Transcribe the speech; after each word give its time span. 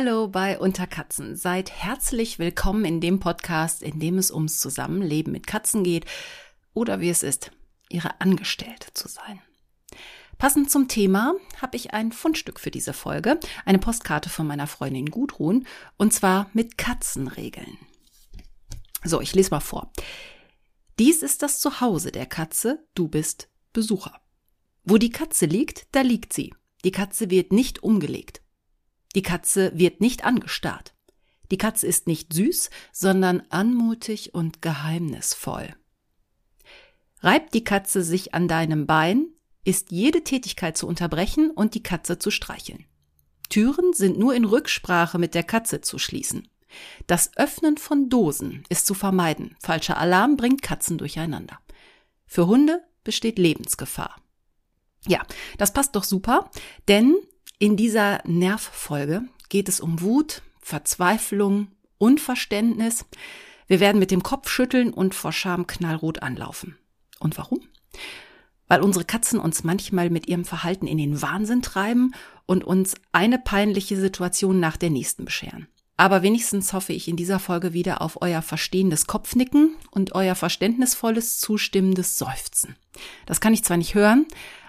Hallo 0.00 0.28
bei 0.28 0.60
Unterkatzen. 0.60 1.34
Seid 1.34 1.72
herzlich 1.72 2.38
willkommen 2.38 2.84
in 2.84 3.00
dem 3.00 3.18
Podcast, 3.18 3.82
in 3.82 3.98
dem 3.98 4.16
es 4.16 4.30
ums 4.30 4.60
Zusammenleben 4.60 5.32
mit 5.32 5.48
Katzen 5.48 5.82
geht 5.82 6.04
oder 6.72 7.00
wie 7.00 7.08
es 7.08 7.24
ist, 7.24 7.50
ihre 7.88 8.20
Angestellte 8.20 8.94
zu 8.94 9.08
sein. 9.08 9.42
Passend 10.38 10.70
zum 10.70 10.86
Thema 10.86 11.34
habe 11.60 11.76
ich 11.76 11.94
ein 11.94 12.12
Fundstück 12.12 12.60
für 12.60 12.70
diese 12.70 12.92
Folge, 12.92 13.40
eine 13.64 13.80
Postkarte 13.80 14.30
von 14.30 14.46
meiner 14.46 14.68
Freundin 14.68 15.10
Gudrun, 15.10 15.66
und 15.96 16.12
zwar 16.12 16.48
mit 16.52 16.78
Katzenregeln. 16.78 17.76
So, 19.02 19.20
ich 19.20 19.34
lese 19.34 19.50
mal 19.50 19.58
vor. 19.58 19.90
Dies 21.00 21.24
ist 21.24 21.42
das 21.42 21.58
Zuhause 21.58 22.12
der 22.12 22.26
Katze, 22.26 22.86
du 22.94 23.08
bist 23.08 23.48
Besucher. 23.72 24.20
Wo 24.84 24.96
die 24.96 25.10
Katze 25.10 25.46
liegt, 25.46 25.88
da 25.90 26.02
liegt 26.02 26.32
sie. 26.32 26.54
Die 26.84 26.92
Katze 26.92 27.30
wird 27.30 27.50
nicht 27.50 27.82
umgelegt. 27.82 28.42
Die 29.18 29.22
Katze 29.22 29.72
wird 29.74 30.00
nicht 30.00 30.22
angestarrt. 30.24 30.94
Die 31.50 31.58
Katze 31.58 31.88
ist 31.88 32.06
nicht 32.06 32.32
süß, 32.32 32.70
sondern 32.92 33.42
anmutig 33.50 34.32
und 34.32 34.62
geheimnisvoll. 34.62 35.74
Reibt 37.18 37.52
die 37.52 37.64
Katze 37.64 38.04
sich 38.04 38.32
an 38.32 38.46
deinem 38.46 38.86
Bein, 38.86 39.26
ist 39.64 39.90
jede 39.90 40.22
Tätigkeit 40.22 40.76
zu 40.76 40.86
unterbrechen 40.86 41.50
und 41.50 41.74
die 41.74 41.82
Katze 41.82 42.20
zu 42.20 42.30
streicheln. 42.30 42.84
Türen 43.48 43.92
sind 43.92 44.20
nur 44.20 44.36
in 44.36 44.44
Rücksprache 44.44 45.18
mit 45.18 45.34
der 45.34 45.42
Katze 45.42 45.80
zu 45.80 45.98
schließen. 45.98 46.46
Das 47.08 47.36
Öffnen 47.36 47.76
von 47.76 48.08
Dosen 48.08 48.62
ist 48.68 48.86
zu 48.86 48.94
vermeiden. 48.94 49.56
Falscher 49.60 49.98
Alarm 49.98 50.36
bringt 50.36 50.62
Katzen 50.62 50.96
durcheinander. 50.96 51.58
Für 52.24 52.46
Hunde 52.46 52.84
besteht 53.02 53.36
Lebensgefahr. 53.36 54.14
Ja, 55.08 55.26
das 55.56 55.72
passt 55.72 55.96
doch 55.96 56.04
super, 56.04 56.52
denn 56.86 57.16
in 57.58 57.76
dieser 57.76 58.20
Nervfolge 58.24 59.22
geht 59.48 59.68
es 59.68 59.80
um 59.80 60.00
Wut, 60.00 60.42
Verzweiflung, 60.60 61.68
Unverständnis. 61.98 63.04
Wir 63.66 63.80
werden 63.80 63.98
mit 63.98 64.10
dem 64.10 64.22
Kopf 64.22 64.48
schütteln 64.48 64.92
und 64.92 65.14
vor 65.14 65.32
Scham 65.32 65.66
knallrot 65.66 66.22
anlaufen. 66.22 66.76
Und 67.18 67.36
warum? 67.36 67.60
Weil 68.68 68.82
unsere 68.82 69.04
Katzen 69.04 69.40
uns 69.40 69.64
manchmal 69.64 70.10
mit 70.10 70.28
ihrem 70.28 70.44
Verhalten 70.44 70.86
in 70.86 70.98
den 70.98 71.20
Wahnsinn 71.20 71.62
treiben 71.62 72.14
und 72.46 72.64
uns 72.64 72.94
eine 73.12 73.38
peinliche 73.38 73.96
Situation 73.96 74.60
nach 74.60 74.76
der 74.76 74.90
nächsten 74.90 75.24
bescheren. 75.24 75.68
Aber 75.96 76.22
wenigstens 76.22 76.72
hoffe 76.72 76.92
ich 76.92 77.08
in 77.08 77.16
dieser 77.16 77.40
Folge 77.40 77.72
wieder 77.72 78.00
auf 78.02 78.22
euer 78.22 78.40
verstehendes 78.40 79.08
Kopfnicken 79.08 79.74
und 79.90 80.14
euer 80.14 80.36
verständnisvolles, 80.36 81.38
zustimmendes 81.38 82.18
Seufzen. 82.18 82.76
Das 83.26 83.40
kann 83.40 83.52
ich 83.52 83.64
zwar 83.64 83.78
nicht 83.78 83.96
hören, 83.96 84.26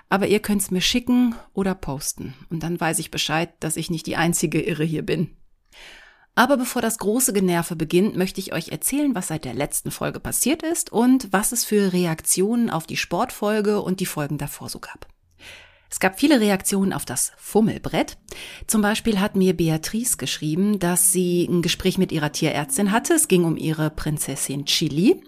aber 0.09 0.27
ihr 0.27 0.39
könnt's 0.39 0.71
mir 0.71 0.81
schicken 0.81 1.35
oder 1.53 1.75
posten. 1.75 2.33
Und 2.49 2.63
dann 2.63 2.79
weiß 2.79 2.99
ich 2.99 3.11
Bescheid, 3.11 3.51
dass 3.59 3.77
ich 3.77 3.89
nicht 3.89 4.07
die 4.07 4.15
einzige 4.15 4.61
Irre 4.61 4.83
hier 4.83 5.03
bin. 5.03 5.35
Aber 6.35 6.57
bevor 6.57 6.81
das 6.81 6.97
große 6.97 7.33
Generve 7.33 7.75
beginnt, 7.75 8.15
möchte 8.15 8.39
ich 8.39 8.53
euch 8.53 8.69
erzählen, 8.69 9.13
was 9.13 9.27
seit 9.27 9.45
der 9.45 9.53
letzten 9.53 9.91
Folge 9.91 10.19
passiert 10.19 10.63
ist 10.63 10.91
und 10.91 11.31
was 11.31 11.51
es 11.51 11.65
für 11.65 11.91
Reaktionen 11.93 12.69
auf 12.69 12.87
die 12.87 12.97
Sportfolge 12.97 13.81
und 13.81 13.99
die 13.99 14.05
Folgen 14.05 14.37
davor 14.37 14.69
so 14.69 14.79
gab. 14.79 15.07
Es 15.91 15.99
gab 15.99 16.19
viele 16.19 16.39
Reaktionen 16.39 16.93
auf 16.93 17.03
das 17.03 17.33
Fummelbrett. 17.37 18.17
Zum 18.67 18.81
Beispiel 18.81 19.19
hat 19.19 19.35
mir 19.35 19.57
Beatrice 19.57 20.17
geschrieben, 20.17 20.79
dass 20.79 21.11
sie 21.11 21.45
ein 21.45 21.61
Gespräch 21.61 21.97
mit 21.97 22.11
ihrer 22.11 22.31
Tierärztin 22.31 22.91
hatte. 22.91 23.15
Es 23.15 23.27
ging 23.27 23.43
um 23.43 23.57
ihre 23.57 23.89
Prinzessin 23.89 24.65
Chili. 24.65 25.21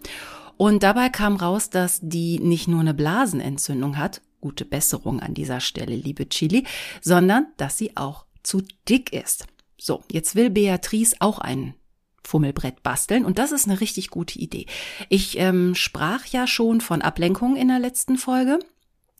Und 0.57 0.83
dabei 0.83 1.09
kam 1.09 1.35
raus, 1.35 1.71
dass 1.71 1.99
die 2.03 2.39
nicht 2.39 2.67
nur 2.67 2.79
eine 2.79 2.93
Blasenentzündung 2.93 3.97
hat, 3.97 4.21
gute 4.41 4.65
Besserung 4.65 5.19
an 5.19 5.33
dieser 5.33 5.59
Stelle, 5.59 5.95
liebe 5.95 6.27
Chili, 6.27 6.65
sondern 6.99 7.47
dass 7.57 7.77
sie 7.77 7.95
auch 7.95 8.25
zu 8.43 8.61
dick 8.89 9.13
ist. 9.13 9.45
So, 9.79 10.03
jetzt 10.11 10.35
will 10.35 10.49
Beatrice 10.49 11.15
auch 11.19 11.39
ein 11.39 11.75
Fummelbrett 12.23 12.83
basteln 12.83 13.25
und 13.25 13.39
das 13.39 13.51
ist 13.51 13.67
eine 13.67 13.81
richtig 13.81 14.09
gute 14.09 14.37
Idee. 14.37 14.65
Ich 15.09 15.37
ähm, 15.39 15.75
sprach 15.75 16.25
ja 16.25 16.47
schon 16.47 16.81
von 16.81 17.01
Ablenkung 17.01 17.55
in 17.55 17.67
der 17.67 17.79
letzten 17.79 18.17
Folge. 18.17 18.59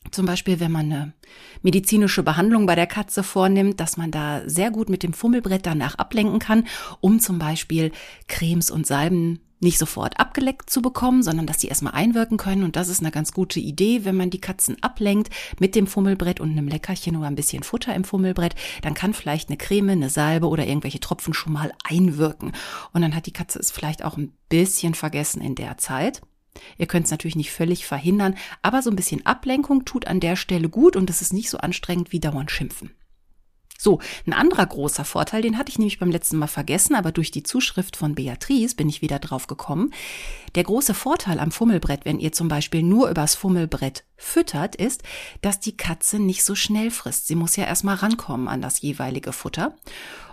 Zum 0.09 0.25
Beispiel, 0.25 0.59
wenn 0.59 0.71
man 0.71 0.91
eine 0.91 1.13
medizinische 1.61 2.23
Behandlung 2.23 2.65
bei 2.65 2.75
der 2.75 2.88
Katze 2.88 3.21
vornimmt, 3.21 3.79
dass 3.79 3.97
man 3.97 4.11
da 4.11 4.41
sehr 4.47 4.71
gut 4.71 4.89
mit 4.89 5.03
dem 5.03 5.13
Fummelbrett 5.13 5.65
danach 5.65 5.95
ablenken 5.95 6.39
kann, 6.39 6.67
um 7.01 7.19
zum 7.19 7.38
Beispiel 7.38 7.91
Cremes 8.27 8.71
und 8.71 8.88
Salben 8.88 9.39
nicht 9.61 9.77
sofort 9.77 10.19
abgeleckt 10.19 10.69
zu 10.69 10.81
bekommen, 10.81 11.23
sondern 11.23 11.45
dass 11.45 11.61
sie 11.61 11.67
erstmal 11.67 11.94
einwirken 11.94 12.38
können. 12.38 12.63
Und 12.63 12.75
das 12.75 12.89
ist 12.89 12.99
eine 12.99 13.11
ganz 13.11 13.31
gute 13.31 13.59
Idee, 13.59 14.05
wenn 14.05 14.17
man 14.17 14.29
die 14.29 14.41
Katzen 14.41 14.81
ablenkt 14.81 15.29
mit 15.59 15.75
dem 15.75 15.88
Fummelbrett 15.88 16.39
und 16.39 16.51
einem 16.51 16.67
Leckerchen 16.67 17.16
oder 17.16 17.27
ein 17.27 17.35
bisschen 17.35 17.63
Futter 17.63 17.95
im 17.95 18.03
Fummelbrett, 18.03 18.55
dann 18.81 18.94
kann 18.94 19.13
vielleicht 19.13 19.50
eine 19.50 19.57
Creme, 19.57 19.89
eine 19.89 20.09
Salbe 20.09 20.47
oder 20.47 20.67
irgendwelche 20.67 21.00
Tropfen 21.00 21.33
schon 21.33 21.53
mal 21.53 21.71
einwirken. 21.83 22.51
Und 22.94 23.01
dann 23.01 23.16
hat 23.16 23.25
die 23.25 23.33
Katze 23.33 23.59
es 23.59 23.71
vielleicht 23.71 24.03
auch 24.03 24.17
ein 24.17 24.33
bisschen 24.50 24.95
vergessen 24.95 25.41
in 25.41 25.55
der 25.55 25.77
Zeit. 25.77 26.21
Ihr 26.77 26.88
könnt 26.88 27.05
es 27.05 27.11
natürlich 27.11 27.35
nicht 27.35 27.51
völlig 27.51 27.85
verhindern, 27.85 28.35
aber 28.61 28.81
so 28.81 28.89
ein 28.89 28.95
bisschen 28.95 29.25
Ablenkung 29.25 29.85
tut 29.85 30.07
an 30.07 30.19
der 30.19 30.35
Stelle 30.35 30.69
gut 30.69 30.95
und 30.95 31.09
es 31.09 31.21
ist 31.21 31.33
nicht 31.33 31.50
so 31.50 31.57
anstrengend 31.57 32.11
wie 32.11 32.19
dauernd 32.19 32.51
schimpfen. 32.51 32.91
So, 33.81 33.97
ein 34.28 34.34
anderer 34.34 34.68
großer 34.68 35.03
Vorteil, 35.03 35.42
den 35.42 35.58
hatte 35.58 35.72
ich 35.72 35.80
nämlich 35.80 35.97
beim 35.97 36.12
letzten 36.12 36.38
Mal 36.38 36.46
vergessen, 36.46 36.94
aber 36.94 37.12
durch 37.12 37.31
die 37.31 37.42
Zuschrift 37.42 37.96
von 37.96 38.14
Beatrice 38.14 38.75
bin 38.75 38.88
ich 38.88 39.02
wieder 39.02 39.18
drauf 39.18 39.47
gekommen. 39.47 39.92
Der 40.53 40.64
große 40.64 40.94
Vorteil 40.94 41.40
am 41.40 41.50
Fummelbrett, 41.50 42.06
wenn 42.06 42.19
ihr 42.19 42.31
zum 42.31 42.47
Beispiel 42.47 42.84
nur 42.84 43.09
übers 43.09 43.34
Fummelbrett 43.34 44.03
füttert, 44.18 44.75
ist, 44.75 45.02
dass 45.42 45.59
die 45.59 45.78
Katze 45.78 46.19
nicht 46.19 46.44
so 46.44 46.53
schnell 46.53 46.92
frisst. 46.92 47.25
Sie 47.25 47.34
muss 47.34 47.56
ja 47.56 47.64
erstmal 47.64 47.96
rankommen 47.96 48.47
an 48.47 48.62
das 48.62 48.81
jeweilige 48.81 49.34
Futter. 49.34 49.75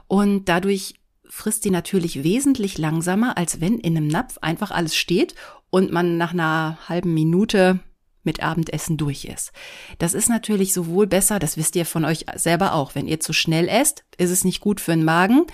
Und 0.08 0.50
dadurch 0.50 0.96
frisst 1.26 1.62
sie 1.62 1.70
natürlich 1.70 2.22
wesentlich 2.24 2.76
langsamer, 2.76 3.38
als 3.38 3.62
wenn 3.62 3.78
in 3.78 3.96
einem 3.96 4.08
Napf 4.08 4.36
einfach 4.42 4.72
alles 4.72 4.94
steht 4.94 5.34
und 5.70 5.90
man 5.90 6.18
nach 6.18 6.34
einer 6.34 6.76
halben 6.86 7.14
Minute 7.14 7.80
mit 8.22 8.42
Abendessen 8.42 8.96
durch 8.96 9.24
ist. 9.24 9.52
Das 9.98 10.14
ist 10.14 10.28
natürlich 10.28 10.72
sowohl 10.72 11.06
besser, 11.06 11.38
das 11.38 11.56
wisst 11.56 11.76
ihr 11.76 11.86
von 11.86 12.04
euch 12.04 12.26
selber 12.34 12.74
auch, 12.74 12.94
wenn 12.94 13.06
ihr 13.06 13.20
zu 13.20 13.32
schnell 13.32 13.68
esst, 13.68 14.04
ist 14.16 14.30
es 14.30 14.44
nicht 14.44 14.60
gut 14.60 14.80
für 14.80 14.92
den 14.92 15.04
Magen. 15.04 15.46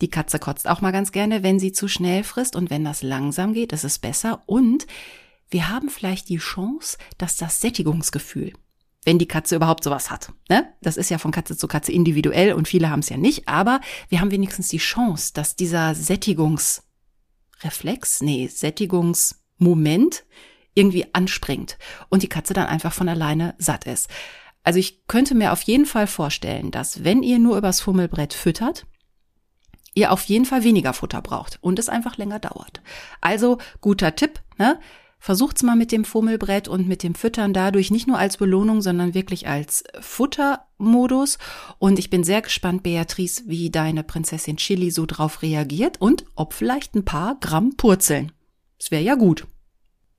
Die 0.00 0.10
Katze 0.10 0.38
kotzt 0.38 0.68
auch 0.68 0.80
mal 0.80 0.90
ganz 0.90 1.12
gerne, 1.12 1.42
wenn 1.42 1.60
sie 1.60 1.72
zu 1.72 1.88
schnell 1.88 2.24
frisst 2.24 2.56
und 2.56 2.70
wenn 2.70 2.84
das 2.84 3.02
langsam 3.02 3.54
geht, 3.54 3.72
ist 3.72 3.84
es 3.84 3.98
besser 3.98 4.42
und 4.46 4.86
wir 5.50 5.68
haben 5.68 5.88
vielleicht 5.88 6.28
die 6.28 6.38
Chance, 6.38 6.98
dass 7.16 7.36
das 7.36 7.60
Sättigungsgefühl, 7.60 8.52
wenn 9.04 9.18
die 9.18 9.28
Katze 9.28 9.56
überhaupt 9.56 9.84
sowas 9.84 10.10
hat. 10.10 10.32
Ne? 10.48 10.72
Das 10.82 10.96
ist 10.96 11.10
ja 11.10 11.18
von 11.18 11.30
Katze 11.30 11.56
zu 11.56 11.68
Katze 11.68 11.92
individuell 11.92 12.54
und 12.54 12.66
viele 12.66 12.90
haben 12.90 13.00
es 13.00 13.08
ja 13.08 13.16
nicht, 13.16 13.46
aber 13.46 13.80
wir 14.08 14.20
haben 14.20 14.32
wenigstens 14.32 14.66
die 14.68 14.78
Chance, 14.78 15.32
dass 15.32 15.54
dieser 15.54 15.94
Sättigungsreflex, 15.94 18.22
nee, 18.22 18.48
Sättigungsmoment 18.48 20.24
irgendwie 20.74 21.06
anspringt 21.14 21.78
und 22.08 22.22
die 22.22 22.28
Katze 22.28 22.54
dann 22.54 22.66
einfach 22.66 22.92
von 22.92 23.08
alleine 23.08 23.54
satt 23.58 23.86
ist. 23.86 24.08
Also 24.62 24.78
ich 24.78 25.06
könnte 25.06 25.34
mir 25.34 25.52
auf 25.52 25.62
jeden 25.62 25.86
Fall 25.86 26.06
vorstellen, 26.06 26.70
dass 26.70 27.04
wenn 27.04 27.22
ihr 27.22 27.38
nur 27.38 27.58
übers 27.58 27.80
Fummelbrett 27.80 28.32
füttert, 28.32 28.86
ihr 29.94 30.12
auf 30.12 30.24
jeden 30.24 30.44
Fall 30.44 30.64
weniger 30.64 30.92
Futter 30.92 31.22
braucht 31.22 31.58
und 31.60 31.78
es 31.78 31.88
einfach 31.88 32.16
länger 32.16 32.40
dauert. 32.40 32.82
Also 33.20 33.58
guter 33.80 34.16
Tipp, 34.16 34.40
ne? 34.58 34.80
Versucht's 35.18 35.62
mal 35.62 35.76
mit 35.76 35.90
dem 35.90 36.04
Fummelbrett 36.04 36.68
und 36.68 36.86
mit 36.86 37.02
dem 37.02 37.14
Füttern 37.14 37.54
dadurch 37.54 37.90
nicht 37.90 38.06
nur 38.06 38.18
als 38.18 38.36
Belohnung, 38.36 38.82
sondern 38.82 39.14
wirklich 39.14 39.48
als 39.48 39.84
Futtermodus. 39.98 41.38
Und 41.78 41.98
ich 41.98 42.10
bin 42.10 42.24
sehr 42.24 42.42
gespannt, 42.42 42.82
Beatrice, 42.82 43.42
wie 43.46 43.70
deine 43.70 44.02
Prinzessin 44.04 44.58
Chili 44.58 44.90
so 44.90 45.06
drauf 45.06 45.40
reagiert 45.40 45.98
und 45.98 46.26
ob 46.34 46.52
vielleicht 46.52 46.94
ein 46.94 47.06
paar 47.06 47.38
Gramm 47.40 47.74
purzeln. 47.78 48.32
Das 48.78 48.90
wäre 48.90 49.02
ja 49.02 49.14
gut. 49.14 49.46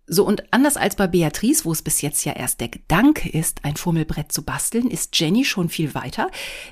So 0.07 0.23
und 0.23 0.53
anders 0.53 0.77
als 0.77 0.95
bei 0.95 1.07
Beatrice, 1.07 1.65
wo 1.65 1.71
es 1.71 1.81
bis 1.81 2.01
jetzt 2.01 2.25
ja 2.25 2.33
erst 2.33 2.61
der 2.61 2.67
Gedanke 2.67 3.27
ist, 3.27 3.65
ein 3.65 3.75
Fummelbrett 3.75 4.31
zu 4.31 4.43
basteln, 4.43 4.89
ist 4.89 5.19
Jenny 5.19 5.45
schon 5.45 5.69
viel 5.69 5.95
weiter. 5.95 6.29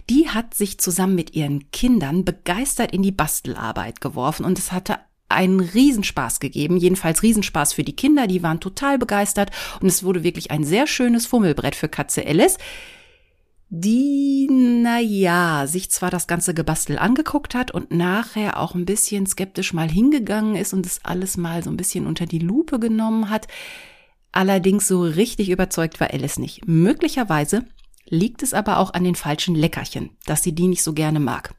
Die 0.10 0.30
hat 0.30 0.54
sich 0.54 0.80
zusammen 0.80 1.16
mit 1.16 1.34
ihren 1.34 1.72
Kindern 1.72 2.26
begeistert 2.26 2.92
in 2.92 3.02
die 3.02 3.12
Bastelarbeit 3.12 4.02
geworfen 4.02 4.46
und 4.46 4.60
es 4.60 4.72
hatte 4.72 5.00
einen 5.30 5.60
Riesenspaß 5.60 6.40
gegeben, 6.40 6.78
jedenfalls 6.78 7.24
Riesenspaß 7.24 7.74
für 7.74 7.84
die 7.84 7.96
Kinder, 7.96 8.28
die 8.28 8.44
waren 8.44 8.60
total 8.60 9.00
begeistert 9.00 9.50
und 9.82 9.88
es 9.88 10.04
wurde 10.04 10.24
wirklich 10.24 10.52
ein 10.52 10.64
sehr 10.64 10.86
schönes 10.86 11.26
Fummelbrett 11.26 11.76
für 11.76 11.90
Katze 11.90 12.26
Alice 12.28 12.60
die, 13.75 14.48
na 14.52 15.00
ja, 15.00 15.66
sich 15.66 15.90
zwar 15.90 16.12
das 16.12 16.28
ganze 16.28 16.54
Gebastel 16.54 17.00
angeguckt 17.00 17.56
hat 17.56 17.72
und 17.72 17.90
nachher 17.90 18.60
auch 18.60 18.75
ein 18.75 18.86
bisschen 18.86 19.25
skeptisch 19.25 19.74
mal 19.74 19.90
hingegangen 19.90 20.56
ist 20.56 20.74
und 20.74 20.86
es 20.86 21.04
alles 21.04 21.38
mal 21.38 21.64
so 21.64 21.72
ein 21.72 21.78
bisschen 21.78 22.06
unter 22.06 22.28
die 22.28 22.38
Lupe 22.38 22.80
genommen 22.80 23.31
hat. 23.31 23.48
Allerdings 24.31 24.88
so 24.88 25.02
richtig 25.02 25.50
überzeugt 25.50 26.00
war 26.00 26.14
Alice 26.14 26.38
nicht. 26.38 26.68
Möglicherweise 26.68 27.66
liegt 28.08 28.44
es 28.44 28.54
aber 28.54 28.78
auch 28.78 28.94
an 28.94 29.04
den 29.04 29.16
falschen 29.16 29.56
Leckerchen, 29.56 30.12
dass 30.28 30.44
sie 30.44 30.54
die 30.54 30.68
nicht 30.68 30.84
so 30.84 30.94
gerne 30.94 31.20
mag. 31.20 31.56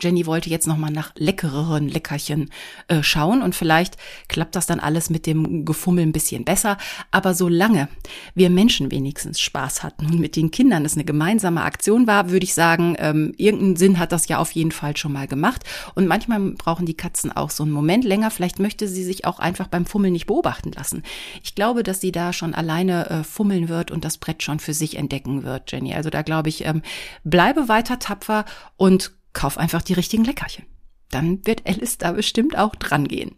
Jenny 0.00 0.26
wollte 0.26 0.50
jetzt 0.50 0.66
noch 0.66 0.76
mal 0.76 0.90
nach 0.90 1.12
leckereren 1.16 1.88
Leckerchen 1.88 2.50
äh, 2.88 3.02
schauen 3.02 3.42
und 3.42 3.54
vielleicht 3.54 3.96
klappt 4.28 4.56
das 4.56 4.66
dann 4.66 4.80
alles 4.80 5.08
mit 5.08 5.24
dem 5.26 5.64
Gefummel 5.64 6.04
ein 6.04 6.12
bisschen 6.12 6.44
besser. 6.44 6.78
Aber 7.12 7.34
solange 7.34 7.88
wir 8.34 8.50
Menschen 8.50 8.90
wenigstens 8.90 9.40
Spaß 9.40 9.82
hatten 9.84 10.06
und 10.06 10.18
mit 10.18 10.34
den 10.36 10.50
Kindern 10.50 10.84
es 10.84 10.94
eine 10.94 11.04
gemeinsame 11.04 11.62
Aktion 11.62 12.06
war, 12.06 12.30
würde 12.30 12.44
ich 12.44 12.54
sagen, 12.54 12.96
ähm, 12.98 13.34
irgendeinen 13.36 13.76
Sinn 13.76 13.98
hat 13.98 14.10
das 14.10 14.26
ja 14.26 14.38
auf 14.38 14.50
jeden 14.52 14.72
Fall 14.72 14.96
schon 14.96 15.12
mal 15.12 15.28
gemacht. 15.28 15.62
Und 15.94 16.08
manchmal 16.08 16.40
brauchen 16.40 16.86
die 16.86 16.96
Katzen 16.96 17.30
auch 17.30 17.50
so 17.50 17.62
einen 17.62 17.72
Moment 17.72 18.04
länger. 18.04 18.30
Vielleicht 18.30 18.58
möchte 18.58 18.88
sie 18.88 19.04
sich 19.04 19.24
auch 19.24 19.38
einfach 19.38 19.68
beim 19.68 19.86
Fummeln 19.86 20.12
nicht 20.12 20.26
beobachten 20.26 20.72
lassen. 20.72 21.04
Ich 21.42 21.54
glaube, 21.54 21.84
dass 21.84 22.00
sie 22.00 22.12
da 22.12 22.32
schon 22.32 22.54
alleine 22.54 23.08
äh, 23.10 23.24
fummeln 23.24 23.68
wird 23.68 23.92
und 23.92 24.04
das 24.04 24.18
Brett 24.18 24.42
schon 24.42 24.58
für 24.58 24.74
sich 24.74 24.96
entdecken 24.96 25.44
wird, 25.44 25.70
Jenny. 25.70 25.94
Also 25.94 26.10
da 26.10 26.22
glaube 26.22 26.48
ich, 26.48 26.64
ähm, 26.64 26.82
bleibe 27.22 27.68
weiter 27.68 28.00
tapfer 28.00 28.44
und 28.76 29.12
kauf 29.34 29.58
einfach 29.58 29.82
die 29.82 29.92
richtigen 29.92 30.24
Leckerchen. 30.24 30.64
Dann 31.10 31.46
wird 31.46 31.66
Alice 31.66 31.98
da 31.98 32.12
bestimmt 32.12 32.56
auch 32.56 32.74
dran 32.74 33.06
gehen. 33.06 33.36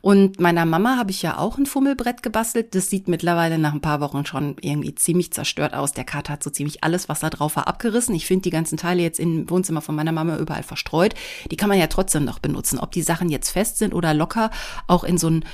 Und 0.00 0.40
meiner 0.40 0.64
Mama 0.64 0.96
habe 0.96 1.10
ich 1.10 1.22
ja 1.22 1.38
auch 1.38 1.58
ein 1.58 1.66
Fummelbrett 1.66 2.22
gebastelt. 2.22 2.74
Das 2.74 2.88
sieht 2.88 3.08
mittlerweile 3.08 3.58
nach 3.58 3.74
ein 3.74 3.80
paar 3.80 4.00
Wochen 4.00 4.24
schon 4.24 4.56
irgendwie 4.60 4.94
ziemlich 4.94 5.32
zerstört 5.32 5.74
aus. 5.74 5.92
Der 5.92 6.04
Kater 6.04 6.32
hat 6.32 6.42
so 6.42 6.50
ziemlich 6.50 6.84
alles, 6.84 7.08
was 7.08 7.20
da 7.20 7.30
drauf 7.30 7.56
war, 7.56 7.68
abgerissen. 7.68 8.14
Ich 8.14 8.26
finde 8.26 8.42
die 8.42 8.50
ganzen 8.50 8.78
Teile 8.78 9.02
jetzt 9.02 9.20
im 9.20 9.48
Wohnzimmer 9.50 9.82
von 9.82 9.94
meiner 9.94 10.12
Mama 10.12 10.38
überall 10.38 10.62
verstreut. 10.62 11.14
Die 11.50 11.56
kann 11.56 11.68
man 11.68 11.78
ja 11.78 11.88
trotzdem 11.88 12.24
noch 12.24 12.38
benutzen. 12.38 12.78
Ob 12.78 12.92
die 12.92 13.02
Sachen 13.02 13.28
jetzt 13.28 13.50
fest 13.50 13.78
sind 13.78 13.94
oder 13.94 14.14
locker, 14.14 14.50
auch 14.86 15.04
in 15.04 15.18
so 15.18 15.26
einen 15.26 15.44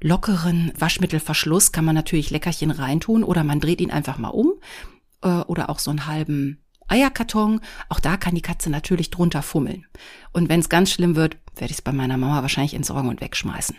lockeren 0.00 0.72
Waschmittelverschluss 0.78 1.72
kann 1.72 1.84
man 1.84 1.94
natürlich 1.94 2.30
Leckerchen 2.30 2.70
reintun 2.70 3.24
oder 3.24 3.44
man 3.44 3.60
dreht 3.60 3.80
ihn 3.80 3.90
einfach 3.90 4.18
mal 4.18 4.28
um 4.28 4.52
äh, 5.22 5.28
oder 5.28 5.70
auch 5.70 5.78
so 5.78 5.90
einen 5.90 6.06
halben 6.06 6.63
Eierkarton. 6.88 7.60
Auch 7.88 8.00
da 8.00 8.16
kann 8.16 8.34
die 8.34 8.42
Katze 8.42 8.70
natürlich 8.70 9.10
drunter 9.10 9.42
fummeln. 9.42 9.86
Und 10.32 10.48
wenn 10.48 10.60
es 10.60 10.68
ganz 10.68 10.90
schlimm 10.90 11.16
wird, 11.16 11.36
werde 11.56 11.70
ich 11.70 11.78
es 11.78 11.82
bei 11.82 11.92
meiner 11.92 12.16
Mama 12.16 12.42
wahrscheinlich 12.42 12.74
entsorgen 12.74 13.08
und 13.08 13.20
wegschmeißen. 13.20 13.76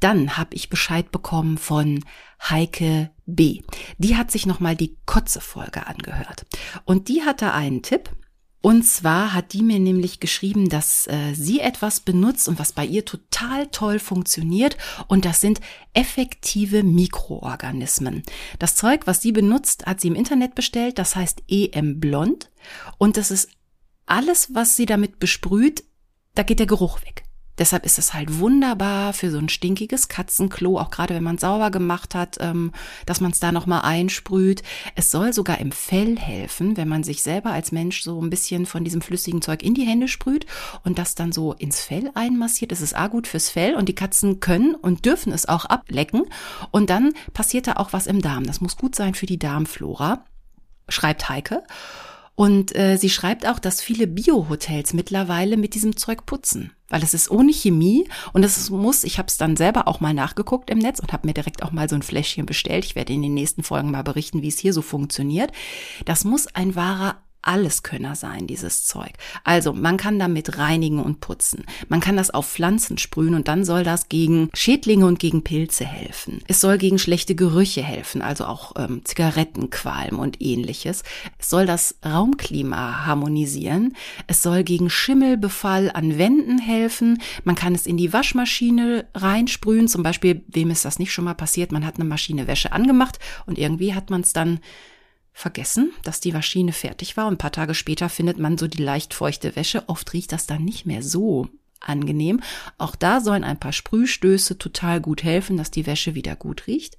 Dann 0.00 0.36
habe 0.36 0.54
ich 0.56 0.68
Bescheid 0.68 1.12
bekommen 1.12 1.58
von 1.58 2.04
Heike 2.42 3.10
B. 3.24 3.62
Die 3.98 4.16
hat 4.16 4.32
sich 4.32 4.46
nochmal 4.46 4.74
die 4.74 4.96
Kotze-Folge 5.06 5.86
angehört. 5.86 6.44
Und 6.84 7.06
die 7.06 7.22
hatte 7.22 7.52
einen 7.52 7.82
Tipp. 7.82 8.10
Und 8.62 8.84
zwar 8.84 9.34
hat 9.34 9.52
die 9.52 9.62
mir 9.62 9.80
nämlich 9.80 10.20
geschrieben, 10.20 10.68
dass 10.68 11.08
äh, 11.08 11.34
sie 11.34 11.60
etwas 11.60 12.00
benutzt 12.00 12.48
und 12.48 12.60
was 12.60 12.72
bei 12.72 12.86
ihr 12.86 13.04
total 13.04 13.66
toll 13.66 13.98
funktioniert. 13.98 14.78
Und 15.08 15.24
das 15.24 15.40
sind 15.40 15.60
effektive 15.94 16.84
Mikroorganismen. 16.84 18.22
Das 18.60 18.76
Zeug, 18.76 19.06
was 19.06 19.20
sie 19.20 19.32
benutzt, 19.32 19.84
hat 19.86 20.00
sie 20.00 20.08
im 20.08 20.14
Internet 20.14 20.54
bestellt. 20.54 20.98
Das 20.98 21.16
heißt 21.16 21.42
EM 21.48 21.98
Blond. 21.98 22.50
Und 22.98 23.16
das 23.16 23.32
ist 23.32 23.50
alles, 24.06 24.54
was 24.54 24.76
sie 24.76 24.86
damit 24.86 25.18
besprüht, 25.18 25.84
da 26.34 26.44
geht 26.44 26.60
der 26.60 26.66
Geruch 26.66 27.02
weg. 27.02 27.24
Deshalb 27.58 27.84
ist 27.84 27.98
es 27.98 28.14
halt 28.14 28.38
wunderbar 28.38 29.12
für 29.12 29.30
so 29.30 29.38
ein 29.38 29.48
stinkiges 29.48 30.08
Katzenklo, 30.08 30.78
auch 30.78 30.90
gerade 30.90 31.14
wenn 31.14 31.22
man 31.22 31.38
sauber 31.38 31.70
gemacht 31.70 32.14
hat, 32.14 32.38
ähm, 32.40 32.72
dass 33.04 33.20
man 33.20 33.32
es 33.32 33.40
da 33.40 33.52
nochmal 33.52 33.82
einsprüht. 33.82 34.62
Es 34.94 35.10
soll 35.10 35.32
sogar 35.32 35.58
im 35.58 35.70
Fell 35.70 36.18
helfen, 36.18 36.76
wenn 36.76 36.88
man 36.88 37.02
sich 37.02 37.22
selber 37.22 37.50
als 37.50 37.70
Mensch 37.70 38.02
so 38.02 38.20
ein 38.22 38.30
bisschen 38.30 38.64
von 38.64 38.84
diesem 38.84 39.02
flüssigen 39.02 39.42
Zeug 39.42 39.62
in 39.62 39.74
die 39.74 39.86
Hände 39.86 40.08
sprüht 40.08 40.46
und 40.82 40.98
das 40.98 41.14
dann 41.14 41.32
so 41.32 41.52
ins 41.52 41.80
Fell 41.80 42.10
einmassiert. 42.14 42.72
Es 42.72 42.80
ist 42.80 42.96
A 42.96 43.08
gut 43.08 43.26
fürs 43.26 43.50
Fell 43.50 43.74
und 43.74 43.88
die 43.88 43.94
Katzen 43.94 44.40
können 44.40 44.74
und 44.74 45.04
dürfen 45.04 45.32
es 45.32 45.46
auch 45.46 45.66
ablecken. 45.66 46.24
Und 46.70 46.88
dann 46.88 47.12
passiert 47.34 47.66
da 47.66 47.74
auch 47.74 47.92
was 47.92 48.06
im 48.06 48.22
Darm. 48.22 48.46
Das 48.46 48.60
muss 48.60 48.76
gut 48.76 48.94
sein 48.94 49.14
für 49.14 49.26
die 49.26 49.38
Darmflora, 49.38 50.24
schreibt 50.88 51.28
Heike. 51.28 51.62
Und 52.34 52.74
äh, 52.74 52.96
sie 52.96 53.10
schreibt 53.10 53.46
auch, 53.46 53.58
dass 53.58 53.82
viele 53.82 54.06
Bio-Hotels 54.06 54.94
mittlerweile 54.94 55.56
mit 55.56 55.74
diesem 55.74 55.96
Zeug 55.96 56.24
putzen, 56.24 56.72
weil 56.88 57.02
es 57.02 57.12
ist 57.12 57.30
ohne 57.30 57.52
Chemie 57.52 58.08
und 58.32 58.42
es 58.42 58.70
muss, 58.70 59.04
ich 59.04 59.18
habe 59.18 59.28
es 59.28 59.36
dann 59.36 59.56
selber 59.56 59.86
auch 59.86 60.00
mal 60.00 60.14
nachgeguckt 60.14 60.70
im 60.70 60.78
Netz 60.78 60.98
und 60.98 61.12
habe 61.12 61.26
mir 61.26 61.34
direkt 61.34 61.62
auch 61.62 61.72
mal 61.72 61.90
so 61.90 61.94
ein 61.94 62.02
Fläschchen 62.02 62.46
bestellt. 62.46 62.86
Ich 62.86 62.96
werde 62.96 63.12
in 63.12 63.22
den 63.22 63.34
nächsten 63.34 63.62
Folgen 63.62 63.90
mal 63.90 64.02
berichten, 64.02 64.40
wie 64.40 64.48
es 64.48 64.58
hier 64.58 64.72
so 64.72 64.80
funktioniert. 64.80 65.52
Das 66.06 66.24
muss 66.24 66.46
ein 66.46 66.74
wahrer 66.74 67.22
Alleskönner 67.42 68.14
sein, 68.14 68.46
dieses 68.46 68.84
Zeug. 68.84 69.12
Also 69.44 69.72
man 69.72 69.96
kann 69.96 70.18
damit 70.18 70.58
reinigen 70.58 71.00
und 71.00 71.20
putzen. 71.20 71.64
Man 71.88 72.00
kann 72.00 72.16
das 72.16 72.30
auf 72.30 72.48
Pflanzen 72.48 72.98
sprühen 72.98 73.34
und 73.34 73.48
dann 73.48 73.64
soll 73.64 73.84
das 73.84 74.08
gegen 74.08 74.50
Schädlinge 74.54 75.06
und 75.06 75.18
gegen 75.18 75.42
Pilze 75.44 75.84
helfen. 75.84 76.42
Es 76.46 76.60
soll 76.60 76.78
gegen 76.78 76.98
schlechte 76.98 77.34
Gerüche 77.34 77.82
helfen, 77.82 78.22
also 78.22 78.44
auch 78.44 78.72
ähm, 78.76 79.02
Zigarettenqualm 79.04 80.18
und 80.18 80.40
ähnliches. 80.40 81.02
Es 81.38 81.50
soll 81.50 81.66
das 81.66 81.96
Raumklima 82.04 83.06
harmonisieren. 83.06 83.94
Es 84.26 84.42
soll 84.42 84.64
gegen 84.64 84.90
Schimmelbefall 84.90 85.90
an 85.92 86.18
Wänden 86.18 86.58
helfen. 86.58 87.20
Man 87.44 87.54
kann 87.54 87.74
es 87.74 87.86
in 87.86 87.96
die 87.96 88.12
Waschmaschine 88.12 89.06
reinsprühen. 89.14 89.88
Zum 89.88 90.02
Beispiel, 90.02 90.42
wem 90.48 90.70
ist 90.70 90.84
das 90.84 90.98
nicht 90.98 91.12
schon 91.12 91.24
mal 91.24 91.34
passiert? 91.34 91.72
Man 91.72 91.84
hat 91.84 91.96
eine 91.96 92.04
Maschine 92.04 92.46
Wäsche 92.46 92.72
angemacht 92.72 93.18
und 93.46 93.58
irgendwie 93.58 93.94
hat 93.94 94.10
man 94.10 94.20
es 94.20 94.32
dann 94.32 94.60
vergessen, 95.32 95.92
dass 96.04 96.20
die 96.20 96.32
Maschine 96.32 96.72
fertig 96.72 97.16
war 97.16 97.26
und 97.26 97.34
ein 97.34 97.38
paar 97.38 97.52
Tage 97.52 97.74
später 97.74 98.08
findet 98.08 98.38
man 98.38 98.58
so 98.58 98.68
die 98.68 98.82
leicht 98.82 99.14
feuchte 99.14 99.56
Wäsche. 99.56 99.88
Oft 99.88 100.12
riecht 100.12 100.32
das 100.32 100.46
dann 100.46 100.64
nicht 100.64 100.86
mehr 100.86 101.02
so 101.02 101.48
angenehm. 101.80 102.40
Auch 102.78 102.94
da 102.94 103.20
sollen 103.20 103.44
ein 103.44 103.58
paar 103.58 103.72
Sprühstöße 103.72 104.58
total 104.58 105.00
gut 105.00 105.24
helfen, 105.24 105.56
dass 105.56 105.70
die 105.70 105.86
Wäsche 105.86 106.14
wieder 106.14 106.36
gut 106.36 106.66
riecht. 106.66 106.98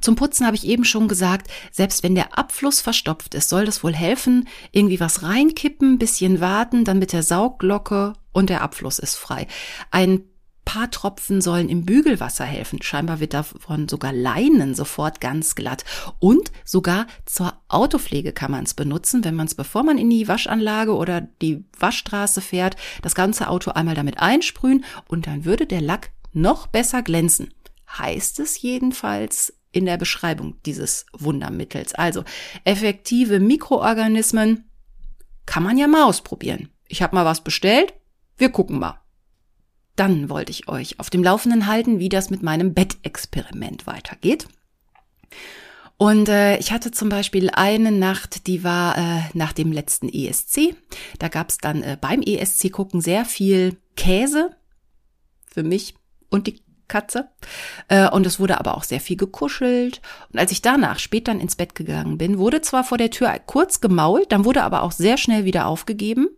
Zum 0.00 0.16
Putzen 0.16 0.44
habe 0.44 0.56
ich 0.56 0.66
eben 0.66 0.84
schon 0.84 1.06
gesagt, 1.06 1.50
selbst 1.70 2.02
wenn 2.02 2.16
der 2.16 2.36
Abfluss 2.36 2.80
verstopft 2.80 3.34
ist, 3.34 3.48
soll 3.48 3.64
das 3.64 3.84
wohl 3.84 3.94
helfen, 3.94 4.48
irgendwie 4.72 4.98
was 4.98 5.22
reinkippen, 5.22 5.98
bisschen 5.98 6.40
warten, 6.40 6.84
dann 6.84 6.98
mit 6.98 7.12
der 7.12 7.22
Saugglocke 7.22 8.14
und 8.32 8.50
der 8.50 8.62
Abfluss 8.62 8.98
ist 8.98 9.14
frei. 9.14 9.46
Ein 9.92 10.24
paar 10.64 10.90
Tropfen 10.90 11.40
sollen 11.40 11.68
im 11.68 11.84
Bügelwasser 11.84 12.44
helfen. 12.44 12.82
Scheinbar 12.82 13.20
wird 13.20 13.34
davon 13.34 13.88
sogar 13.88 14.12
Leinen 14.12 14.74
sofort 14.74 15.20
ganz 15.20 15.54
glatt. 15.54 15.84
Und 16.18 16.50
sogar 16.64 17.06
zur 17.24 17.54
Autopflege 17.68 18.32
kann 18.32 18.50
man 18.50 18.64
es 18.64 18.74
benutzen, 18.74 19.24
wenn 19.24 19.34
man 19.34 19.46
es, 19.46 19.54
bevor 19.54 19.82
man 19.82 19.98
in 19.98 20.10
die 20.10 20.28
Waschanlage 20.28 20.94
oder 20.94 21.20
die 21.20 21.64
Waschstraße 21.78 22.40
fährt, 22.40 22.76
das 23.02 23.14
ganze 23.14 23.48
Auto 23.48 23.70
einmal 23.70 23.94
damit 23.94 24.18
einsprühen 24.18 24.84
und 25.08 25.26
dann 25.26 25.44
würde 25.44 25.66
der 25.66 25.80
Lack 25.80 26.10
noch 26.32 26.66
besser 26.66 27.02
glänzen. 27.02 27.52
Heißt 27.98 28.40
es 28.40 28.60
jedenfalls 28.60 29.54
in 29.70 29.86
der 29.86 29.96
Beschreibung 29.96 30.56
dieses 30.64 31.06
Wundermittels. 31.12 31.94
Also 31.94 32.24
effektive 32.64 33.40
Mikroorganismen 33.40 34.64
kann 35.46 35.62
man 35.62 35.78
ja 35.78 35.86
mal 35.86 36.04
ausprobieren. 36.04 36.70
Ich 36.88 37.02
habe 37.02 37.14
mal 37.14 37.24
was 37.24 37.42
bestellt. 37.42 37.92
Wir 38.36 38.50
gucken 38.50 38.78
mal. 38.78 39.03
Dann 39.96 40.28
wollte 40.28 40.50
ich 40.50 40.68
euch 40.68 40.98
auf 40.98 41.10
dem 41.10 41.22
Laufenden 41.22 41.66
halten, 41.66 41.98
wie 41.98 42.08
das 42.08 42.30
mit 42.30 42.42
meinem 42.42 42.74
Bettexperiment 42.74 43.86
weitergeht. 43.86 44.48
Und 45.96 46.28
äh, 46.28 46.58
ich 46.58 46.72
hatte 46.72 46.90
zum 46.90 47.08
Beispiel 47.08 47.50
eine 47.50 47.92
Nacht, 47.92 48.46
die 48.48 48.64
war 48.64 48.98
äh, 48.98 49.20
nach 49.32 49.52
dem 49.52 49.70
letzten 49.70 50.08
ESC. 50.08 50.74
Da 51.18 51.28
gab 51.28 51.50
es 51.50 51.58
dann 51.58 51.82
äh, 51.82 51.96
beim 52.00 52.20
ESC 52.20 52.72
gucken 52.72 53.00
sehr 53.00 53.24
viel 53.24 53.76
Käse 53.96 54.56
für 55.46 55.62
mich 55.62 55.94
und 56.30 56.48
die 56.48 56.60
Katze. 56.88 57.28
Äh, 57.88 58.10
und 58.10 58.26
es 58.26 58.40
wurde 58.40 58.58
aber 58.58 58.76
auch 58.76 58.84
sehr 58.84 59.00
viel 59.00 59.16
gekuschelt. 59.16 60.02
Und 60.32 60.38
als 60.38 60.52
ich 60.52 60.62
danach 60.62 60.98
spät 60.98 61.28
dann 61.28 61.40
ins 61.40 61.56
Bett 61.56 61.74
gegangen 61.74 62.18
bin, 62.18 62.38
wurde 62.38 62.60
zwar 62.60 62.84
vor 62.84 62.98
der 62.98 63.10
Tür 63.10 63.32
kurz 63.46 63.80
gemault, 63.80 64.32
dann 64.32 64.44
wurde 64.44 64.64
aber 64.64 64.82
auch 64.82 64.92
sehr 64.92 65.16
schnell 65.16 65.44
wieder 65.44 65.66
aufgegeben. 65.66 66.28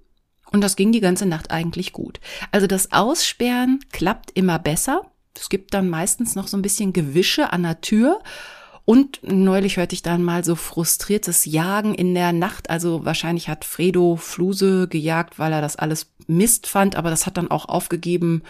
Und 0.57 0.63
das 0.63 0.77
ging 0.77 0.91
die 0.91 1.01
ganze 1.01 1.27
Nacht 1.27 1.51
eigentlich 1.51 1.93
gut. 1.93 2.19
Also 2.51 2.67
das 2.67 2.91
Aussperren 2.91 3.81
klappt 3.93 4.31
immer 4.31 4.59
besser. 4.59 5.03
Es 5.39 5.51
gibt 5.51 5.75
dann 5.75 5.91
meistens 5.91 6.35
noch 6.35 6.49
so 6.49 6.57
ein 6.57 6.63
bisschen 6.63 6.95
Gewische 6.95 7.53
an 7.53 7.65
der 7.65 7.83
Tür. 7.83 8.21
Und 8.87 9.21
neulich 9.23 9.77
hörte 9.77 9.95
ich 9.95 10.01
dann 10.01 10.23
mal 10.23 10.45
so 10.45 10.55
frustriertes 10.55 11.45
Jagen 11.45 11.95
in 11.95 12.15
der 12.15 12.33
Nacht. 12.33 12.71
Also 12.71 13.05
wahrscheinlich 13.05 13.51
hat 13.51 13.67
Fredo 13.67 14.17
Fluse 14.17 14.89
gejagt, 14.89 15.39
weil 15.39 15.53
er 15.53 15.61
das 15.61 15.77
alles 15.77 16.15
Mist 16.27 16.67
fand, 16.67 16.97
aber 16.97 17.11
das 17.11 17.27
hat 17.27 17.37
dann 17.37 17.51
auch 17.51 17.69
aufgegeben. 17.69 18.43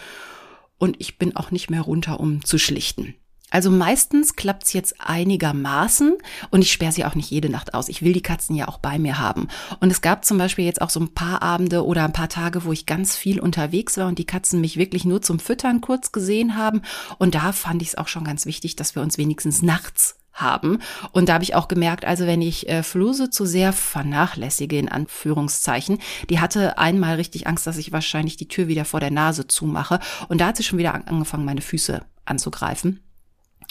Und 0.77 0.95
ich 0.99 1.17
bin 1.17 1.35
auch 1.35 1.51
nicht 1.51 1.69
mehr 1.69 1.81
runter, 1.81 2.21
um 2.21 2.41
zu 2.41 2.57
schlichten. 2.57 3.15
Also 3.49 3.71
meistens 3.71 4.35
klappt's 4.35 4.73
jetzt 4.73 4.95
einigermaßen 4.99 6.17
und 6.51 6.61
ich 6.61 6.71
sperre 6.71 6.91
sie 6.91 7.05
auch 7.05 7.15
nicht 7.15 7.31
jede 7.31 7.49
Nacht 7.49 7.73
aus. 7.73 7.87
Ich 7.87 8.01
will 8.01 8.11
die 8.11 8.21
Katzen 8.21 8.55
ja 8.55 8.67
auch 8.67 8.77
bei 8.77 8.99
mir 8.99 9.19
haben. 9.19 9.47
Und 9.79 9.89
es 9.89 10.01
gab 10.01 10.25
zum 10.25 10.37
Beispiel 10.37 10.65
jetzt 10.65 10.81
auch 10.81 10.89
so 10.89 10.99
ein 10.99 11.13
paar 11.13 11.41
Abende 11.41 11.85
oder 11.85 12.03
ein 12.03 12.13
paar 12.13 12.27
Tage, 12.27 12.65
wo 12.65 12.73
ich 12.73 12.85
ganz 12.85 13.15
viel 13.15 13.39
unterwegs 13.39 13.97
war 13.97 14.07
und 14.07 14.19
die 14.19 14.25
Katzen 14.25 14.59
mich 14.59 14.75
wirklich 14.75 15.05
nur 15.05 15.21
zum 15.21 15.39
Füttern 15.39 15.79
kurz 15.79 16.11
gesehen 16.11 16.57
haben. 16.57 16.81
Und 17.19 17.35
da 17.35 17.53
fand 17.53 17.81
ich 17.81 17.89
es 17.89 17.97
auch 17.97 18.09
schon 18.09 18.25
ganz 18.25 18.45
wichtig, 18.45 18.75
dass 18.75 18.95
wir 18.95 19.01
uns 19.01 19.17
wenigstens 19.17 19.61
nachts 19.61 20.17
haben. 20.33 20.79
Und 21.13 21.29
da 21.29 21.35
habe 21.35 21.43
ich 21.43 21.55
auch 21.55 21.69
gemerkt, 21.69 22.03
also 22.03 22.27
wenn 22.27 22.41
ich 22.41 22.67
äh, 22.67 22.83
Fluse 22.83 23.29
zu 23.29 23.45
sehr 23.45 23.73
vernachlässige, 23.73 24.77
in 24.77 24.89
Anführungszeichen, 24.89 25.99
die 26.29 26.39
hatte 26.39 26.77
einmal 26.77 27.15
richtig 27.15 27.47
Angst, 27.47 27.65
dass 27.65 27.77
ich 27.77 27.93
wahrscheinlich 27.93 28.35
die 28.37 28.49
Tür 28.49 28.67
wieder 28.67 28.85
vor 28.85 28.99
der 28.99 29.11
Nase 29.11 29.47
zumache. 29.47 29.99
Und 30.27 30.41
da 30.41 30.47
hat 30.47 30.57
sie 30.57 30.63
schon 30.63 30.79
wieder 30.79 30.93
angefangen, 30.93 31.45
meine 31.45 31.61
Füße 31.61 32.01
anzugreifen. 32.25 32.99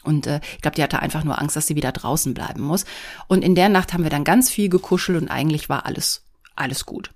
Und 0.07 0.27
äh, 0.27 0.41
ich 0.55 0.63
glaube, 0.63 0.77
die 0.77 0.83
hatte 0.83 1.01
einfach 1.01 1.25
nur 1.25 1.41
Angst, 1.41 1.57
dass 1.57 1.67
sie 1.67 1.77
wieder 1.77 1.93
draußen 1.93 2.33
bleiben 2.33 2.63
muss. 2.63 2.85
Und 3.27 3.43
in 3.43 3.55
der 3.55 3.69
Nacht 3.69 3.93
haben 3.93 4.05
wir 4.05 4.11
dann 4.11 4.25
ganz 4.25 4.49
viel 4.49 4.69
gekuschelt 4.69 5.21
und 5.21 5.29
eigentlich 5.29 5.69
war 5.69 5.85
alles 5.85 6.23
alles 6.57 6.87
gut. 6.87 7.11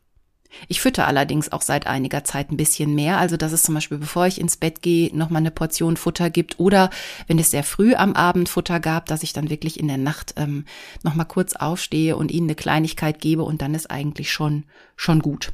Ich 0.67 0.81
fütter 0.81 1.07
allerdings 1.07 1.53
auch 1.53 1.63
seit 1.63 1.87
einiger 1.87 2.25
Zeit 2.25 2.51
ein 2.51 2.57
bisschen 2.57 2.95
mehr, 2.95 3.19
also 3.19 3.37
dass 3.37 3.53
es 3.53 3.63
zum 3.63 3.75
Beispiel, 3.77 3.99
bevor 3.99 4.27
ich 4.27 4.41
ins 4.41 4.57
Bett 4.57 4.83
gehe, 4.83 5.17
nochmal 5.17 5.41
eine 5.41 5.53
Portion 5.53 5.97
Futter 5.97 6.29
gibt 6.29 6.59
oder 6.59 6.91
wenn 7.29 7.39
es 7.39 7.53
sehr 7.53 7.63
früh 7.63 7.95
am 7.95 8.15
Abend 8.15 8.49
Futter 8.49 8.81
gab, 8.81 9.07
dass 9.07 9.23
ich 9.23 9.33
dann 9.33 9.49
wirklich 9.49 9.79
in 9.79 9.87
der 9.87 9.97
Nacht 9.97 10.35
ähm, 10.37 10.65
nochmal 11.05 11.27
kurz 11.27 11.55
aufstehe 11.55 12.17
und 12.17 12.33
ihnen 12.33 12.49
eine 12.49 12.57
Kleinigkeit 12.57 13.21
gebe 13.21 13.45
und 13.45 13.63
dann 13.63 13.75
ist 13.75 13.93
eigentlich 13.93 14.33
schon, 14.33 14.65
schon 14.97 15.21
gut. 15.21 15.53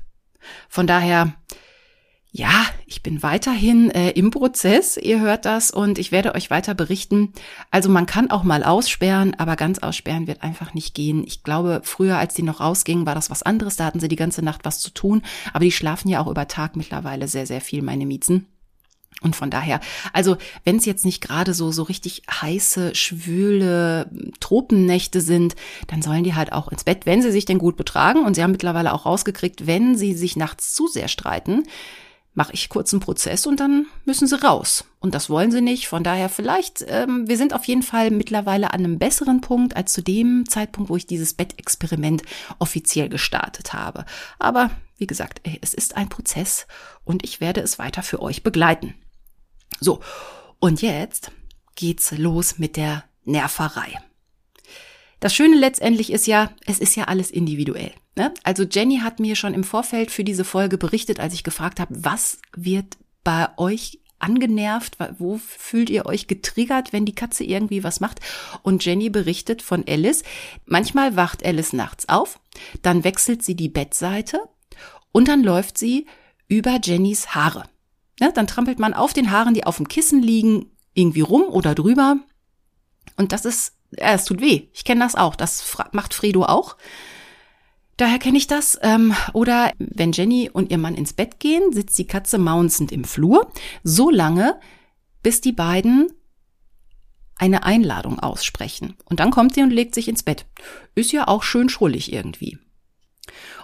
Von 0.70 0.86
daher, 0.86 1.34
ja, 2.36 2.66
ich 2.84 3.02
bin 3.02 3.22
weiterhin 3.22 3.90
äh, 3.90 4.10
im 4.10 4.30
Prozess, 4.30 4.98
ihr 4.98 5.20
hört 5.20 5.46
das 5.46 5.70
und 5.70 5.98
ich 5.98 6.12
werde 6.12 6.34
euch 6.34 6.50
weiter 6.50 6.74
berichten. 6.74 7.32
Also 7.70 7.88
man 7.88 8.04
kann 8.04 8.30
auch 8.30 8.42
mal 8.42 8.62
aussperren, 8.62 9.34
aber 9.38 9.56
ganz 9.56 9.78
aussperren 9.78 10.26
wird 10.26 10.42
einfach 10.42 10.74
nicht 10.74 10.94
gehen. 10.94 11.24
Ich 11.26 11.44
glaube, 11.44 11.80
früher, 11.82 12.18
als 12.18 12.34
die 12.34 12.42
noch 12.42 12.60
rausgingen, 12.60 13.06
war 13.06 13.14
das 13.14 13.30
was 13.30 13.42
anderes. 13.42 13.76
Da 13.76 13.86
hatten 13.86 14.00
sie 14.00 14.08
die 14.08 14.16
ganze 14.16 14.42
Nacht 14.42 14.66
was 14.66 14.80
zu 14.80 14.90
tun, 14.90 15.22
aber 15.54 15.64
die 15.64 15.72
schlafen 15.72 16.10
ja 16.10 16.20
auch 16.20 16.26
über 16.26 16.46
Tag 16.46 16.76
mittlerweile 16.76 17.26
sehr, 17.26 17.46
sehr 17.46 17.62
viel, 17.62 17.80
meine 17.80 18.04
Miezen. 18.04 18.46
Und 19.22 19.34
von 19.34 19.48
daher, 19.48 19.80
also 20.12 20.36
wenn 20.64 20.76
es 20.76 20.84
jetzt 20.84 21.06
nicht 21.06 21.22
gerade 21.22 21.54
so 21.54 21.72
so 21.72 21.84
richtig 21.84 22.24
heiße, 22.30 22.94
schwüle 22.94 24.10
Tropennächte 24.40 25.22
sind, 25.22 25.56
dann 25.86 26.02
sollen 26.02 26.22
die 26.22 26.34
halt 26.34 26.52
auch 26.52 26.68
ins 26.68 26.84
Bett, 26.84 27.06
wenn 27.06 27.22
sie 27.22 27.30
sich 27.30 27.46
denn 27.46 27.56
gut 27.56 27.78
betragen. 27.78 28.26
Und 28.26 28.34
sie 28.34 28.42
haben 28.42 28.52
mittlerweile 28.52 28.92
auch 28.92 29.06
rausgekriegt, 29.06 29.66
wenn 29.66 29.96
sie 29.96 30.12
sich 30.12 30.36
nachts 30.36 30.74
zu 30.74 30.86
sehr 30.86 31.08
streiten, 31.08 31.62
mache 32.36 32.52
ich 32.52 32.68
kurz 32.68 32.92
einen 32.92 33.00
Prozess 33.00 33.46
und 33.46 33.58
dann 33.58 33.86
müssen 34.04 34.28
sie 34.28 34.40
raus. 34.40 34.84
Und 35.00 35.14
das 35.14 35.30
wollen 35.30 35.50
sie 35.50 35.62
nicht. 35.62 35.88
Von 35.88 36.04
daher 36.04 36.28
vielleicht, 36.28 36.84
ähm, 36.86 37.26
wir 37.26 37.38
sind 37.38 37.54
auf 37.54 37.64
jeden 37.64 37.82
Fall 37.82 38.10
mittlerweile 38.10 38.72
an 38.72 38.84
einem 38.84 38.98
besseren 38.98 39.40
Punkt 39.40 39.74
als 39.74 39.92
zu 39.94 40.02
dem 40.02 40.44
Zeitpunkt, 40.46 40.90
wo 40.90 40.96
ich 40.96 41.06
dieses 41.06 41.32
Bettexperiment 41.32 42.22
offiziell 42.58 43.08
gestartet 43.08 43.72
habe. 43.72 44.04
Aber 44.38 44.70
wie 44.98 45.06
gesagt, 45.06 45.40
es 45.62 45.72
ist 45.72 45.96
ein 45.96 46.10
Prozess 46.10 46.66
und 47.04 47.24
ich 47.24 47.40
werde 47.40 47.62
es 47.62 47.78
weiter 47.78 48.02
für 48.02 48.20
euch 48.20 48.42
begleiten. 48.42 48.94
So, 49.80 50.00
und 50.58 50.82
jetzt 50.82 51.32
geht's 51.74 52.12
los 52.12 52.58
mit 52.58 52.76
der 52.76 53.04
Nerverei. 53.24 53.98
Das 55.26 55.34
Schöne 55.34 55.56
letztendlich 55.56 56.12
ist 56.12 56.28
ja, 56.28 56.52
es 56.66 56.78
ist 56.78 56.94
ja 56.94 57.06
alles 57.06 57.32
individuell. 57.32 57.90
Ne? 58.14 58.32
Also 58.44 58.62
Jenny 58.62 58.98
hat 58.98 59.18
mir 59.18 59.34
schon 59.34 59.54
im 59.54 59.64
Vorfeld 59.64 60.12
für 60.12 60.22
diese 60.22 60.44
Folge 60.44 60.78
berichtet, 60.78 61.18
als 61.18 61.34
ich 61.34 61.42
gefragt 61.42 61.80
habe, 61.80 61.96
was 61.98 62.38
wird 62.54 62.96
bei 63.24 63.48
euch 63.56 63.98
angenervt, 64.20 64.98
wo 65.18 65.36
fühlt 65.38 65.90
ihr 65.90 66.06
euch 66.06 66.28
getriggert, 66.28 66.92
wenn 66.92 67.04
die 67.04 67.14
Katze 67.16 67.42
irgendwie 67.42 67.82
was 67.82 67.98
macht? 67.98 68.20
Und 68.62 68.84
Jenny 68.84 69.10
berichtet 69.10 69.62
von 69.62 69.82
Alice, 69.88 70.22
manchmal 70.64 71.16
wacht 71.16 71.44
Alice 71.44 71.72
nachts 71.72 72.08
auf, 72.08 72.38
dann 72.82 73.02
wechselt 73.02 73.42
sie 73.42 73.56
die 73.56 73.68
Bettseite 73.68 74.38
und 75.10 75.26
dann 75.26 75.42
läuft 75.42 75.76
sie 75.76 76.06
über 76.46 76.78
Jennys 76.80 77.34
Haare. 77.34 77.64
Ne? 78.20 78.30
Dann 78.32 78.46
trampelt 78.46 78.78
man 78.78 78.94
auf 78.94 79.12
den 79.12 79.32
Haaren, 79.32 79.54
die 79.54 79.64
auf 79.64 79.78
dem 79.78 79.88
Kissen 79.88 80.22
liegen, 80.22 80.70
irgendwie 80.94 81.22
rum 81.22 81.46
oder 81.48 81.74
drüber. 81.74 82.16
Und 83.16 83.32
das 83.32 83.44
ist 83.44 83.75
ja, 83.98 84.12
es 84.12 84.24
tut 84.24 84.40
weh. 84.40 84.68
Ich 84.72 84.84
kenne 84.84 85.00
das 85.00 85.14
auch. 85.14 85.36
Das 85.36 85.76
macht 85.92 86.14
Fredo 86.14 86.44
auch. 86.44 86.76
Daher 87.96 88.18
kenne 88.18 88.38
ich 88.38 88.46
das. 88.46 88.78
Ähm, 88.82 89.14
oder 89.32 89.72
wenn 89.78 90.12
Jenny 90.12 90.50
und 90.52 90.70
ihr 90.70 90.78
Mann 90.78 90.94
ins 90.94 91.12
Bett 91.12 91.40
gehen, 91.40 91.72
sitzt 91.72 91.98
die 91.98 92.06
Katze 92.06 92.38
maunzend 92.38 92.92
im 92.92 93.04
Flur, 93.04 93.50
so 93.82 94.10
lange, 94.10 94.60
bis 95.22 95.40
die 95.40 95.52
beiden 95.52 96.08
eine 97.36 97.64
Einladung 97.64 98.18
aussprechen. 98.18 98.96
Und 99.04 99.20
dann 99.20 99.30
kommt 99.30 99.54
sie 99.54 99.62
und 99.62 99.70
legt 99.70 99.94
sich 99.94 100.08
ins 100.08 100.22
Bett. 100.22 100.46
Ist 100.94 101.12
ja 101.12 101.28
auch 101.28 101.42
schön 101.42 101.68
schrullig 101.68 102.12
irgendwie. 102.12 102.58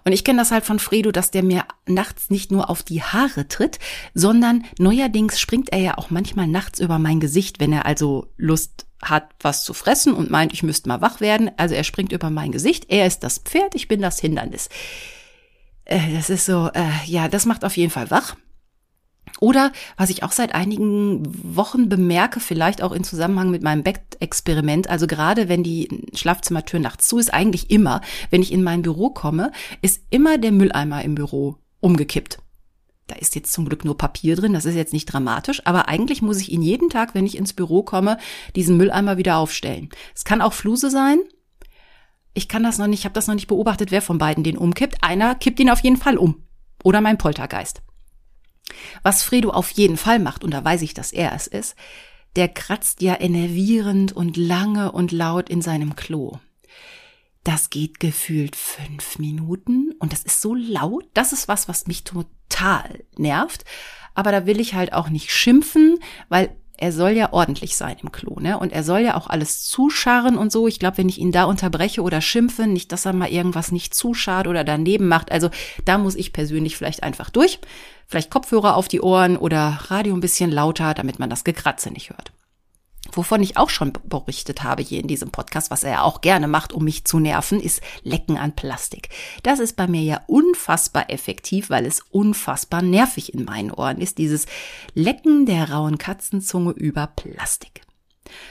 Und 0.04 0.12
ich 0.12 0.24
kenne 0.24 0.38
das 0.38 0.50
halt 0.50 0.64
von 0.64 0.78
Fredo, 0.78 1.12
dass 1.12 1.30
der 1.30 1.42
mir 1.42 1.64
nachts 1.86 2.30
nicht 2.30 2.50
nur 2.50 2.70
auf 2.70 2.82
die 2.82 3.02
Haare 3.02 3.48
tritt, 3.48 3.78
sondern 4.14 4.64
neuerdings 4.78 5.40
springt 5.40 5.72
er 5.72 5.78
ja 5.78 5.98
auch 5.98 6.10
manchmal 6.10 6.46
nachts 6.46 6.80
über 6.80 6.98
mein 6.98 7.20
Gesicht, 7.20 7.60
wenn 7.60 7.72
er 7.72 7.86
also 7.86 8.28
Lust 8.36 8.86
hat, 9.02 9.30
was 9.40 9.64
zu 9.64 9.74
fressen 9.74 10.14
und 10.14 10.30
meint, 10.30 10.52
ich 10.52 10.62
müsste 10.62 10.88
mal 10.88 11.00
wach 11.00 11.20
werden. 11.20 11.50
Also 11.56 11.74
er 11.74 11.84
springt 11.84 12.12
über 12.12 12.30
mein 12.30 12.52
Gesicht. 12.52 12.86
Er 12.88 13.06
ist 13.06 13.20
das 13.20 13.38
Pferd, 13.38 13.74
ich 13.74 13.88
bin 13.88 14.00
das 14.00 14.20
Hindernis. 14.20 14.68
Äh, 15.84 16.14
das 16.14 16.30
ist 16.30 16.46
so, 16.46 16.70
äh, 16.72 16.90
ja, 17.06 17.28
das 17.28 17.46
macht 17.46 17.64
auf 17.64 17.76
jeden 17.76 17.90
Fall 17.90 18.10
wach. 18.10 18.36
Oder 19.40 19.72
was 19.96 20.10
ich 20.10 20.22
auch 20.22 20.32
seit 20.32 20.54
einigen 20.54 21.22
Wochen 21.56 21.88
bemerke, 21.88 22.38
vielleicht 22.38 22.82
auch 22.82 22.92
in 22.92 23.04
Zusammenhang 23.04 23.50
mit 23.50 23.62
meinem 23.62 23.82
Bettexperiment, 23.82 24.88
also 24.88 25.06
gerade 25.06 25.48
wenn 25.48 25.62
die 25.62 26.06
Schlafzimmertür 26.14 26.80
nachts 26.80 27.08
zu 27.08 27.18
ist, 27.18 27.32
eigentlich 27.32 27.70
immer, 27.70 28.00
wenn 28.30 28.42
ich 28.42 28.52
in 28.52 28.62
mein 28.62 28.82
Büro 28.82 29.10
komme, 29.10 29.52
ist 29.80 30.02
immer 30.10 30.38
der 30.38 30.52
Mülleimer 30.52 31.02
im 31.02 31.14
Büro 31.14 31.56
umgekippt. 31.80 32.38
Da 33.08 33.16
ist 33.16 33.34
jetzt 33.34 33.52
zum 33.52 33.66
Glück 33.66 33.84
nur 33.84 33.98
Papier 33.98 34.36
drin, 34.36 34.52
das 34.52 34.64
ist 34.64 34.76
jetzt 34.76 34.92
nicht 34.92 35.06
dramatisch, 35.06 35.66
aber 35.66 35.88
eigentlich 35.88 36.22
muss 36.22 36.40
ich 36.40 36.52
ihn 36.52 36.62
jeden 36.62 36.88
Tag, 36.88 37.14
wenn 37.14 37.26
ich 37.26 37.36
ins 37.36 37.52
Büro 37.52 37.82
komme, 37.82 38.18
diesen 38.54 38.76
Mülleimer 38.76 39.16
wieder 39.16 39.38
aufstellen. 39.38 39.88
Es 40.14 40.24
kann 40.24 40.40
auch 40.40 40.52
Fluse 40.52 40.90
sein. 40.90 41.18
Ich 42.32 42.48
kann 42.48 42.62
das 42.62 42.78
noch 42.78 42.86
nicht, 42.86 43.00
ich 43.00 43.04
habe 43.04 43.14
das 43.14 43.26
noch 43.26 43.34
nicht 43.34 43.48
beobachtet, 43.48 43.90
wer 43.90 44.02
von 44.02 44.18
beiden 44.18 44.44
den 44.44 44.56
umkippt. 44.56 45.02
Einer 45.02 45.34
kippt 45.34 45.60
ihn 45.60 45.68
auf 45.68 45.80
jeden 45.80 45.96
Fall 45.96 46.16
um. 46.16 46.44
Oder 46.84 47.00
mein 47.00 47.18
Poltergeist. 47.18 47.82
Was 49.02 49.22
Fredo 49.22 49.50
auf 49.50 49.70
jeden 49.70 49.96
Fall 49.96 50.18
macht, 50.18 50.44
und 50.44 50.52
da 50.52 50.64
weiß 50.64 50.82
ich, 50.82 50.94
dass 50.94 51.12
er 51.12 51.34
es 51.34 51.46
ist, 51.46 51.76
der 52.36 52.48
kratzt 52.48 53.02
ja 53.02 53.20
enervierend 53.20 54.12
und 54.12 54.36
lange 54.36 54.92
und 54.92 55.12
laut 55.12 55.50
in 55.50 55.62
seinem 55.62 55.96
Klo. 55.96 56.38
Das 57.44 57.70
geht 57.70 57.98
gefühlt 57.98 58.54
fünf 58.54 59.18
Minuten 59.18 59.92
und 59.98 60.12
das 60.12 60.22
ist 60.22 60.40
so 60.40 60.54
laut. 60.54 61.04
Das 61.12 61.32
ist 61.32 61.48
was, 61.48 61.68
was 61.68 61.88
mich 61.88 62.04
total 62.04 63.04
nervt. 63.16 63.64
Aber 64.14 64.30
da 64.30 64.46
will 64.46 64.60
ich 64.60 64.74
halt 64.74 64.92
auch 64.92 65.08
nicht 65.08 65.32
schimpfen, 65.32 65.98
weil 66.28 66.56
er 66.82 66.90
soll 66.90 67.12
ja 67.12 67.32
ordentlich 67.32 67.76
sein 67.76 67.96
im 68.02 68.10
Klo, 68.10 68.40
ne? 68.40 68.58
Und 68.58 68.72
er 68.72 68.82
soll 68.82 68.98
ja 69.02 69.16
auch 69.16 69.28
alles 69.28 69.62
zuscharren 69.62 70.36
und 70.36 70.50
so. 70.50 70.66
Ich 70.66 70.80
glaube, 70.80 70.98
wenn 70.98 71.08
ich 71.08 71.18
ihn 71.18 71.30
da 71.30 71.44
unterbreche 71.44 72.02
oder 72.02 72.20
schimpfe, 72.20 72.66
nicht, 72.66 72.90
dass 72.90 73.06
er 73.06 73.12
mal 73.12 73.30
irgendwas 73.30 73.70
nicht 73.70 73.94
zuschart 73.94 74.48
oder 74.48 74.64
daneben 74.64 75.06
macht. 75.06 75.30
Also 75.30 75.48
da 75.84 75.96
muss 75.96 76.16
ich 76.16 76.32
persönlich 76.32 76.76
vielleicht 76.76 77.04
einfach 77.04 77.30
durch. 77.30 77.60
Vielleicht 78.08 78.30
Kopfhörer 78.30 78.76
auf 78.76 78.88
die 78.88 79.00
Ohren 79.00 79.36
oder 79.36 79.78
Radio 79.90 80.12
ein 80.12 80.20
bisschen 80.20 80.50
lauter, 80.50 80.92
damit 80.92 81.20
man 81.20 81.30
das 81.30 81.44
Gekratze 81.44 81.92
nicht 81.92 82.10
hört. 82.10 82.32
Wovon 83.12 83.42
ich 83.42 83.56
auch 83.56 83.70
schon 83.70 83.92
berichtet 83.92 84.62
habe 84.62 84.82
hier 84.82 85.00
in 85.00 85.06
diesem 85.06 85.30
Podcast, 85.30 85.70
was 85.70 85.84
er 85.84 86.04
auch 86.04 86.22
gerne 86.22 86.48
macht, 86.48 86.72
um 86.72 86.84
mich 86.84 87.04
zu 87.04 87.18
nerven, 87.18 87.60
ist 87.60 87.82
Lecken 88.02 88.38
an 88.38 88.56
Plastik. 88.56 89.10
Das 89.42 89.58
ist 89.58 89.76
bei 89.76 89.86
mir 89.86 90.02
ja 90.02 90.22
unfassbar 90.26 91.10
effektiv, 91.10 91.68
weil 91.68 91.84
es 91.84 92.00
unfassbar 92.10 92.82
nervig 92.82 93.34
in 93.34 93.44
meinen 93.44 93.70
Ohren 93.70 94.00
ist, 94.00 94.18
dieses 94.18 94.46
Lecken 94.94 95.46
der 95.46 95.70
rauen 95.70 95.98
Katzenzunge 95.98 96.72
über 96.72 97.06
Plastik. 97.06 97.82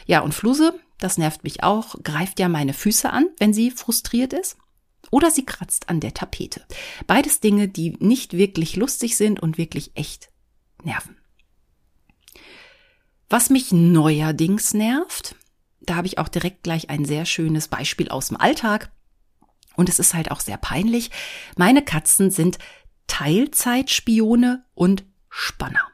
Ja, 0.06 0.20
und 0.20 0.34
Fluse, 0.34 0.80
das 1.00 1.18
nervt 1.18 1.44
mich 1.44 1.64
auch, 1.64 1.96
greift 2.04 2.40
ja 2.40 2.48
meine 2.48 2.74
Füße 2.74 3.10
an, 3.10 3.28
wenn 3.40 3.54
sie 3.54 3.72
frustriert 3.72 4.34
ist. 4.34 4.58
Oder 5.10 5.32
sie 5.32 5.44
kratzt 5.44 5.90
an 5.90 6.00
der 6.00 6.14
Tapete. 6.14 6.62
Beides 7.08 7.40
Dinge, 7.40 7.68
die 7.68 7.98
nicht 8.00 8.34
wirklich 8.34 8.76
lustig 8.76 9.18
sind 9.18 9.40
und 9.40 9.58
wirklich 9.58 9.92
echt 9.96 10.30
nerven. 10.84 11.21
Was 13.32 13.50
mich 13.50 13.72
neuerdings 13.72 14.74
nervt, 14.74 15.36
da 15.80 15.96
habe 15.96 16.06
ich 16.06 16.18
auch 16.18 16.28
direkt 16.28 16.64
gleich 16.64 16.90
ein 16.90 17.06
sehr 17.06 17.26
schönes 17.26 17.70
Beispiel 17.70 18.10
aus 18.10 18.28
dem 18.28 18.36
Alltag. 18.36 18.92
Und 19.78 19.88
es 19.88 20.00
ist 20.00 20.14
halt 20.14 20.32
auch 20.32 20.42
sehr 20.42 20.58
peinlich. 20.58 21.12
Meine 21.56 21.82
Katzen 21.82 22.30
sind 22.30 22.60
Teilzeitspione 23.08 24.66
und 24.74 25.06
Spanner. 25.30 25.88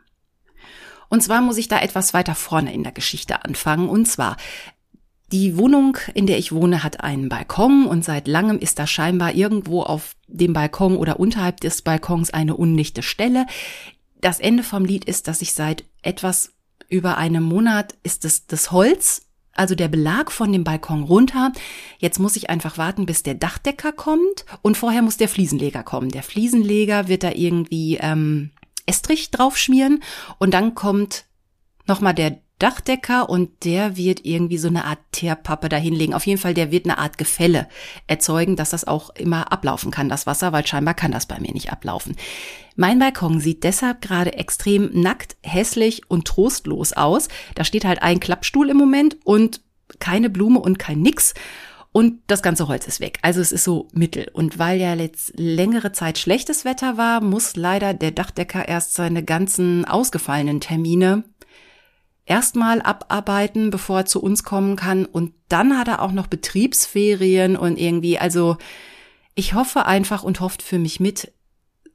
Und 1.10 1.22
zwar 1.22 1.42
muss 1.42 1.58
ich 1.58 1.68
da 1.68 1.80
etwas 1.80 2.16
weiter 2.16 2.34
vorne 2.34 2.74
in 2.74 2.82
der 2.82 2.92
Geschichte 2.92 3.46
anfangen. 3.46 3.88
Und 3.88 4.08
zwar, 4.08 4.36
die 5.32 5.58
Wohnung, 5.58 5.96
in 6.16 6.26
der 6.26 6.40
ich 6.40 6.52
wohne, 6.52 6.84
hat 6.84 7.02
einen 7.02 7.30
Balkon 7.30 7.86
und 7.86 8.04
seit 8.04 8.28
langem 8.28 8.58
ist 8.58 8.80
da 8.80 8.88
scheinbar 8.88 9.36
irgendwo 9.36 9.84
auf 9.84 10.16
dem 10.26 10.54
Balkon 10.54 10.98
oder 10.98 11.20
unterhalb 11.20 11.62
des 11.62 11.84
Balkons 11.84 12.32
eine 12.32 12.58
undichte 12.58 13.04
Stelle. 13.04 13.46
Das 14.22 14.40
Ende 14.40 14.64
vom 14.64 14.86
Lied 14.86 15.06
ist, 15.06 15.28
dass 15.28 15.44
ich 15.44 15.54
seit 15.54 15.84
etwas 16.02 16.57
über 16.90 17.18
einen 17.18 17.44
Monat 17.44 17.96
ist 18.04 18.26
es 18.26 18.48
das 18.48 18.72
Holz, 18.72 19.28
also 19.54 19.76
der 19.76 19.88
Belag 19.88 20.32
von 20.32 20.52
dem 20.52 20.64
Balkon 20.64 21.04
runter. 21.04 21.52
Jetzt 21.98 22.20
muss 22.20 22.36
ich 22.36 22.50
einfach 22.50 22.78
warten, 22.78 23.06
bis 23.06 23.24
der 23.24 23.36
Dachdecker 23.36 23.92
kommt 23.92 24.46
und 24.62 24.78
vorher 24.78 25.02
muss 25.02 25.18
der 25.18 25.30
Fliesenleger 25.30 25.84
kommen. 25.84 26.10
Der 26.10 26.24
Fliesenleger 26.24 27.08
wird 27.08 27.24
da 27.24 27.32
irgendwie 27.32 27.98
ähm, 28.00 28.52
Estrich 28.86 29.32
draufschmieren 29.32 30.04
und 30.38 30.54
dann 30.54 30.76
kommt 30.76 31.26
nochmal 31.88 32.14
der 32.14 32.40
Dachdecker 32.60 33.30
und 33.30 33.66
der 33.66 33.98
wird 33.98 34.26
irgendwie 34.26 34.58
so 34.58 34.68
eine 34.68 34.86
Art 34.86 35.00
Teerpappe 35.12 35.70
dahinlegen. 35.70 36.16
Auf 36.16 36.26
jeden 36.26 36.40
Fall, 36.40 36.54
der 36.54 36.72
wird 36.72 36.86
eine 36.86 36.98
Art 36.98 37.18
Gefälle 37.18 37.68
erzeugen, 38.08 38.56
dass 38.56 38.72
das 38.72 38.88
auch 38.88 39.12
immer 39.12 39.52
ablaufen 39.52 39.92
kann, 39.92 40.10
das 40.10 40.26
Wasser, 40.26 40.52
weil 40.54 40.66
scheinbar 40.66 40.96
kann 40.96 41.12
das 41.12 41.28
bei 41.28 41.40
mir 41.40 41.54
nicht 41.54 41.72
ablaufen. 41.72 42.16
Mein 42.76 43.00
Balkon 43.00 43.40
sieht 43.40 43.64
deshalb 43.64 44.02
gerade 44.02 44.34
extrem 44.34 44.90
nackt, 44.94 45.38
hässlich 45.44 46.10
und 46.10 46.26
trostlos 46.26 46.94
aus. 46.94 47.28
Da 47.56 47.64
steht 47.64 47.86
halt 47.86 48.02
ein 48.02 48.20
Klappstuhl 48.20 48.70
im 48.70 48.78
Moment 48.78 49.18
und 49.24 49.62
keine 50.00 50.30
Blume 50.30 50.60
und 50.60 50.80
kein 50.80 51.02
Nix. 51.02 51.34
und 51.92 52.22
das 52.28 52.44
ganze 52.44 52.68
Holz 52.68 52.86
ist 52.86 53.00
weg. 53.00 53.18
Also 53.24 53.42
es 53.42 53.52
ist 53.52 53.64
so 53.64 53.88
mittel. 53.92 54.30
Und 54.34 54.60
weil 54.60 54.80
ja 54.80 54.94
jetzt 54.94 55.34
längere 55.36 55.94
Zeit 55.94 56.20
schlechtes 56.20 56.64
Wetter 56.66 56.96
war, 56.98 57.22
muss 57.22 57.56
leider 57.56 57.96
der 57.96 58.12
Dachdecker 58.12 58.68
erst 58.68 58.94
seine 58.94 59.24
ganzen 59.24 59.86
ausgefallenen 59.86 60.62
Termine 60.62 61.24
erstmal 62.28 62.82
abarbeiten, 62.82 63.72
bevor 63.72 64.00
er 64.00 64.06
zu 64.06 64.22
uns 64.22 64.44
kommen 64.44 64.76
kann. 64.76 65.06
Und 65.06 65.34
dann 65.50 65.78
hat 65.78 65.88
er 65.88 66.02
auch 66.02 66.12
noch 66.12 66.28
Betriebsferien 66.28 67.56
und 67.56 67.80
irgendwie, 67.80 68.20
also 68.20 68.58
ich 69.34 69.54
hoffe 69.54 69.86
einfach 69.86 70.24
und 70.24 70.40
hofft 70.40 70.62
für 70.62 70.78
mich 70.78 71.00
mit. 71.00 71.32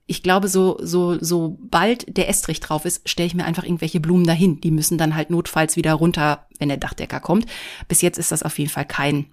Ich 0.06 0.22
glaube, 0.22 0.48
so, 0.48 0.78
so, 0.82 1.22
so 1.22 1.58
bald 1.60 2.16
der 2.16 2.28
Estrich 2.28 2.60
drauf 2.60 2.84
ist, 2.84 3.08
stelle 3.08 3.26
ich 3.26 3.34
mir 3.34 3.44
einfach 3.44 3.64
irgendwelche 3.64 4.00
Blumen 4.00 4.26
dahin. 4.26 4.60
Die 4.60 4.70
müssen 4.70 4.98
dann 4.98 5.14
halt 5.14 5.30
notfalls 5.30 5.76
wieder 5.76 5.94
runter, 5.94 6.46
wenn 6.58 6.68
der 6.68 6.78
Dachdecker 6.78 7.20
kommt. 7.20 7.46
Bis 7.86 8.00
jetzt 8.00 8.18
ist 8.18 8.32
das 8.32 8.42
auf 8.42 8.58
jeden 8.58 8.70
Fall 8.70 8.86
kein 8.86 9.26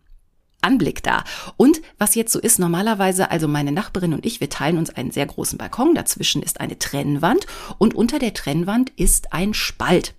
Anblick 0.62 1.02
da. 1.02 1.24
Und 1.56 1.82
was 1.98 2.16
jetzt 2.16 2.34
so 2.34 2.40
ist, 2.40 2.60
normalerweise, 2.60 3.32
also 3.32 3.48
meine 3.48 3.72
Nachbarin 3.72 4.14
und 4.14 4.26
ich, 4.26 4.42
wir 4.42 4.50
teilen 4.50 4.78
uns 4.78 4.90
einen 4.90 5.12
sehr 5.12 5.26
großen 5.26 5.58
Balkon. 5.58 5.96
Dazwischen 5.96 6.44
ist 6.44 6.60
eine 6.60 6.78
Trennwand 6.78 7.46
und 7.78 7.96
unter 7.96 8.20
der 8.20 8.34
Trennwand 8.34 8.92
ist 8.98 9.32
ein 9.32 9.54
Spalt. 9.54 10.14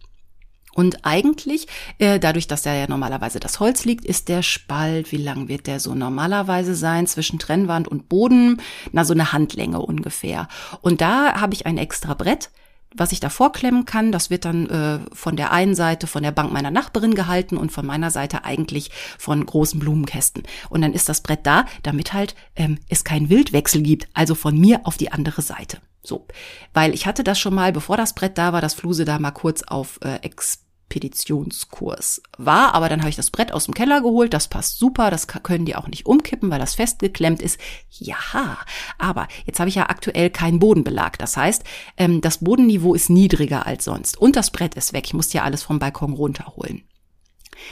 Und 0.75 1.05
eigentlich, 1.05 1.67
äh, 1.99 2.19
dadurch, 2.19 2.47
dass 2.47 2.62
da 2.62 2.75
ja 2.75 2.87
normalerweise 2.89 3.41
das 3.41 3.61
Holz 3.61 3.85
liegt, 3.85 4.05
ist 4.05 4.29
der 4.29 4.43
Spalt, 4.43 5.12
wie 5.12 5.17
lang 5.17 5.49
wird 5.49 5.67
der 5.67 5.81
so 5.81 5.95
normalerweise 5.95 6.75
sein, 6.75 7.07
zwischen 7.07 7.39
Trennwand 7.39 7.89
und 7.89 8.09
Boden? 8.09 8.61
Na, 8.93 9.05
so 9.05 9.12
eine 9.12 9.33
Handlänge 9.33 9.81
ungefähr. 9.81 10.49
Und 10.81 11.00
da 11.00 11.41
habe 11.41 11.55
ich 11.55 11.67
ein 11.67 11.79
extra 11.79 12.15
Brett, 12.15 12.50
was 12.94 13.12
ich 13.12 13.20
da 13.20 13.28
vorklemmen 13.30 13.85
kann, 13.85 14.12
das 14.12 14.30
wird 14.30 14.44
dann 14.44 14.68
äh, 14.68 14.99
von 15.12 15.37
der 15.37 15.52
einen 15.52 15.75
Seite 15.75 16.06
von 16.06 16.23
der 16.23 16.32
Bank 16.32 16.52
meiner 16.52 16.70
Nachbarin 16.70 17.14
gehalten 17.14 17.56
und 17.56 17.70
von 17.70 17.87
meiner 17.87 18.11
Seite 18.11 18.44
eigentlich 18.44 18.90
von 19.18 19.44
großen 19.44 19.78
Blumenkästen. 19.78 20.42
Und 20.68 20.82
dann 20.82 20.92
ist 20.92 21.09
das 21.09 21.20
Brett 21.23 21.47
da, 21.47 21.66
damit 21.82 22.12
halt 22.12 22.35
ähm, 22.56 22.78
es 22.88 23.04
keinen 23.04 23.30
Wildwechsel 23.30 23.82
gibt, 23.82 24.09
also 24.14 24.35
von 24.35 24.59
mir 24.59 24.80
auf 24.85 24.97
die 24.97 25.12
andere 25.12 25.42
Seite. 25.42 25.78
So, 26.02 26.26
weil 26.73 26.94
ich 26.94 27.06
hatte 27.06 27.23
das 27.23 27.38
schon 27.38 27.54
mal, 27.54 27.73
bevor 27.73 27.97
das 27.97 28.14
Brett 28.14 28.38
da 28.38 28.52
war, 28.52 28.61
dass 28.61 28.75
Fluse 28.75 29.04
da 29.04 29.18
mal 29.18 29.30
kurz 29.30 29.62
auf 29.62 30.00
äh, 30.02 30.16
Ex 30.23 30.64
Expeditionskurs 30.90 32.20
war. 32.37 32.75
Aber 32.75 32.88
dann 32.88 33.00
habe 33.00 33.11
ich 33.11 33.16
das 33.16 33.30
Brett 33.30 33.52
aus 33.52 33.66
dem 33.66 33.75
Keller 33.75 34.00
geholt. 34.00 34.35
Das 34.35 34.49
passt 34.49 34.78
super. 34.78 35.11
Das 35.11 35.28
können 35.28 35.64
die 35.64 35.76
auch 35.76 35.87
nicht 35.87 36.06
umkippen, 36.06 36.50
weil 36.50 36.59
das 36.59 36.75
festgeklemmt 36.75 37.40
ist. 37.40 37.61
Ja, 37.90 38.59
aber 38.99 39.28
jetzt 39.47 39.61
habe 39.61 39.68
ich 39.68 39.76
ja 39.76 39.88
aktuell 39.88 40.30
keinen 40.30 40.59
Bodenbelag. 40.59 41.16
Das 41.18 41.37
heißt, 41.37 41.62
ähm, 41.97 42.20
das 42.20 42.38
Bodenniveau 42.38 42.94
ist 42.94 43.09
niedriger 43.09 43.66
als 43.66 43.85
sonst. 43.85 44.18
Und 44.18 44.37
das 44.37 44.50
Brett 44.50 44.75
ist 44.75 44.92
weg. 44.92 45.04
Ich 45.06 45.14
muss 45.14 45.32
ja 45.32 45.44
alles 45.44 45.62
vom 45.62 45.78
Balkon 45.78 46.12
runterholen. 46.12 46.82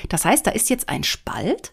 Das 0.08 0.24
heißt, 0.24 0.46
da 0.46 0.50
ist 0.52 0.70
jetzt 0.70 0.88
ein 0.88 1.02
Spalt, 1.02 1.72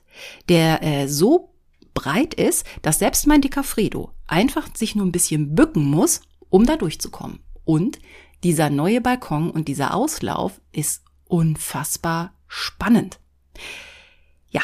der 0.49 0.81
äh, 0.81 1.07
so 1.07 1.53
breit 1.93 2.33
ist, 2.33 2.65
dass 2.81 2.99
selbst 2.99 3.27
mein 3.27 3.41
dicker 3.41 3.63
Fredo 3.63 4.11
einfach 4.27 4.67
sich 4.75 4.95
nur 4.95 5.05
ein 5.05 5.11
bisschen 5.11 5.53
bücken 5.53 5.85
muss, 5.85 6.21
um 6.49 6.65
da 6.65 6.75
durchzukommen. 6.75 7.39
Und 7.65 7.99
dieser 8.43 8.69
neue 8.69 9.01
Balkon 9.01 9.49
und 9.49 9.67
dieser 9.67 9.93
Auslauf 9.93 10.61
ist 10.71 11.04
unfassbar 11.27 12.33
spannend. 12.47 13.19
Ja, 14.49 14.61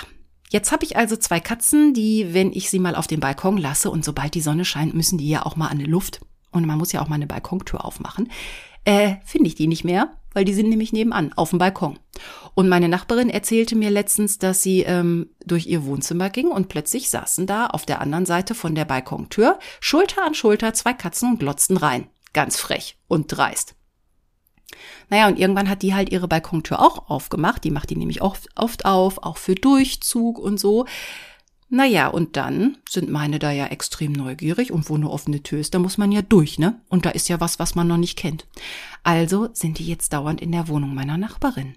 jetzt 0.50 0.72
habe 0.72 0.86
ich 0.86 0.98
also 0.98 1.16
zwei 1.16 1.40
Katzen, 1.40 1.94
die, 1.94 2.34
wenn 2.34 2.52
ich 2.52 2.70
sie 2.70 2.80
mal 2.80 2.96
auf 2.96 3.08
den 3.08 3.20
Balkon 3.20 3.58
lasse 3.58 3.90
und 3.90 4.06
sobald 4.06 4.34
die 4.34 4.42
Sonne 4.42 4.66
scheint, 4.66 4.94
müssen 4.94 5.18
die 5.18 5.30
ja 5.30 5.46
auch 5.46 5.56
mal 5.56 5.68
an 5.68 5.80
die 5.80 5.86
Luft. 5.86 6.22
Und 6.52 6.66
man 6.66 6.78
muss 6.78 6.92
ja 6.92 7.02
auch 7.02 7.08
mal 7.08 7.16
eine 7.16 7.28
Balkontür 7.28 7.86
aufmachen. 7.86 8.30
Äh, 8.84 9.16
finde 9.26 9.48
ich 9.48 9.56
die 9.56 9.68
nicht 9.68 9.84
mehr, 9.84 10.18
weil 10.34 10.44
die 10.44 10.54
sind 10.54 10.70
nämlich 10.70 10.92
nebenan, 10.92 11.34
auf 11.34 11.52
dem 11.52 11.60
Balkon. 11.60 12.00
Und 12.56 12.68
meine 12.68 12.90
Nachbarin 12.90 13.30
erzählte 13.30 13.76
mir 13.76 13.90
letztens, 13.90 14.38
dass 14.40 14.64
sie 14.64 14.82
ähm, 14.82 15.30
durch 15.46 15.68
ihr 15.68 15.86
Wohnzimmer 15.86 16.30
ging 16.30 16.48
und 16.48 16.68
plötzlich 16.68 17.10
saßen 17.10 17.48
da 17.48 17.68
auf 17.68 17.86
der 17.86 18.02
anderen 18.02 18.26
Seite 18.26 18.56
von 18.56 18.76
der 18.76 18.86
Balkontür 18.86 19.60
Schulter 19.80 20.26
an 20.26 20.34
Schulter 20.34 20.74
zwei 20.74 20.94
Katzen 20.94 21.32
und 21.32 21.40
glotzten 21.40 21.78
rein. 21.78 22.08
Ganz 22.34 22.58
frech 22.58 22.98
und 23.08 23.28
dreist. 23.28 23.76
Naja, 25.12 25.28
und 25.28 25.38
irgendwann 25.38 25.70
hat 25.70 25.82
die 25.82 25.94
halt 25.94 26.10
ihre 26.10 26.30
Balkontür 26.30 26.80
auch 26.80 27.10
aufgemacht. 27.10 27.66
Die 27.66 27.70
macht 27.70 27.90
die 27.90 27.98
nämlich 27.98 28.22
oft, 28.22 28.48
oft 28.56 28.86
auf, 28.86 29.22
auch 29.22 29.38
für 29.38 29.56
Durchzug 29.56 30.40
und 30.40 30.58
so. 30.58 30.86
Naja, 31.70 32.08
und 32.08 32.38
dann 32.38 32.78
sind 32.90 33.10
meine 33.10 33.38
da 33.38 33.52
ja 33.52 33.68
extrem 33.68 34.14
neugierig 34.14 34.72
und 34.72 34.90
wo 34.90 34.96
eine 34.96 35.10
offene 35.10 35.44
Tür 35.44 35.60
ist, 35.60 35.74
da 35.74 35.80
muss 35.80 35.98
man 35.98 36.14
ja 36.14 36.22
durch, 36.22 36.60
ne? 36.60 36.80
Und 36.88 37.06
da 37.06 37.10
ist 37.10 37.28
ja 37.28 37.42
was, 37.42 37.60
was 37.60 37.76
man 37.76 37.88
noch 37.88 37.98
nicht 37.98 38.18
kennt. 38.18 38.48
Also 39.04 39.50
sind 39.52 39.80
die 39.80 39.86
jetzt 39.86 40.14
dauernd 40.14 40.42
in 40.42 40.54
der 40.54 40.70
Wohnung 40.70 40.94
meiner 40.94 41.18
Nachbarin 41.18 41.76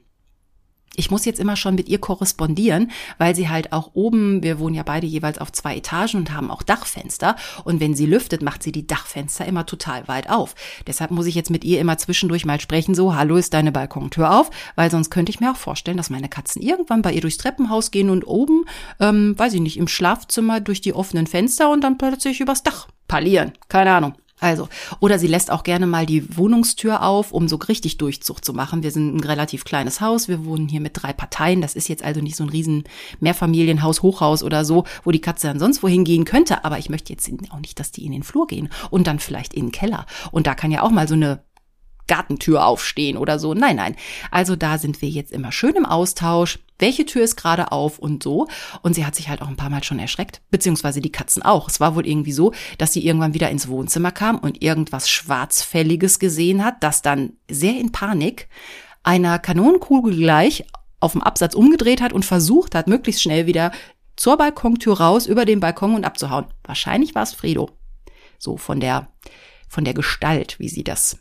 ich 0.97 1.11
muss 1.11 1.25
jetzt 1.25 1.41
immer 1.41 1.57
schon 1.57 1.75
mit 1.75 1.89
ihr 1.89 1.99
korrespondieren, 1.99 2.91
weil 3.19 3.35
sie 3.35 3.49
halt 3.49 3.73
auch 3.73 3.91
oben, 3.95 4.43
wir 4.43 4.59
wohnen 4.59 4.75
ja 4.75 4.83
beide 4.83 5.07
jeweils 5.07 5.39
auf 5.39 5.53
zwei 5.53 5.77
Etagen 5.77 6.19
und 6.19 6.33
haben 6.33 6.51
auch 6.51 6.63
Dachfenster. 6.63 7.37
Und 7.65 7.81
wenn 7.81 7.95
sie 7.95 8.07
lüftet, 8.07 8.43
macht 8.43 8.63
sie 8.63 8.73
die 8.73 8.87
Dachfenster 8.87 9.47
immer 9.47 9.67
total 9.67 10.07
weit 10.09 10.31
auf. 10.31 10.55
Deshalb 10.87 11.11
muss 11.11 11.27
ich 11.27 11.35
jetzt 11.35 11.51
mit 11.51 11.65
ihr 11.65 11.81
immer 11.81 11.99
zwischendurch 11.99 12.45
mal 12.45 12.61
sprechen, 12.61 12.95
so, 12.95 13.15
hallo, 13.15 13.37
ist 13.37 13.55
deine 13.55 13.73
Balkontür 13.73 14.39
auf? 14.39 14.51
Weil 14.77 14.91
sonst 14.91 15.11
könnte 15.11 15.31
ich 15.31 15.41
mir 15.41 15.53
auch 15.53 15.57
vorstellen, 15.57 15.97
dass 15.97 16.11
meine 16.11 16.29
Katzen 16.29 16.63
irgendwann 16.63 17.03
bei 17.03 17.13
ihr 17.13 17.21
durchs 17.21 17.39
Treppenhaus 17.39 17.91
gehen 17.91 18.11
und 18.11 18.25
oben, 18.25 18.65
ähm, 19.01 19.39
weiß 19.39 19.55
ich 19.55 19.61
nicht, 19.61 19.77
im 19.77 19.89
Schlafzimmer 19.89 20.61
durch 20.61 20.81
die 20.81 20.95
offenen 20.95 21.27
Fenster 21.27 21.71
und 21.71 21.83
dann 21.83 21.99
plötzlich 21.99 22.41
übers 22.41 22.63
Dach 22.63 22.89
parlieren. 23.09 23.53
Keine 23.69 23.93
Ahnung. 23.93 24.15
Also, 24.41 24.69
oder 25.01 25.19
sie 25.19 25.29
lässt 25.29 25.51
auch 25.51 25.63
gerne 25.63 25.87
mal 25.87 26.07
die 26.07 26.37
Wohnungstür 26.37 27.03
auf, 27.03 27.33
um 27.33 27.47
so 27.49 27.57
richtig 27.57 27.99
Durchzug 27.99 28.45
zu 28.45 28.53
machen. 28.53 28.83
Wir 28.83 28.91
sind 28.91 29.15
ein 29.15 29.21
relativ 29.21 29.65
kleines 29.65 30.01
Haus, 30.01 30.29
wir 30.29 30.45
wohnen 30.45 30.69
hier 30.69 30.81
mit 30.81 30.93
drei 30.95 31.13
Parteien. 31.13 31.61
Das 31.61 31.75
ist 31.75 31.89
jetzt 31.89 32.03
also 32.03 32.21
nicht 32.21 32.37
so 32.37 32.45
ein 32.45 32.51
riesen 32.51 32.85
Mehrfamilienhaus, 33.21 34.03
Hochhaus 34.03 34.43
oder 34.43 34.65
so, 34.65 34.85
wo 35.05 35.13
die 35.13 35.21
Katze 35.21 35.47
dann 35.47 35.61
sonst 35.61 35.83
wohin 35.83 36.05
gehen 36.05 36.25
könnte. 36.25 36.65
Aber 36.65 36.79
ich 36.79 36.91
möchte 36.91 37.13
jetzt 37.13 37.31
auch 37.51 37.61
nicht, 37.61 37.79
dass 37.79 37.93
die 37.93 38.05
in 38.05 38.13
den 38.13 38.25
Flur 38.25 38.47
gehen 38.47 38.69
und 38.91 39.07
dann 39.07 39.21
vielleicht 39.21 39.55
in 39.55 39.67
den 39.67 39.73
Keller. 39.73 40.05
Und 40.33 40.47
da 40.47 40.55
kann 40.55 40.73
ja 40.73 40.83
auch 40.83 40.91
mal 40.91 41.07
so 41.07 41.15
eine 41.15 41.43
Gartentür 42.07 42.67
aufstehen 42.67 43.17
oder 43.17 43.39
so. 43.39 43.55
Nein, 43.55 43.77
nein. 43.77 43.97
Also 44.31 44.57
da 44.57 44.79
sind 44.79 45.03
wir 45.03 45.09
jetzt 45.09 45.33
immer 45.33 45.53
schön 45.53 45.75
im 45.75 45.87
Austausch. 45.87 46.59
Welche 46.79 47.07
Tür 47.07 47.23
ist 47.23 47.37
gerade 47.37 47.73
auf 47.73 47.99
und 47.99 48.23
so. 48.23 48.49
Und 48.83 48.95
sie 48.95 49.07
hat 49.07 49.15
sich 49.15 49.29
halt 49.29 49.43
auch 49.43 49.49
ein 49.49 49.57
paar 49.57 49.71
Mal 49.71 49.85
schon 49.85 49.99
erschreckt. 49.99 50.41
Beziehungsweise 50.51 51.01
die 51.01 51.13
Katzen 51.13 51.43
auch. 51.43 51.69
Es 51.69 51.81
war 51.81 51.95
wohl 51.95 52.07
irgendwie 52.07 52.33
so, 52.33 52.53
dass 52.79 52.93
sie 52.93 53.07
irgendwann 53.07 53.35
wieder 53.35 53.51
ins 53.51 53.69
Wohnzimmer 53.69 54.11
kam 54.11 54.39
und 54.39 54.63
irgendwas 54.63 55.09
Schwarzfälliges 55.09 56.19
gesehen 56.19 56.65
hat, 56.65 56.83
das 56.83 57.03
dann 57.03 57.35
sehr 57.49 57.79
in 57.79 57.93
Panik 57.93 58.49
einer 59.03 59.39
Kanonenkugel 59.39 60.17
gleich 60.17 60.65
auf 60.99 61.13
dem 61.13 61.23
Absatz 61.23 61.55
umgedreht 61.55 62.01
hat 62.01 62.13
und 62.13 62.25
versucht 62.25 62.75
hat, 62.75 62.89
möglichst 62.89 63.23
schnell 63.23 63.47
wieder 63.47 63.71
zur 64.17 64.37
Balkontür 64.37 64.99
raus, 64.99 65.27
über 65.27 65.45
den 65.45 65.61
Balkon 65.61 65.95
und 65.95 66.05
abzuhauen. 66.05 66.47
Wahrscheinlich 66.65 67.15
war 67.15 67.23
es 67.23 67.35
Fredo. 67.35 67.71
So 68.39 68.57
von 68.57 68.81
der, 68.81 69.09
von 69.69 69.85
der 69.85 69.95
Gestalt, 69.95 70.59
wie 70.59 70.69
sie 70.69 70.85
das 70.85 71.19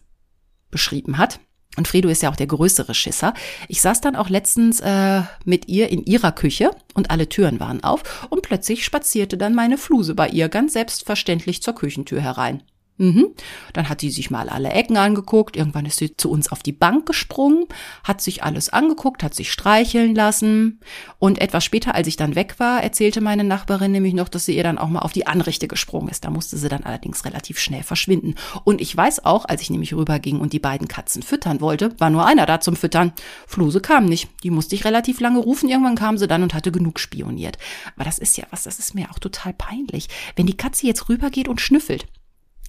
beschrieben 0.74 1.18
hat. 1.18 1.40
Und 1.78 1.88
Fredo 1.88 2.10
ist 2.10 2.22
ja 2.22 2.30
auch 2.30 2.36
der 2.36 2.48
größere 2.48 2.94
Schisser. 2.94 3.34
Ich 3.68 3.82
saß 3.82 4.02
dann 4.02 4.16
auch 4.16 4.30
letztens 4.30 4.80
äh, 4.80 5.22
mit 5.46 5.68
ihr 5.70 5.90
in 5.90 6.04
ihrer 6.04 6.32
Küche 6.32 6.72
und 6.94 7.10
alle 7.10 7.30
Türen 7.30 7.60
waren 7.60 7.84
auf 7.84 8.28
und 8.30 8.44
plötzlich 8.44 8.84
spazierte 8.84 9.38
dann 9.38 9.56
meine 9.56 9.78
Fluse 9.78 10.14
bei 10.14 10.28
ihr 10.28 10.50
ganz 10.50 10.74
selbstverständlich 10.74 11.64
zur 11.64 11.74
Küchentür 11.74 12.22
herein. 12.22 12.62
Mhm. 13.04 13.34
Dann 13.74 13.90
hat 13.90 14.00
sie 14.00 14.10
sich 14.10 14.32
mal 14.32 14.48
alle 14.48 14.70
Ecken 14.70 14.96
angeguckt. 14.96 15.58
Irgendwann 15.58 15.86
ist 15.86 15.98
sie 15.98 16.16
zu 16.16 16.32
uns 16.32 16.50
auf 16.50 16.64
die 16.64 16.72
Bank 16.72 17.06
gesprungen, 17.06 17.66
hat 18.06 18.22
sich 18.22 18.44
alles 18.44 18.70
angeguckt, 18.70 19.24
hat 19.24 19.34
sich 19.34 19.52
streicheln 19.52 20.16
lassen. 20.16 20.80
Und 21.20 21.42
etwas 21.42 21.66
später, 21.66 21.96
als 21.96 22.08
ich 22.08 22.16
dann 22.16 22.36
weg 22.36 22.56
war, 22.60 22.82
erzählte 22.82 23.20
meine 23.20 23.44
Nachbarin 23.44 23.92
nämlich 23.92 24.14
noch, 24.14 24.30
dass 24.30 24.46
sie 24.46 24.56
ihr 24.56 24.64
dann 24.64 24.78
auch 24.78 24.88
mal 24.88 25.02
auf 25.02 25.12
die 25.12 25.28
Anrichte 25.28 25.68
gesprungen 25.68 26.08
ist. 26.08 26.24
Da 26.24 26.30
musste 26.30 26.56
sie 26.56 26.70
dann 26.70 26.84
allerdings 26.84 27.26
relativ 27.26 27.60
schnell 27.60 27.84
verschwinden. 27.84 28.36
Und 28.64 28.80
ich 28.80 28.96
weiß 28.96 29.26
auch, 29.26 29.44
als 29.44 29.62
ich 29.62 29.70
nämlich 29.70 29.94
rüberging 29.94 30.40
und 30.40 30.54
die 30.54 30.60
beiden 30.60 30.88
Katzen 30.88 31.24
füttern 31.24 31.60
wollte, 31.60 32.00
war 32.00 32.10
nur 32.10 32.26
einer 32.26 32.46
da 32.46 32.62
zum 32.62 32.78
Füttern. 32.78 33.12
Fluse 33.48 33.82
kam 33.82 34.06
nicht. 34.06 34.30
Die 34.44 34.50
musste 34.50 34.76
ich 34.76 34.86
relativ 34.86 35.20
lange 35.20 35.40
rufen. 35.40 35.68
Irgendwann 35.68 35.96
kam 35.96 36.18
sie 36.18 36.28
dann 36.28 36.42
und 36.42 36.54
hatte 36.54 36.72
genug 36.72 37.02
spioniert. 37.02 37.58
Aber 37.98 38.06
das 38.06 38.18
ist 38.18 38.38
ja 38.38 38.46
was, 38.50 38.64
das 38.64 38.80
ist 38.80 38.96
mir 38.96 39.12
auch 39.12 39.20
total 39.20 39.54
peinlich. 39.54 40.08
Wenn 40.38 40.46
die 40.46 40.56
Katze 40.56 40.88
jetzt 40.88 41.10
rübergeht 41.10 41.50
und 41.50 41.60
schnüffelt, 41.60 42.06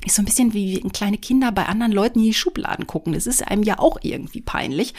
ist 0.05 0.17
so 0.17 0.23
ein 0.23 0.27
bisschen 0.27 0.53
wie 0.53 0.81
kleine 0.93 1.19
Kinder 1.19 1.53
bei 1.53 1.67
anderen 1.67 1.93
Leuten 1.93 2.19
in 2.19 2.27
die 2.27 2.35
Schubladen 2.35 2.87
gucken. 2.87 3.13
Das 3.13 3.27
ist 3.27 3.47
einem 3.47 3.63
ja 3.63 3.79
auch 3.79 3.99
irgendwie 4.03 4.41
peinlich. 4.41 4.95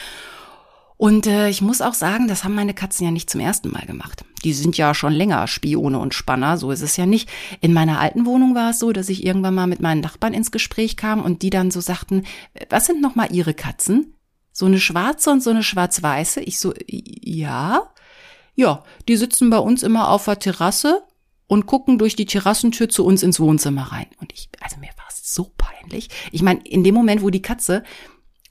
Und 0.98 1.28
äh, 1.28 1.50
ich 1.50 1.62
muss 1.62 1.82
auch 1.82 1.94
sagen, 1.94 2.28
das 2.28 2.44
haben 2.44 2.56
meine 2.56 2.74
Katzen 2.74 3.06
ja 3.06 3.12
nicht 3.12 3.30
zum 3.30 3.42
ersten 3.42 3.70
Mal 3.70 3.86
gemacht. 3.86 4.24
Die 4.46 4.54
sind 4.54 4.78
ja 4.78 4.94
schon 4.94 5.12
länger 5.12 5.46
Spione 5.48 6.00
und 6.00 6.14
Spanner, 6.14 6.58
so 6.58 6.72
ist 6.72 6.82
es 6.82 6.96
ja 6.96 7.06
nicht. 7.06 7.30
In 7.60 7.74
meiner 7.74 8.00
alten 8.00 8.26
Wohnung 8.26 8.56
war 8.56 8.70
es 8.70 8.80
so, 8.80 8.94
dass 8.94 9.10
ich 9.10 9.26
irgendwann 9.26 9.56
mal 9.56 9.68
mit 9.68 9.82
meinen 9.82 10.02
Nachbarn 10.02 10.34
ins 10.34 10.52
Gespräch 10.52 10.96
kam 10.96 11.22
und 11.22 11.42
die 11.42 11.50
dann 11.50 11.70
so 11.72 11.82
sagten, 11.82 12.24
was 12.70 12.86
sind 12.86 13.02
nochmal 13.02 13.34
ihre 13.34 13.54
Katzen? 13.54 14.14
So 14.54 14.68
eine 14.68 14.80
schwarze 14.80 15.32
und 15.32 15.44
so 15.44 15.50
eine 15.50 15.64
schwarz-weiße? 15.64 16.40
Ich 16.42 16.60
so, 16.60 16.74
ja. 16.88 17.92
Ja, 18.56 18.84
die 19.10 19.18
sitzen 19.18 19.50
bei 19.50 19.58
uns 19.58 19.84
immer 19.84 20.10
auf 20.10 20.26
der 20.26 20.40
Terrasse 20.40 21.04
und 21.48 21.66
gucken 21.66 21.98
durch 21.98 22.16
die 22.16 22.26
Terrassentür 22.26 22.90
zu 22.90 23.06
uns 23.06 23.24
ins 23.24 23.40
Wohnzimmer 23.40 23.92
rein. 23.92 24.08
Und 24.20 24.34
ich, 24.34 24.50
also 24.62 24.78
mir 24.78 24.90
war 24.98 25.06
es 25.10 25.34
so 25.34 25.52
peinlich. 25.58 26.10
Ich 26.32 26.42
meine, 26.42 26.62
in 26.62 26.84
dem 26.84 26.96
Moment, 26.96 27.22
wo 27.22 27.30
die 27.30 27.42
Katze 27.42 27.84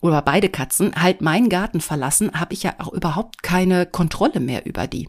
oder 0.00 0.22
beide 0.22 0.48
Katzen 0.48 0.94
halt 0.94 1.20
meinen 1.20 1.48
Garten 1.48 1.80
verlassen, 1.80 2.32
habe 2.38 2.52
ich 2.52 2.62
ja 2.62 2.74
auch 2.78 2.92
überhaupt 2.92 3.42
keine 3.42 3.86
Kontrolle 3.86 4.40
mehr 4.40 4.66
über 4.66 4.86
die. 4.86 5.08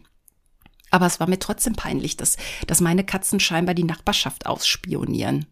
Aber 0.90 1.06
es 1.06 1.20
war 1.20 1.28
mir 1.28 1.38
trotzdem 1.38 1.74
peinlich, 1.74 2.16
dass, 2.16 2.36
dass 2.66 2.80
meine 2.80 3.04
Katzen 3.04 3.40
scheinbar 3.40 3.74
die 3.74 3.84
Nachbarschaft 3.84 4.46
ausspionieren. 4.46 5.46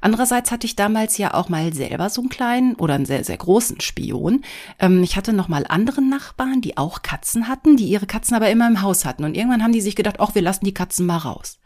Andererseits 0.00 0.50
hatte 0.50 0.66
ich 0.66 0.76
damals 0.76 1.16
ja 1.16 1.32
auch 1.32 1.48
mal 1.48 1.72
selber 1.72 2.10
so 2.10 2.20
einen 2.20 2.28
kleinen 2.28 2.74
oder 2.74 2.94
einen 2.94 3.06
sehr, 3.06 3.24
sehr 3.24 3.38
großen 3.38 3.80
Spion. 3.80 4.44
Ähm, 4.78 5.02
ich 5.02 5.16
hatte 5.16 5.32
noch 5.32 5.48
mal 5.48 5.64
andere 5.66 6.02
Nachbarn, 6.02 6.60
die 6.60 6.76
auch 6.76 7.02
Katzen 7.02 7.48
hatten, 7.48 7.76
die 7.76 7.86
ihre 7.86 8.06
Katzen 8.06 8.36
aber 8.36 8.50
immer 8.50 8.68
im 8.68 8.82
Haus 8.82 9.04
hatten. 9.04 9.24
Und 9.24 9.34
irgendwann 9.34 9.62
haben 9.62 9.72
die 9.72 9.80
sich 9.80 9.96
gedacht, 9.96 10.16
ach, 10.18 10.34
wir 10.34 10.42
lassen 10.42 10.64
die 10.64 10.74
Katzen 10.74 11.06
mal 11.06 11.16
raus. 11.16 11.58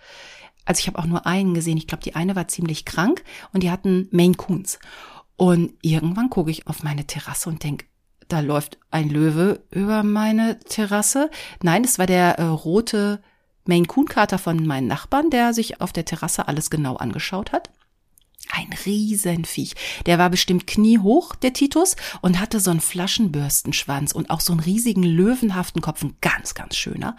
Also 0.64 0.81
ich 0.81 0.87
habe 0.87 0.98
auch 0.98 1.07
nur 1.07 1.27
einen 1.27 1.55
gesehen. 1.55 1.79
Ich 1.79 1.87
glaube, 1.87 2.05
die 2.05 2.14
eine 2.14 2.37
war 2.37 2.46
ziemlich 2.46 2.85
krank 2.85 3.24
und 3.53 3.62
die 3.62 3.70
hatten 3.70 4.07
Maine 4.12 4.35
Coons. 4.35 4.79
Und 5.37 5.72
irgendwann 5.83 6.31
gucke 6.31 6.51
ich 6.51 6.66
auf 6.66 6.83
meine 6.83 7.07
Terrasse 7.07 7.48
und 7.48 7.64
denk, 7.64 7.87
da 8.29 8.40
läuft 8.40 8.79
ein 8.90 9.09
Löwe 9.09 9.64
über 9.70 10.03
meine 10.03 10.59
Terrasse. 10.61 11.31
Nein, 11.62 11.85
es 11.85 11.98
war 11.98 12.07
der 12.07 12.38
äh, 12.38 12.42
rote 12.44 13.22
Maine 13.64 13.87
Coon 13.87 14.07
Kater 14.07 14.38
von 14.38 14.66
meinen 14.66 14.87
Nachbarn, 14.87 15.31
der 15.31 15.55
sich 15.55 15.81
auf 15.81 15.92
der 15.92 16.05
Terrasse 16.05 16.48
alles 16.48 16.70
genau 16.70 16.96
angeschaut 16.96 17.53
hat. 17.53 17.70
Ein 18.50 18.70
Riesenviech. 18.87 19.74
Der 20.06 20.18
war 20.18 20.30
bestimmt 20.30 20.66
kniehoch, 20.66 21.34
der 21.34 21.52
Titus, 21.52 21.96
und 22.22 22.40
hatte 22.40 22.61
so 22.61 22.70
einen 22.70 22.80
Flaschenbürstenschwanz 22.80 24.12
und 24.12 24.30
auch 24.30 24.40
so 24.40 24.52
einen 24.52 24.61
riesigen 24.61 25.02
löwenhaften 25.02 25.82
Kopf, 25.82 26.02
ein 26.02 26.16
ganz, 26.20 26.54
ganz 26.54 26.76
schöner. 26.76 27.16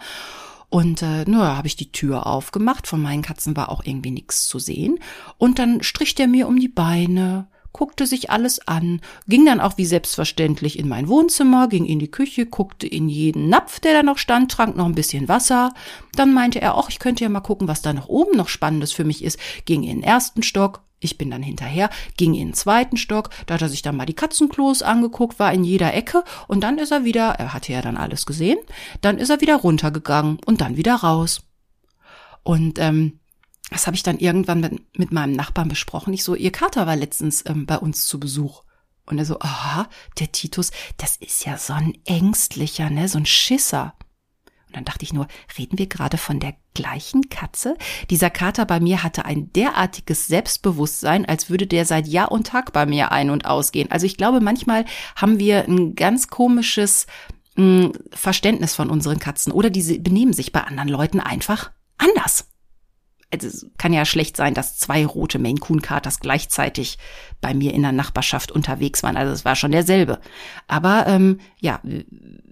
Und 0.68 1.02
äh, 1.02 1.24
naja, 1.24 1.56
habe 1.56 1.66
ich 1.66 1.76
die 1.76 1.90
Tür 1.90 2.26
aufgemacht. 2.26 2.86
Von 2.86 3.02
meinen 3.02 3.22
Katzen 3.22 3.56
war 3.56 3.70
auch 3.70 3.84
irgendwie 3.84 4.12
nichts 4.12 4.46
zu 4.46 4.58
sehen. 4.58 4.98
Und 5.36 5.58
dann 5.58 5.82
strich 5.82 6.14
der 6.14 6.28
mir 6.28 6.46
um 6.46 6.58
die 6.60 6.68
Beine, 6.68 7.48
guckte 7.72 8.06
sich 8.06 8.30
alles 8.30 8.66
an, 8.66 9.00
ging 9.28 9.44
dann 9.44 9.60
auch 9.60 9.78
wie 9.78 9.86
selbstverständlich 9.86 10.78
in 10.78 10.88
mein 10.88 11.08
Wohnzimmer, 11.08 11.68
ging 11.68 11.84
in 11.84 11.98
die 11.98 12.10
Küche, 12.10 12.46
guckte 12.46 12.86
in 12.86 13.08
jeden 13.08 13.48
Napf, 13.48 13.80
der 13.80 13.92
da 13.92 14.02
noch 14.02 14.18
stand, 14.18 14.50
trank 14.50 14.76
noch 14.76 14.86
ein 14.86 14.94
bisschen 14.94 15.28
Wasser. 15.28 15.72
Dann 16.14 16.32
meinte 16.32 16.60
er, 16.60 16.76
ach, 16.76 16.88
ich 16.88 16.98
könnte 16.98 17.24
ja 17.24 17.30
mal 17.30 17.40
gucken, 17.40 17.68
was 17.68 17.82
da 17.82 17.92
noch 17.92 18.08
oben 18.08 18.36
noch 18.36 18.48
Spannendes 18.48 18.92
für 18.92 19.04
mich 19.04 19.24
ist, 19.24 19.38
ging 19.64 19.82
in 19.82 20.00
den 20.00 20.02
ersten 20.02 20.42
Stock, 20.42 20.82
ich 21.00 21.16
bin 21.16 21.30
dann 21.30 21.42
hinterher, 21.42 21.90
ging 22.16 22.34
in 22.34 22.48
den 22.48 22.54
zweiten 22.54 22.96
Stock, 22.96 23.30
da 23.46 23.54
hat 23.54 23.62
er 23.62 23.68
sich 23.68 23.82
dann 23.82 23.96
mal 23.96 24.06
die 24.06 24.14
Katzenklos 24.14 24.82
angeguckt, 24.82 25.38
war 25.38 25.52
in 25.52 25.64
jeder 25.64 25.94
Ecke 25.94 26.24
und 26.46 26.60
dann 26.62 26.78
ist 26.78 26.92
er 26.92 27.04
wieder, 27.04 27.30
er 27.30 27.54
hatte 27.54 27.72
ja 27.72 27.80
dann 27.80 27.96
alles 27.96 28.26
gesehen, 28.26 28.58
dann 29.00 29.18
ist 29.18 29.30
er 29.30 29.40
wieder 29.40 29.56
runtergegangen 29.56 30.38
und 30.44 30.60
dann 30.60 30.76
wieder 30.76 30.96
raus. 30.96 31.42
Und 32.42 32.78
ähm, 32.78 33.19
das 33.70 33.86
habe 33.86 33.96
ich 33.96 34.02
dann 34.02 34.18
irgendwann 34.18 34.60
mit, 34.60 34.98
mit 34.98 35.12
meinem 35.12 35.32
Nachbarn 35.32 35.68
besprochen. 35.68 36.12
Ich 36.12 36.24
so, 36.24 36.34
ihr 36.34 36.52
Kater 36.52 36.86
war 36.86 36.96
letztens 36.96 37.44
ähm, 37.46 37.66
bei 37.66 37.78
uns 37.78 38.06
zu 38.06 38.20
Besuch. 38.20 38.64
Und 39.06 39.18
er 39.18 39.24
so, 39.24 39.40
aha, 39.40 39.88
der 40.18 40.30
Titus, 40.30 40.70
das 40.96 41.16
ist 41.16 41.44
ja 41.44 41.56
so 41.56 41.72
ein 41.72 41.94
ängstlicher, 42.04 42.90
ne, 42.90 43.08
so 43.08 43.18
ein 43.18 43.26
Schisser. 43.26 43.94
Und 44.66 44.76
dann 44.76 44.84
dachte 44.84 45.04
ich 45.04 45.12
nur, 45.12 45.26
reden 45.58 45.78
wir 45.78 45.88
gerade 45.88 46.16
von 46.16 46.38
der 46.38 46.54
gleichen 46.74 47.28
Katze? 47.28 47.76
Dieser 48.08 48.30
Kater 48.30 48.66
bei 48.66 48.78
mir 48.78 49.02
hatte 49.02 49.24
ein 49.24 49.52
derartiges 49.52 50.28
Selbstbewusstsein, 50.28 51.26
als 51.26 51.50
würde 51.50 51.66
der 51.66 51.86
seit 51.86 52.06
Jahr 52.06 52.30
und 52.30 52.46
Tag 52.46 52.72
bei 52.72 52.86
mir 52.86 53.10
ein- 53.10 53.30
und 53.30 53.46
ausgehen. 53.46 53.90
Also 53.90 54.06
ich 54.06 54.16
glaube, 54.16 54.40
manchmal 54.40 54.84
haben 55.16 55.40
wir 55.40 55.64
ein 55.66 55.96
ganz 55.96 56.28
komisches 56.28 57.06
mh, 57.56 57.64
hm, 57.64 57.92
Verständnis 58.12 58.74
von 58.74 58.90
unseren 58.90 59.18
Katzen 59.18 59.52
oder 59.52 59.70
diese 59.70 59.98
benehmen 59.98 60.32
sich 60.32 60.52
bei 60.52 60.62
anderen 60.62 60.88
Leuten 60.88 61.18
einfach 61.18 61.72
anders. 61.98 62.49
Also 63.32 63.46
es 63.46 63.66
kann 63.78 63.92
ja 63.92 64.04
schlecht 64.04 64.36
sein, 64.36 64.54
dass 64.54 64.76
zwei 64.76 65.06
rote 65.06 65.38
Maine 65.38 65.60
Coon 65.60 65.82
Katers 65.82 66.18
gleichzeitig 66.18 66.98
bei 67.40 67.54
mir 67.54 67.72
in 67.72 67.82
der 67.82 67.92
Nachbarschaft 67.92 68.50
unterwegs 68.50 69.02
waren. 69.02 69.16
Also 69.16 69.32
es 69.32 69.44
war 69.44 69.54
schon 69.54 69.70
derselbe. 69.70 70.18
Aber 70.66 71.06
ähm, 71.06 71.38
ja, 71.58 71.80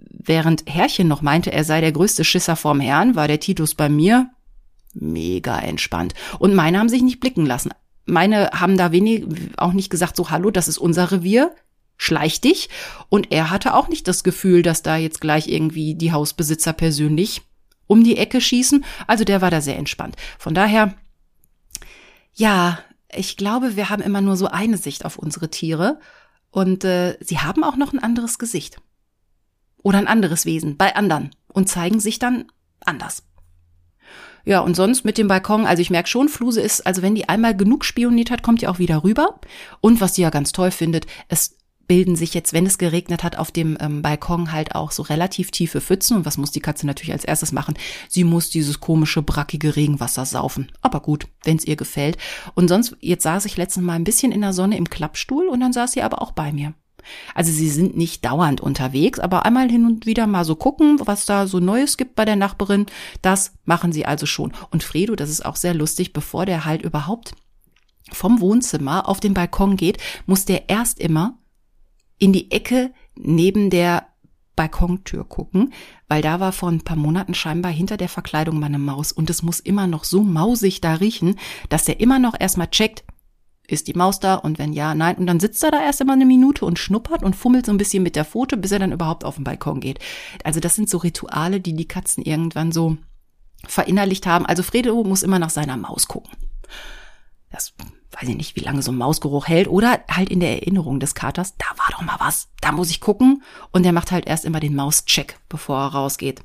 während 0.09 0.63
Herrchen 0.67 1.07
noch 1.07 1.21
meinte, 1.21 1.51
er 1.51 1.63
sei 1.63 1.81
der 1.81 1.91
größte 1.91 2.23
Schisser 2.23 2.55
vorm 2.55 2.79
Herrn, 2.79 3.15
war 3.15 3.27
der 3.27 3.39
Titus 3.39 3.75
bei 3.75 3.89
mir 3.89 4.29
mega 4.93 5.59
entspannt. 5.59 6.13
Und 6.39 6.55
meine 6.55 6.79
haben 6.79 6.89
sich 6.89 7.01
nicht 7.01 7.19
blicken 7.19 7.45
lassen. 7.45 7.71
Meine 8.05 8.49
haben 8.51 8.77
da 8.77 8.91
wenig 8.91 9.25
auch 9.57 9.73
nicht 9.73 9.89
gesagt, 9.89 10.15
so 10.15 10.29
hallo, 10.29 10.49
das 10.49 10.67
ist 10.67 10.77
unser 10.77 11.11
Revier, 11.11 11.53
schleich 11.97 12.41
dich. 12.41 12.69
Und 13.09 13.31
er 13.31 13.51
hatte 13.51 13.75
auch 13.75 13.87
nicht 13.87 14.07
das 14.07 14.23
Gefühl, 14.23 14.61
dass 14.61 14.81
da 14.81 14.97
jetzt 14.97 15.21
gleich 15.21 15.47
irgendwie 15.47 15.95
die 15.95 16.11
Hausbesitzer 16.11 16.73
persönlich 16.73 17.41
um 17.89 18.03
die 18.03 18.17
Ecke 18.17 18.39
schießen. 18.39 18.85
Also 19.07 19.25
der 19.25 19.41
war 19.41 19.51
da 19.51 19.59
sehr 19.59 19.77
entspannt. 19.77 20.15
Von 20.37 20.53
daher, 20.53 20.93
ja, 22.35 22.79
ich 23.11 23.35
glaube, 23.35 23.75
wir 23.75 23.89
haben 23.89 24.03
immer 24.03 24.21
nur 24.21 24.37
so 24.37 24.47
eine 24.47 24.77
Sicht 24.77 25.03
auf 25.03 25.17
unsere 25.17 25.49
Tiere 25.49 25.99
und 26.51 26.85
äh, 26.85 27.17
sie 27.19 27.39
haben 27.39 27.63
auch 27.63 27.75
noch 27.75 27.91
ein 27.91 27.99
anderes 28.01 28.37
Gesicht. 28.37 28.77
Oder 29.81 29.97
ein 29.97 30.07
anderes 30.07 30.45
Wesen 30.45 30.77
bei 30.77 30.95
anderen 30.95 31.31
und 31.47 31.67
zeigen 31.67 31.99
sich 31.99 32.19
dann 32.19 32.45
anders. 32.81 33.23
Ja, 34.45 34.59
und 34.59 34.75
sonst 34.75 35.03
mit 35.03 35.17
dem 35.17 35.27
Balkon, 35.27 35.65
also 35.65 35.81
ich 35.81 35.89
merke 35.89 36.09
schon, 36.09 36.29
Fluse 36.29 36.61
ist, 36.61 36.85
also 36.85 37.01
wenn 37.01 37.15
die 37.15 37.27
einmal 37.27 37.55
genug 37.55 37.85
spioniert 37.85 38.29
hat, 38.29 38.43
kommt 38.43 38.61
die 38.61 38.67
auch 38.67 38.79
wieder 38.79 39.03
rüber. 39.03 39.39
Und 39.81 39.99
was 39.99 40.15
sie 40.15 40.21
ja 40.21 40.29
ganz 40.29 40.51
toll 40.51 40.71
findet, 40.71 41.07
es 41.27 41.57
bilden 41.89 42.15
sich 42.15 42.35
jetzt, 42.35 42.53
wenn 42.53 42.67
es 42.67 42.77
geregnet 42.77 43.23
hat, 43.23 43.37
auf 43.37 43.51
dem 43.51 43.75
ähm, 43.81 44.03
Balkon 44.03 44.51
halt 44.51 44.75
auch 44.75 44.91
so 44.91 45.01
relativ 45.03 45.49
tiefe 45.49 45.81
Pfützen. 45.81 46.17
Und 46.17 46.25
was 46.25 46.37
muss 46.37 46.51
die 46.51 46.59
Katze 46.61 46.85
natürlich 46.85 47.11
als 47.11 47.25
erstes 47.25 47.51
machen? 47.51 47.73
Sie 48.07 48.23
muss 48.23 48.51
dieses 48.51 48.79
komische, 48.79 49.23
brackige 49.23 49.75
Regenwasser 49.75 50.25
saufen. 50.25 50.71
Aber 50.81 50.99
gut, 50.99 51.27
wenn 51.43 51.57
es 51.57 51.65
ihr 51.65 51.75
gefällt. 51.75 52.17
Und 52.53 52.67
sonst, 52.67 52.95
jetzt 53.01 53.23
saß 53.23 53.45
ich 53.45 53.57
letztens 53.57 53.87
mal 53.87 53.93
ein 53.93 54.03
bisschen 54.03 54.31
in 54.31 54.41
der 54.41 54.53
Sonne 54.53 54.77
im 54.77 54.87
Klappstuhl 54.87 55.47
und 55.47 55.59
dann 55.61 55.73
saß 55.73 55.93
sie 55.93 56.03
aber 56.03 56.21
auch 56.21 56.31
bei 56.31 56.51
mir. 56.51 56.75
Also 57.33 57.51
sie 57.51 57.69
sind 57.69 57.97
nicht 57.97 58.23
dauernd 58.23 58.61
unterwegs, 58.61 59.19
aber 59.19 59.45
einmal 59.45 59.67
hin 59.67 59.87
und 59.87 60.05
wieder 60.05 60.27
mal 60.27 60.45
so 60.45 60.55
gucken, 60.55 60.99
was 61.05 61.25
da 61.25 61.47
so 61.47 61.59
Neues 61.59 61.97
gibt 61.97 62.13
bei 62.13 62.23
der 62.23 62.35
Nachbarin. 62.35 62.85
Das 63.23 63.53
machen 63.65 63.91
sie 63.91 64.05
also 64.05 64.27
schon. 64.27 64.53
Und 64.69 64.83
Fredo, 64.83 65.15
das 65.15 65.31
ist 65.31 65.43
auch 65.43 65.55
sehr 65.55 65.73
lustig, 65.73 66.13
bevor 66.13 66.45
der 66.45 66.65
halt 66.65 66.83
überhaupt 66.83 67.33
vom 68.11 68.41
Wohnzimmer 68.41 69.09
auf 69.09 69.19
den 69.19 69.33
Balkon 69.33 69.75
geht, 69.75 69.97
muss 70.27 70.45
der 70.45 70.69
erst 70.69 70.99
immer 70.99 71.39
in 72.19 72.33
die 72.33 72.51
Ecke 72.51 72.91
neben 73.15 73.69
der 73.69 74.07
Balkontür 74.55 75.23
gucken, 75.23 75.73
weil 76.09 76.21
da 76.21 76.41
war 76.41 76.51
vor 76.51 76.69
ein 76.69 76.81
paar 76.81 76.97
Monaten 76.97 77.33
scheinbar 77.33 77.71
hinter 77.71 77.95
der 77.95 78.09
Verkleidung 78.09 78.59
meine 78.59 78.77
Maus 78.77 79.13
und 79.13 79.29
es 79.29 79.41
muss 79.41 79.61
immer 79.61 79.87
noch 79.87 80.03
so 80.03 80.21
mausig 80.21 80.81
da 80.81 80.95
riechen, 80.95 81.39
dass 81.69 81.87
er 81.87 82.01
immer 82.01 82.19
noch 82.19 82.35
erstmal 82.37 82.69
checkt, 82.69 83.05
ist 83.71 83.87
die 83.87 83.93
Maus 83.93 84.19
da 84.19 84.35
und 84.35 84.59
wenn 84.59 84.73
ja, 84.73 84.95
nein. 84.95 85.15
Und 85.15 85.27
dann 85.27 85.39
sitzt 85.39 85.63
er 85.63 85.71
da 85.71 85.81
erst 85.81 86.01
immer 86.01 86.13
eine 86.13 86.25
Minute 86.25 86.65
und 86.65 86.79
schnuppert 86.79 87.23
und 87.23 87.35
fummelt 87.35 87.65
so 87.65 87.71
ein 87.71 87.77
bisschen 87.77 88.03
mit 88.03 88.15
der 88.15 88.25
Pfote, 88.25 88.57
bis 88.57 88.71
er 88.71 88.79
dann 88.79 88.91
überhaupt 88.91 89.23
auf 89.23 89.35
den 89.35 89.43
Balkon 89.43 89.79
geht. 89.79 89.99
Also 90.43 90.59
das 90.59 90.75
sind 90.75 90.89
so 90.89 90.97
Rituale, 90.97 91.61
die 91.61 91.73
die 91.73 91.87
Katzen 91.87 92.23
irgendwann 92.23 92.71
so 92.71 92.97
verinnerlicht 93.65 94.25
haben. 94.25 94.45
Also 94.45 94.63
Fredo 94.63 95.03
muss 95.03 95.23
immer 95.23 95.39
nach 95.39 95.51
seiner 95.51 95.77
Maus 95.77 96.07
gucken. 96.07 96.31
Das 97.51 97.73
weiß 98.11 98.29
ich 98.29 98.35
nicht, 98.35 98.55
wie 98.55 98.61
lange 98.61 98.81
so 98.81 98.91
ein 98.91 98.97
Mausgeruch 98.97 99.47
hält 99.47 99.67
oder 99.67 100.01
halt 100.09 100.29
in 100.29 100.39
der 100.39 100.61
Erinnerung 100.61 100.99
des 100.99 101.15
Katers, 101.15 101.55
da 101.57 101.65
war 101.89 101.97
doch 101.97 102.05
mal 102.05 102.19
was, 102.19 102.47
da 102.61 102.71
muss 102.71 102.89
ich 102.89 103.01
gucken 103.01 103.43
und 103.71 103.83
der 103.83 103.93
macht 103.93 104.11
halt 104.11 104.27
erst 104.27 104.45
immer 104.45 104.59
den 104.59 104.75
Mauscheck, 104.75 105.39
bevor 105.49 105.79
er 105.79 105.93
rausgeht. 105.93 106.41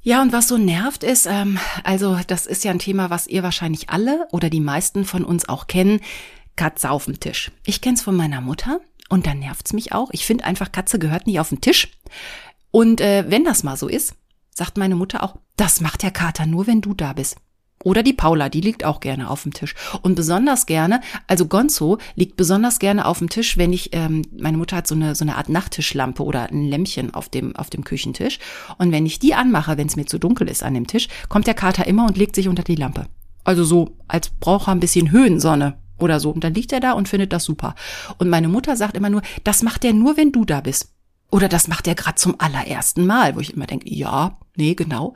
Ja, 0.00 0.22
und 0.22 0.32
was 0.32 0.48
so 0.48 0.56
nervt 0.56 1.04
ist, 1.04 1.26
ähm, 1.26 1.58
also 1.84 2.18
das 2.26 2.46
ist 2.46 2.64
ja 2.64 2.70
ein 2.70 2.78
Thema, 2.78 3.10
was 3.10 3.26
ihr 3.26 3.42
wahrscheinlich 3.42 3.90
alle 3.90 4.26
oder 4.30 4.48
die 4.48 4.60
meisten 4.60 5.04
von 5.04 5.24
uns 5.24 5.48
auch 5.48 5.66
kennen, 5.66 6.00
Katze 6.56 6.90
auf 6.90 7.04
dem 7.04 7.20
Tisch. 7.20 7.50
Ich 7.64 7.80
kenn's 7.80 8.02
von 8.02 8.16
meiner 8.16 8.40
Mutter 8.40 8.80
und 9.08 9.26
da 9.26 9.34
nervt's 9.34 9.72
mich 9.72 9.92
auch. 9.92 10.10
Ich 10.12 10.24
finde 10.24 10.44
einfach, 10.44 10.72
Katze 10.72 10.98
gehört 10.98 11.26
nicht 11.26 11.40
auf 11.40 11.50
den 11.50 11.60
Tisch. 11.60 11.88
Und 12.70 13.00
äh, 13.00 13.24
wenn 13.28 13.44
das 13.44 13.62
mal 13.62 13.76
so 13.76 13.88
ist, 13.88 14.14
sagt 14.54 14.78
meine 14.78 14.96
Mutter 14.96 15.22
auch, 15.22 15.36
das 15.56 15.80
macht 15.80 16.02
der 16.02 16.10
Kater 16.10 16.46
nur, 16.46 16.66
wenn 16.66 16.80
du 16.80 16.94
da 16.94 17.12
bist. 17.12 17.36
Oder 17.84 18.02
die 18.02 18.12
Paula, 18.12 18.48
die 18.48 18.60
liegt 18.60 18.84
auch 18.84 19.00
gerne 19.00 19.30
auf 19.30 19.44
dem 19.44 19.52
Tisch. 19.52 19.74
Und 20.02 20.16
besonders 20.16 20.66
gerne, 20.66 21.00
also 21.26 21.46
Gonzo 21.46 21.98
liegt 22.16 22.36
besonders 22.36 22.78
gerne 22.78 23.06
auf 23.06 23.18
dem 23.18 23.28
Tisch, 23.28 23.56
wenn 23.56 23.72
ich, 23.72 23.90
ähm, 23.92 24.22
meine 24.36 24.56
Mutter 24.56 24.76
hat 24.76 24.88
so 24.88 24.94
eine, 24.94 25.14
so 25.14 25.24
eine 25.24 25.36
Art 25.36 25.48
Nachttischlampe 25.48 26.24
oder 26.24 26.50
ein 26.50 26.64
Lämpchen 26.64 27.14
auf 27.14 27.28
dem, 27.28 27.54
auf 27.54 27.70
dem 27.70 27.84
Küchentisch. 27.84 28.38
Und 28.78 28.90
wenn 28.90 29.06
ich 29.06 29.20
die 29.20 29.34
anmache, 29.34 29.78
wenn 29.78 29.86
es 29.86 29.96
mir 29.96 30.06
zu 30.06 30.18
dunkel 30.18 30.48
ist 30.48 30.62
an 30.62 30.74
dem 30.74 30.86
Tisch, 30.86 31.08
kommt 31.28 31.46
der 31.46 31.54
Kater 31.54 31.86
immer 31.86 32.06
und 32.06 32.18
legt 32.18 32.34
sich 32.34 32.48
unter 32.48 32.64
die 32.64 32.74
Lampe. 32.74 33.06
Also 33.44 33.64
so, 33.64 33.96
als 34.08 34.28
braucht 34.28 34.68
er 34.68 34.72
ein 34.72 34.80
bisschen 34.80 35.12
Höhensonne 35.12 35.78
oder 35.98 36.20
so. 36.20 36.30
Und 36.30 36.42
dann 36.42 36.54
liegt 36.54 36.72
er 36.72 36.80
da 36.80 36.92
und 36.92 37.08
findet 37.08 37.32
das 37.32 37.44
super. 37.44 37.74
Und 38.18 38.28
meine 38.28 38.48
Mutter 38.48 38.76
sagt 38.76 38.96
immer 38.96 39.10
nur, 39.10 39.22
das 39.44 39.62
macht 39.62 39.84
er 39.84 39.92
nur, 39.92 40.16
wenn 40.16 40.32
du 40.32 40.44
da 40.44 40.60
bist. 40.60 40.92
Oder 41.30 41.48
das 41.48 41.68
macht 41.68 41.86
er 41.86 41.94
gerade 41.94 42.16
zum 42.16 42.40
allerersten 42.40 43.06
Mal, 43.06 43.36
wo 43.36 43.40
ich 43.40 43.54
immer 43.54 43.66
denke, 43.66 43.88
ja, 43.92 44.38
nee, 44.56 44.74
genau. 44.74 45.14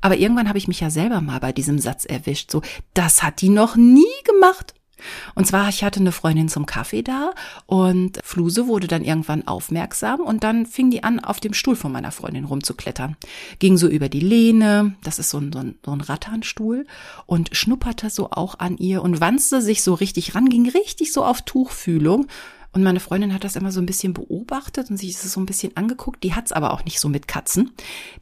Aber 0.00 0.16
irgendwann 0.16 0.48
habe 0.48 0.58
ich 0.58 0.68
mich 0.68 0.80
ja 0.80 0.90
selber 0.90 1.20
mal 1.20 1.40
bei 1.40 1.52
diesem 1.52 1.78
Satz 1.78 2.04
erwischt. 2.04 2.50
So, 2.50 2.62
das 2.94 3.22
hat 3.22 3.40
die 3.40 3.48
noch 3.48 3.76
nie 3.76 4.04
gemacht. 4.24 4.74
Und 5.34 5.46
zwar, 5.46 5.68
ich 5.68 5.84
hatte 5.84 6.00
eine 6.00 6.12
Freundin 6.12 6.48
zum 6.48 6.66
Kaffee 6.66 7.02
da 7.02 7.32
und 7.66 8.18
Fluse 8.24 8.66
wurde 8.66 8.86
dann 8.86 9.04
irgendwann 9.04 9.46
aufmerksam 9.46 10.20
und 10.20 10.42
dann 10.42 10.66
fing 10.66 10.90
die 10.90 11.04
an, 11.04 11.20
auf 11.20 11.40
dem 11.40 11.52
Stuhl 11.52 11.76
von 11.76 11.92
meiner 11.92 12.12
Freundin 12.12 12.44
rumzuklettern. 12.44 13.16
Ging 13.58 13.76
so 13.76 13.88
über 13.88 14.08
die 14.08 14.20
Lehne, 14.20 14.96
das 15.02 15.18
ist 15.18 15.30
so 15.30 15.38
ein, 15.38 15.52
so 15.52 15.58
ein, 15.58 15.78
so 15.84 15.92
ein 15.92 16.00
Ratternstuhl 16.00 16.86
und 17.26 17.54
schnupperte 17.54 18.10
so 18.10 18.30
auch 18.30 18.58
an 18.58 18.78
ihr 18.78 19.02
und 19.02 19.20
wanzte 19.20 19.60
sich 19.60 19.82
so 19.82 19.94
richtig 19.94 20.34
ran, 20.34 20.48
ging 20.48 20.68
richtig 20.68 21.12
so 21.12 21.24
auf 21.24 21.42
Tuchfühlung. 21.42 22.26
Und 22.72 22.82
meine 22.82 23.00
Freundin 23.00 23.32
hat 23.32 23.44
das 23.44 23.56
immer 23.56 23.72
so 23.72 23.80
ein 23.80 23.86
bisschen 23.86 24.12
beobachtet 24.12 24.90
und 24.90 24.98
sich 24.98 25.12
das 25.14 25.32
so 25.32 25.40
ein 25.40 25.46
bisschen 25.46 25.76
angeguckt. 25.76 26.22
Die 26.22 26.34
hat's 26.34 26.52
aber 26.52 26.72
auch 26.72 26.84
nicht 26.84 27.00
so 27.00 27.08
mit 27.08 27.26
Katzen. 27.26 27.70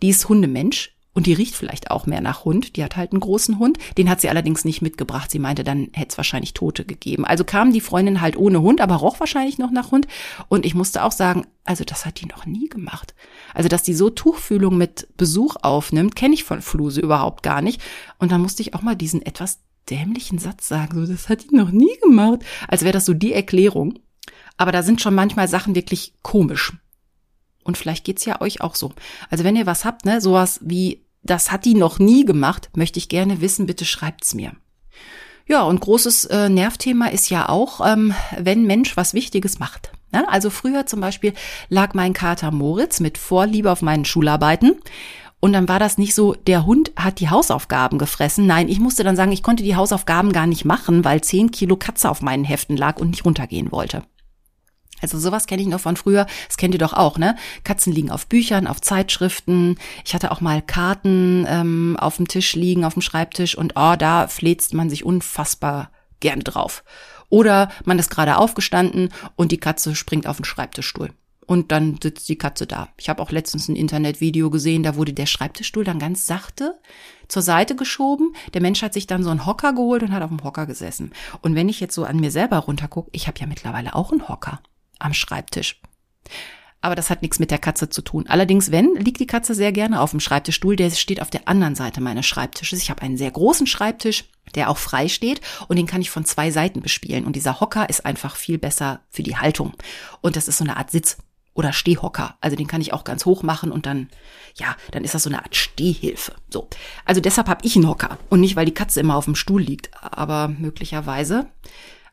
Die 0.01 0.11
ist 0.11 0.29
Hundemensch 0.29 0.95
Und 1.15 1.27
die 1.27 1.33
riecht 1.33 1.55
vielleicht 1.55 1.93
auch 1.93 2.07
mehr 2.07 2.21
nach 2.21 2.45
Hund. 2.45 2.77
Die 2.77 2.85
hat 2.85 2.97
halt 2.97 3.13
einen 3.13 3.21
großen 3.21 3.59
Hund. 3.61 3.79
Den 3.97 4.11
hat 4.11 4.21
sie 4.21 4.29
allerdings 4.29 4.65
nicht 4.65 4.83
mitgebracht. 4.83 5.31
Sie 5.31 5.39
meinte, 5.39 5.63
dann 5.63 5.89
hätte 5.93 6.11
es 6.11 6.17
wahrscheinlich 6.17 6.55
Tote 6.55 6.85
gegeben. 6.85 7.25
Also 7.25 7.45
kam 7.45 7.73
die 7.73 7.81
Freundin 7.81 8.21
halt 8.21 8.37
ohne 8.37 8.61
Hund, 8.61 8.81
aber 8.81 8.97
roch 8.97 9.21
wahrscheinlich 9.21 9.57
noch 9.57 9.71
nach 9.71 9.93
Hund. 9.93 10.09
Und 10.49 10.67
ich 10.67 10.75
musste 10.75 11.05
auch 11.05 11.13
sagen, 11.13 11.47
also 11.65 11.85
das 11.85 12.05
hat 12.05 12.21
die 12.21 12.27
noch 12.27 12.47
nie 12.47 12.69
gemacht. 12.69 13.15
Also 13.55 13.69
dass 13.69 13.85
die 13.85 13.95
so 13.95 14.11
Tuchfühlung 14.11 14.77
mit 14.77 15.09
Besuch 15.17 15.55
aufnimmt, 15.63 16.17
kenne 16.17 16.35
ich 16.35 16.43
von 16.43 16.61
Fluse 16.61 17.01
überhaupt 17.01 17.45
gar 17.45 17.63
nicht. 17.63 17.81
Und 18.19 18.33
dann 18.33 18.43
musste 18.43 18.63
ich 18.63 18.75
auch 18.75 18.83
mal 18.83 18.97
diesen 18.97 19.23
etwas 19.23 19.61
dämlichen 19.89 20.39
Satz 20.39 20.67
sagen, 20.67 21.07
so 21.07 21.11
das 21.11 21.29
hat 21.29 21.45
die 21.49 21.55
noch 21.55 21.71
nie 21.71 21.97
gemacht. 22.03 22.41
Als 22.67 22.83
wäre 22.83 22.93
das 22.93 23.07
so 23.07 23.15
die 23.15 23.33
Erklärung. 23.33 24.01
Aber 24.57 24.73
da 24.73 24.83
sind 24.83 25.01
schon 25.01 25.15
manchmal 25.15 25.47
Sachen 25.47 25.77
wirklich 25.77 26.15
komisch. 26.23 26.73
Und 27.65 27.79
vielleicht 27.79 28.05
geht's 28.05 28.25
ja 28.25 28.41
euch 28.41 28.61
auch 28.61 28.75
so. 28.75 28.93
Also 29.31 29.43
wenn 29.45 29.57
ihr 29.57 29.67
was 29.67 29.85
habt, 29.85 30.05
ne, 30.05 30.21
sowas 30.21 30.61
wie 30.63 31.04
das 31.25 31.51
hat 31.51 31.65
die 31.65 31.75
noch 31.75 31.99
nie 31.99 32.25
gemacht, 32.25 32.71
möchte 32.77 32.99
ich 32.99 33.09
gerne 33.09 33.41
wissen, 33.41 33.67
bitte 33.67 33.85
schreibt's 33.85 34.35
mir. 34.35 34.53
Ja, 35.47 35.63
und 35.63 35.81
großes 35.81 36.27
äh, 36.27 36.49
Nervthema 36.49 37.07
ist 37.09 37.29
ja 37.29 37.49
auch, 37.49 37.87
ähm, 37.87 38.15
wenn 38.39 38.67
Mensch 38.67 38.97
was 38.97 39.13
Wichtiges 39.13 39.59
macht. 39.59 39.93
Ja, 40.13 40.25
also 40.29 40.49
früher 40.49 40.87
zum 40.87 41.01
Beispiel 41.01 41.35
lag 41.69 41.93
mein 41.93 42.13
Kater 42.13 42.51
Moritz 42.51 43.01
mit 43.01 43.19
Vorliebe 43.19 43.71
auf 43.71 43.83
meinen 43.83 44.05
Schularbeiten. 44.05 44.77
Und 45.41 45.53
dann 45.53 45.69
war 45.69 45.79
das 45.79 45.99
nicht 45.99 46.15
so, 46.15 46.33
der 46.33 46.65
Hund 46.65 46.93
hat 46.97 47.21
die 47.21 47.29
Hausaufgaben 47.29 47.99
gefressen. 47.99 48.47
Nein, 48.47 48.71
ich 48.71 48.81
musste 48.81 49.05
dann 49.05 49.17
sagen, 49.17 49.33
ich 49.33 49.43
konnte 49.43 49.63
die 49.63 49.77
Hausaufgaben 49.77 50.33
gar 50.33 50.47
nicht 50.47 50.65
machen, 50.65 51.05
weil 51.05 51.21
zehn 51.21 51.51
Kilo 51.51 51.77
Katze 51.77 52.09
auf 52.09 52.23
meinen 52.23 52.45
Heften 52.45 52.79
lag 52.79 52.99
und 52.99 53.11
nicht 53.11 53.27
runtergehen 53.27 53.71
wollte. 53.71 54.05
Also 55.01 55.19
sowas 55.19 55.47
kenne 55.47 55.63
ich 55.63 55.69
noch 55.69 55.81
von 55.81 55.97
früher. 55.97 56.27
Das 56.49 56.57
kennt 56.57 56.75
ihr 56.75 56.79
doch 56.79 56.93
auch, 56.93 57.19
ne? 57.19 57.37
Katzen 57.63 57.93
liegen 57.93 58.11
auf 58.11 58.27
Büchern, 58.27 58.67
auf 58.67 58.81
Zeitschriften. 58.81 59.77
Ich 60.05 60.15
hatte 60.15 60.31
auch 60.31 60.41
mal 60.41 60.63
Karten 60.63 61.47
ähm, 61.49 61.97
auf 61.99 62.17
dem 62.17 62.29
Tisch 62.29 62.55
liegen, 62.55 62.85
auf 62.85 62.95
dem 62.95 63.03
Schreibtisch 63.03 63.57
und 63.57 63.75
oh, 63.77 63.97
da 63.97 64.29
fläzt 64.29 64.75
man 64.75 64.91
sich 64.91 65.05
unfassbar 65.05 65.91
gerne 66.21 66.43
drauf. 66.43 66.85
Oder 67.29 67.71
man 67.85 67.99
ist 67.99 68.11
gerade 68.11 68.39
aufgestanden 68.39 69.11
und 69.37 69.53
die 69.53 69.59
Katze 69.59 69.95
springt 69.95 70.27
auf 70.27 70.37
den 70.37 70.45
Schreibtischstuhl. 70.45 71.11
Und 71.47 71.73
dann 71.73 71.99
sitzt 72.03 72.29
die 72.29 72.39
Katze 72.39 72.67
da. 72.67 72.89
Ich 72.97 73.09
habe 73.09 73.21
auch 73.21 73.31
letztens 73.31 73.69
ein 73.69 73.77
Internetvideo 73.77 74.49
gesehen, 74.49 74.83
da 74.83 74.97
wurde 74.97 75.13
der 75.13 75.27
Schreibtischstuhl 75.27 75.85
dann 75.85 75.99
ganz 75.99 76.27
sachte 76.27 76.79
zur 77.29 77.43
Seite 77.43 77.77
geschoben. 77.77 78.35
Der 78.55 78.63
Mensch 78.63 78.83
hat 78.83 78.95
sich 78.95 79.07
dann 79.07 79.23
so 79.23 79.31
einen 79.31 79.45
Hocker 79.45 79.75
geholt 79.75 80.03
und 80.03 80.13
hat 80.13 80.23
auf 80.23 80.31
dem 80.31 80.43
Hocker 80.43 80.67
gesessen. 80.67 81.13
Und 81.43 81.55
wenn 81.55 81.69
ich 81.69 81.81
jetzt 81.81 81.95
so 81.95 82.05
an 82.05 82.21
mir 82.21 82.31
selber 82.31 82.59
runtergucke, 82.59 83.11
ich 83.13 83.27
habe 83.27 83.39
ja 83.39 83.47
mittlerweile 83.47 83.95
auch 83.95 84.13
einen 84.13 84.29
Hocker 84.29 84.61
am 85.05 85.15
Schreibtisch. 85.15 85.81
Aber 86.81 86.95
das 86.95 87.09
hat 87.09 87.23
nichts 87.23 87.39
mit 87.39 87.51
der 87.51 87.59
Katze 87.59 87.89
zu 87.89 88.03
tun. 88.03 88.27
Allerdings, 88.29 88.71
wenn, 88.71 88.95
liegt 88.97 89.21
die 89.21 89.27
Katze 89.27 89.55
sehr 89.55 89.73
gerne 89.73 90.03
auf 90.03 90.11
dem 90.11 90.21
Schreibtischstuhl. 90.21 90.77
Der 90.77 90.91
steht 90.91 91.23
auf 91.23 91.31
der 91.31 91.49
anderen 91.49 91.75
Seite 91.75 92.03
meines 92.03 92.27
Schreibtisches. 92.27 92.83
Ich 92.83 92.91
habe 92.91 93.01
einen 93.01 93.17
sehr 93.17 93.31
großen 93.31 93.67
Schreibtisch, 93.67 94.25
der 94.55 94.69
auch 94.69 94.77
frei 94.77 95.09
steht 95.09 95.41
und 95.69 95.77
den 95.77 95.87
kann 95.87 96.03
ich 96.03 96.11
von 96.11 96.27
zwei 96.27 96.51
Seiten 96.51 96.83
bespielen. 96.83 97.25
Und 97.25 97.37
dieser 97.37 97.59
Hocker 97.61 97.89
ist 97.89 98.05
einfach 98.05 98.37
viel 98.37 98.59
besser 98.59 99.01
für 99.09 99.23
die 99.23 99.37
Haltung. 99.37 99.73
Und 100.21 100.37
das 100.37 100.47
ist 100.47 100.59
so 100.59 100.65
eine 100.65 100.77
Art 100.77 100.91
Sitz 100.91 101.17
oder 101.55 101.73
Stehhocker. 101.73 102.37
Also 102.43 102.55
den 102.55 102.67
kann 102.67 102.83
ich 102.83 102.93
auch 102.93 103.05
ganz 103.05 103.25
hoch 103.25 103.43
machen 103.43 103.73
und 103.73 103.87
dann, 103.87 104.11
ja, 104.57 104.77
dann 104.91 105.05
ist 105.05 105.15
das 105.15 105.23
so 105.23 105.31
eine 105.31 105.43
Art 105.43 105.57
Stehhilfe. 105.57 106.35
So. 106.51 106.69
Also 107.07 107.23
deshalb 107.23 107.49
habe 107.49 107.65
ich 107.65 107.77
einen 107.77 107.89
Hocker 107.89 108.19
und 108.29 108.41
nicht, 108.41 108.57
weil 108.57 108.67
die 108.67 108.75
Katze 108.75 109.01
immer 109.01 109.17
auf 109.17 109.25
dem 109.25 109.37
Stuhl 109.37 109.63
liegt, 109.63 109.91
aber 110.03 110.49
möglicherweise. 110.49 111.47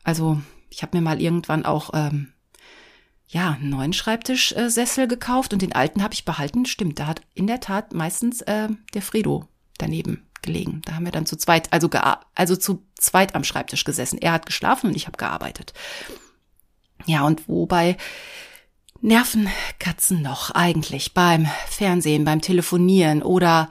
Also 0.02 0.40
ich 0.70 0.82
habe 0.82 0.96
mir 0.96 1.02
mal 1.02 1.20
irgendwann 1.20 1.66
auch 1.66 1.90
ähm, 1.92 2.32
ja, 3.32 3.52
einen 3.52 3.70
neuen 3.70 3.94
Schreibtischsessel 3.94 5.08
gekauft 5.08 5.54
und 5.54 5.62
den 5.62 5.74
alten 5.74 6.02
habe 6.02 6.12
ich 6.12 6.26
behalten. 6.26 6.66
Stimmt, 6.66 6.98
da 6.98 7.06
hat 7.06 7.22
in 7.34 7.46
der 7.46 7.60
Tat 7.60 7.94
meistens 7.94 8.42
äh, 8.42 8.68
der 8.92 9.00
Fredo 9.00 9.48
daneben 9.78 10.28
gelegen. 10.42 10.82
Da 10.84 10.94
haben 10.94 11.06
wir 11.06 11.12
dann 11.12 11.24
zu 11.24 11.36
zweit, 11.36 11.72
also, 11.72 11.88
also 12.34 12.56
zu 12.56 12.84
zweit 12.94 13.34
am 13.34 13.42
Schreibtisch 13.42 13.84
gesessen. 13.84 14.18
Er 14.18 14.32
hat 14.32 14.44
geschlafen 14.44 14.88
und 14.88 14.96
ich 14.96 15.06
habe 15.06 15.16
gearbeitet. 15.16 15.72
Ja, 17.06 17.24
und 17.24 17.48
wobei 17.48 17.96
nerven 19.00 19.48
Katzen 19.78 20.20
noch 20.20 20.50
eigentlich 20.50 21.14
beim 21.14 21.48
Fernsehen, 21.68 22.26
beim 22.26 22.42
Telefonieren 22.42 23.22
oder 23.22 23.70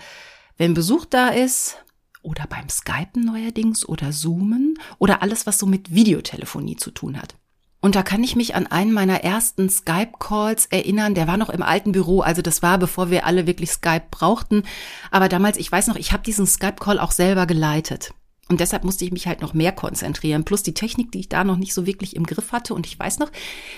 wenn 0.57 0.73
Besuch 0.73 1.05
da 1.05 1.29
ist 1.29 1.77
oder 2.23 2.47
beim 2.47 2.67
Skypen 2.67 3.25
neuerdings 3.25 3.87
oder 3.87 4.11
Zoomen 4.11 4.79
oder 4.97 5.21
alles, 5.21 5.45
was 5.45 5.59
so 5.59 5.67
mit 5.67 5.93
Videotelefonie 5.93 6.77
zu 6.77 6.89
tun 6.89 7.21
hat. 7.21 7.35
Und 7.81 7.95
da 7.95 8.03
kann 8.03 8.23
ich 8.23 8.35
mich 8.35 8.53
an 8.53 8.67
einen 8.67 8.93
meiner 8.93 9.23
ersten 9.23 9.67
Skype-Calls 9.69 10.67
erinnern. 10.67 11.15
Der 11.15 11.27
war 11.27 11.37
noch 11.37 11.49
im 11.49 11.63
alten 11.63 11.91
Büro, 11.91 12.21
also 12.21 12.43
das 12.43 12.61
war, 12.61 12.77
bevor 12.77 13.09
wir 13.09 13.25
alle 13.25 13.47
wirklich 13.47 13.71
Skype 13.71 14.05
brauchten. 14.11 14.63
Aber 15.09 15.27
damals, 15.27 15.57
ich 15.57 15.71
weiß 15.71 15.87
noch, 15.87 15.95
ich 15.95 16.11
habe 16.13 16.23
diesen 16.23 16.45
Skype-Call 16.45 16.99
auch 16.99 17.11
selber 17.11 17.47
geleitet. 17.47 18.13
Und 18.51 18.59
deshalb 18.59 18.83
musste 18.83 19.05
ich 19.05 19.13
mich 19.13 19.27
halt 19.27 19.41
noch 19.41 19.53
mehr 19.53 19.71
konzentrieren. 19.71 20.43
Plus 20.43 20.61
die 20.61 20.73
Technik, 20.73 21.11
die 21.11 21.21
ich 21.21 21.29
da 21.29 21.45
noch 21.45 21.55
nicht 21.55 21.73
so 21.73 21.87
wirklich 21.87 22.17
im 22.17 22.25
Griff 22.25 22.51
hatte. 22.51 22.73
Und 22.73 22.85
ich 22.85 22.99
weiß 22.99 23.19
noch, 23.19 23.31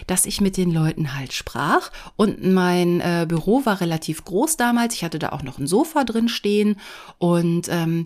dass 0.07 0.25
ich 0.25 0.41
mit 0.41 0.57
den 0.57 0.71
Leuten 0.71 1.15
halt 1.15 1.31
sprach. 1.31 1.91
Und 2.15 2.43
mein 2.43 2.99
äh, 2.99 3.25
Büro 3.29 3.65
war 3.65 3.81
relativ 3.81 4.25
groß 4.25 4.57
damals. 4.57 4.95
Ich 4.95 5.03
hatte 5.03 5.19
da 5.19 5.29
auch 5.29 5.43
noch 5.43 5.59
ein 5.59 5.67
Sofa 5.67 6.03
drin 6.03 6.27
stehen. 6.27 6.77
Und 7.19 7.67
ähm, 7.69 8.05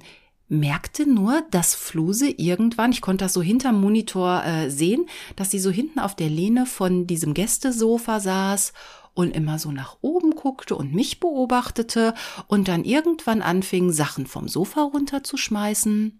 merkte 0.49 1.09
nur, 1.09 1.43
dass 1.51 1.75
Fluse 1.75 2.29
irgendwann, 2.29 2.91
ich 2.91 3.01
konnte 3.01 3.25
das 3.25 3.33
so 3.33 3.41
hinterm 3.41 3.81
Monitor 3.81 4.43
äh, 4.43 4.69
sehen, 4.69 5.05
dass 5.35 5.51
sie 5.51 5.59
so 5.59 5.71
hinten 5.71 5.99
auf 5.99 6.15
der 6.15 6.29
Lehne 6.29 6.65
von 6.65 7.07
diesem 7.07 7.33
Gästesofa 7.33 8.19
saß 8.19 8.73
und 9.13 9.35
immer 9.35 9.59
so 9.59 9.71
nach 9.71 9.97
oben 10.01 10.31
guckte 10.31 10.75
und 10.75 10.93
mich 10.93 11.19
beobachtete 11.19 12.13
und 12.47 12.67
dann 12.67 12.85
irgendwann 12.85 13.41
anfing, 13.41 13.91
Sachen 13.91 14.27
vom 14.27 14.47
Sofa 14.47 14.81
runterzuschmeißen. 14.81 16.19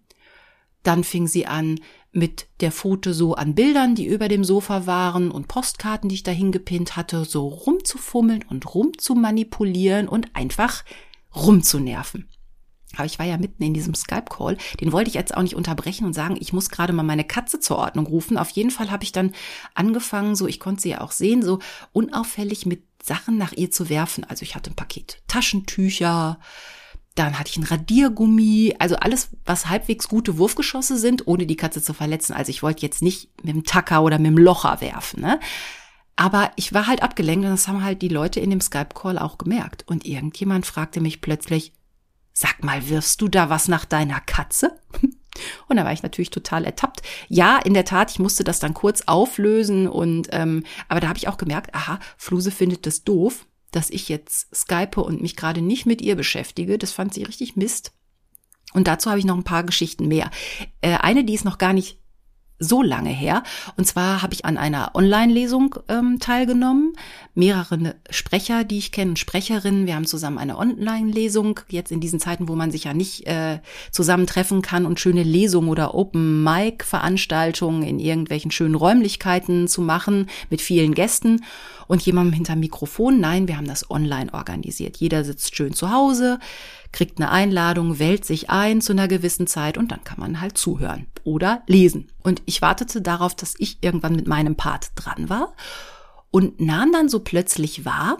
Dann 0.82 1.04
fing 1.04 1.26
sie 1.26 1.46
an, 1.46 1.80
mit 2.12 2.48
der 2.60 2.72
Pfote 2.72 3.14
so 3.14 3.34
an 3.34 3.54
Bildern, 3.54 3.94
die 3.94 4.06
über 4.06 4.28
dem 4.28 4.44
Sofa 4.44 4.86
waren 4.86 5.30
und 5.30 5.48
Postkarten, 5.48 6.08
die 6.08 6.16
ich 6.16 6.22
dahin 6.22 6.52
gepinnt 6.52 6.96
hatte, 6.96 7.24
so 7.24 7.46
rumzufummeln 7.46 8.44
und 8.48 8.74
rumzumanipulieren 8.74 10.08
und 10.08 10.34
einfach 10.34 10.84
rumzunerven. 11.34 12.28
Aber 12.96 13.04
ich 13.04 13.18
war 13.18 13.26
ja 13.26 13.36
mitten 13.36 13.62
in 13.62 13.74
diesem 13.74 13.94
Skype-Call. 13.94 14.56
Den 14.80 14.92
wollte 14.92 15.08
ich 15.08 15.14
jetzt 15.14 15.36
auch 15.36 15.42
nicht 15.42 15.54
unterbrechen 15.54 16.06
und 16.06 16.14
sagen, 16.14 16.36
ich 16.40 16.52
muss 16.52 16.70
gerade 16.70 16.92
mal 16.92 17.02
meine 17.02 17.24
Katze 17.24 17.60
zur 17.60 17.76
Ordnung 17.76 18.06
rufen. 18.06 18.38
Auf 18.38 18.50
jeden 18.50 18.70
Fall 18.70 18.90
habe 18.90 19.04
ich 19.04 19.12
dann 19.12 19.32
angefangen, 19.74 20.34
so, 20.34 20.46
ich 20.46 20.58
konnte 20.58 20.82
sie 20.82 20.90
ja 20.90 21.00
auch 21.02 21.12
sehen, 21.12 21.42
so 21.42 21.58
unauffällig 21.92 22.66
mit 22.66 22.82
Sachen 23.02 23.36
nach 23.36 23.52
ihr 23.52 23.70
zu 23.70 23.88
werfen. 23.88 24.24
Also 24.24 24.42
ich 24.42 24.54
hatte 24.54 24.70
ein 24.70 24.76
Paket 24.76 25.20
Taschentücher, 25.28 26.38
dann 27.14 27.38
hatte 27.38 27.50
ich 27.50 27.56
ein 27.56 27.64
Radiergummi, 27.64 28.76
also 28.78 28.96
alles, 28.96 29.30
was 29.44 29.68
halbwegs 29.68 30.08
gute 30.08 30.38
Wurfgeschosse 30.38 30.96
sind, 30.96 31.26
ohne 31.26 31.46
die 31.46 31.56
Katze 31.56 31.82
zu 31.82 31.92
verletzen. 31.92 32.32
Also 32.32 32.50
ich 32.50 32.62
wollte 32.62 32.82
jetzt 32.82 33.02
nicht 33.02 33.28
mit 33.42 33.54
dem 33.54 33.64
Tacker 33.64 34.02
oder 34.02 34.18
mit 34.18 34.28
dem 34.28 34.38
Locher 34.38 34.80
werfen, 34.80 35.20
ne? 35.20 35.40
Aber 36.14 36.50
ich 36.56 36.74
war 36.74 36.88
halt 36.88 37.02
abgelenkt 37.02 37.44
und 37.44 37.52
das 37.52 37.68
haben 37.68 37.84
halt 37.84 38.02
die 38.02 38.08
Leute 38.08 38.40
in 38.40 38.50
dem 38.50 38.60
Skype-Call 38.60 39.18
auch 39.18 39.38
gemerkt. 39.38 39.84
Und 39.86 40.04
irgendjemand 40.04 40.66
fragte 40.66 41.00
mich 41.00 41.20
plötzlich, 41.20 41.72
Sag 42.40 42.62
mal, 42.62 42.88
wirfst 42.88 43.20
du 43.20 43.26
da 43.26 43.50
was 43.50 43.66
nach 43.66 43.84
deiner 43.84 44.20
Katze? 44.20 44.78
Und 45.66 45.76
da 45.76 45.84
war 45.84 45.92
ich 45.92 46.04
natürlich 46.04 46.30
total 46.30 46.64
ertappt. 46.64 47.02
Ja, 47.26 47.58
in 47.58 47.74
der 47.74 47.84
Tat, 47.84 48.12
ich 48.12 48.20
musste 48.20 48.44
das 48.44 48.60
dann 48.60 48.74
kurz 48.74 49.02
auflösen 49.06 49.88
und 49.88 50.28
ähm, 50.30 50.62
aber 50.88 51.00
da 51.00 51.08
habe 51.08 51.18
ich 51.18 51.26
auch 51.26 51.36
gemerkt, 51.36 51.74
aha, 51.74 51.98
Fluse 52.16 52.52
findet 52.52 52.86
das 52.86 53.02
doof, 53.02 53.46
dass 53.72 53.90
ich 53.90 54.08
jetzt 54.08 54.54
skype 54.54 55.02
und 55.02 55.20
mich 55.20 55.34
gerade 55.34 55.62
nicht 55.62 55.84
mit 55.84 56.00
ihr 56.00 56.14
beschäftige. 56.14 56.78
Das 56.78 56.92
fand 56.92 57.12
sie 57.12 57.24
richtig 57.24 57.56
Mist. 57.56 57.92
Und 58.72 58.86
dazu 58.86 59.10
habe 59.10 59.18
ich 59.18 59.24
noch 59.24 59.36
ein 59.36 59.42
paar 59.42 59.64
Geschichten 59.64 60.06
mehr. 60.06 60.30
Äh, 60.80 60.98
eine, 60.98 61.24
die 61.24 61.34
ist 61.34 61.44
noch 61.44 61.58
gar 61.58 61.72
nicht 61.72 62.00
so 62.58 62.82
lange 62.82 63.10
her. 63.10 63.42
Und 63.76 63.86
zwar 63.86 64.22
habe 64.22 64.34
ich 64.34 64.44
an 64.44 64.58
einer 64.58 64.94
Online-Lesung 64.94 65.76
ähm, 65.88 66.18
teilgenommen. 66.18 66.94
Mehrere 67.34 67.94
Sprecher, 68.10 68.64
die 68.64 68.78
ich 68.78 68.92
kenne, 68.92 69.16
Sprecherinnen. 69.16 69.86
Wir 69.86 69.94
haben 69.94 70.06
zusammen 70.06 70.38
eine 70.38 70.58
Online-Lesung. 70.58 71.60
Jetzt 71.68 71.92
in 71.92 72.00
diesen 72.00 72.20
Zeiten, 72.20 72.48
wo 72.48 72.56
man 72.56 72.70
sich 72.70 72.84
ja 72.84 72.94
nicht 72.94 73.26
äh, 73.26 73.60
zusammentreffen 73.90 74.62
kann 74.62 74.86
und 74.86 74.98
schöne 75.00 75.22
Lesungen 75.22 75.68
oder 75.68 75.94
Open-Mic-Veranstaltungen 75.94 77.82
in 77.82 77.98
irgendwelchen 77.98 78.50
schönen 78.50 78.74
Räumlichkeiten 78.74 79.68
zu 79.68 79.80
machen 79.82 80.28
mit 80.50 80.60
vielen 80.60 80.94
Gästen 80.94 81.44
und 81.88 82.02
jemandem 82.02 82.34
hinter 82.34 82.54
Mikrofon. 82.54 83.18
Nein, 83.18 83.48
wir 83.48 83.56
haben 83.56 83.66
das 83.66 83.90
online 83.90 84.32
organisiert. 84.32 84.98
Jeder 84.98 85.24
sitzt 85.24 85.56
schön 85.56 85.72
zu 85.72 85.90
Hause 85.90 86.38
kriegt 86.92 87.18
eine 87.18 87.30
Einladung, 87.30 87.98
wählt 87.98 88.24
sich 88.24 88.50
ein 88.50 88.80
zu 88.80 88.92
einer 88.92 89.08
gewissen 89.08 89.46
Zeit 89.46 89.76
und 89.78 89.92
dann 89.92 90.04
kann 90.04 90.18
man 90.18 90.40
halt 90.40 90.56
zuhören 90.56 91.06
oder 91.24 91.62
lesen. 91.66 92.10
Und 92.22 92.42
ich 92.46 92.62
wartete 92.62 93.02
darauf, 93.02 93.34
dass 93.34 93.54
ich 93.58 93.78
irgendwann 93.82 94.16
mit 94.16 94.26
meinem 94.26 94.56
Part 94.56 94.90
dran 94.94 95.28
war 95.28 95.54
und 96.30 96.60
nahm 96.60 96.92
dann 96.92 97.08
so 97.08 97.20
plötzlich 97.20 97.84
wahr, 97.84 98.18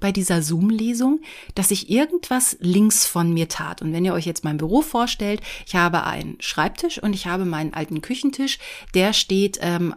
bei 0.00 0.10
dieser 0.10 0.42
Zoom-Lesung, 0.42 1.20
dass 1.54 1.68
sich 1.68 1.88
irgendwas 1.88 2.56
links 2.58 3.06
von 3.06 3.32
mir 3.32 3.48
tat. 3.48 3.82
Und 3.82 3.92
wenn 3.92 4.04
ihr 4.04 4.14
euch 4.14 4.26
jetzt 4.26 4.42
mein 4.42 4.56
Büro 4.56 4.82
vorstellt, 4.82 5.40
ich 5.64 5.76
habe 5.76 6.02
einen 6.02 6.38
Schreibtisch 6.40 7.00
und 7.00 7.14
ich 7.14 7.28
habe 7.28 7.44
meinen 7.44 7.72
alten 7.72 8.02
Küchentisch, 8.02 8.58
der 8.94 9.12
steht 9.12 9.60
ähm, 9.62 9.94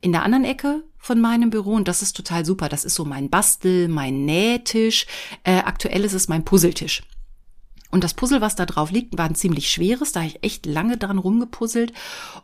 in 0.00 0.10
der 0.10 0.24
anderen 0.24 0.44
Ecke 0.44 0.82
von 1.04 1.20
meinem 1.20 1.50
Büro 1.50 1.74
und 1.74 1.86
das 1.86 2.00
ist 2.00 2.16
total 2.16 2.46
super. 2.46 2.70
Das 2.70 2.84
ist 2.84 2.94
so 2.94 3.04
mein 3.04 3.28
Bastel, 3.28 3.88
mein 3.88 4.24
Nähtisch. 4.24 5.06
Äh, 5.42 5.58
aktuell 5.58 6.02
ist 6.02 6.14
es 6.14 6.28
mein 6.28 6.46
Puzzletisch. 6.46 7.02
Und 7.90 8.02
das 8.02 8.14
Puzzle, 8.14 8.40
was 8.40 8.56
da 8.56 8.64
drauf 8.64 8.90
liegt, 8.90 9.16
war 9.18 9.26
ein 9.26 9.34
ziemlich 9.34 9.70
schweres. 9.70 10.12
Da 10.12 10.20
habe 10.20 10.30
ich 10.30 10.42
echt 10.42 10.64
lange 10.64 10.96
dran 10.96 11.18
rumgepuzzelt. 11.18 11.92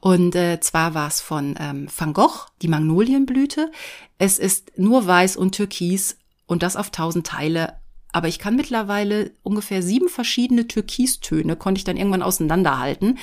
Und 0.01 0.37
äh, 0.37 0.61
zwar 0.61 0.92
war 0.92 1.09
es 1.09 1.23
von 1.23 1.57
ähm, 1.59 1.88
Van 1.96 2.12
Gogh, 2.12 2.49
die 2.61 2.68
Magnolienblüte. 2.68 3.73
Es 4.18 4.38
ist 4.38 4.73
nur 4.77 5.07
weiß 5.07 5.38
und 5.38 5.55
türkis 5.55 6.18
und 6.46 6.62
das 6.62 6.77
auf 6.77 6.90
tausend 6.90 7.27
Teile. 7.27 7.79
Aber 8.12 8.29
ich 8.29 8.38
kann 8.38 8.57
mittlerweile 8.57 9.33
ungefähr 9.42 9.83
sieben 9.83 10.11
verschiedene 10.11 10.68
Türkistöne, 10.68 11.57
konnte 11.57 11.79
ich 11.79 11.85
dann 11.85 11.96
irgendwann 11.96 12.23
auseinanderhalten. 12.23 13.18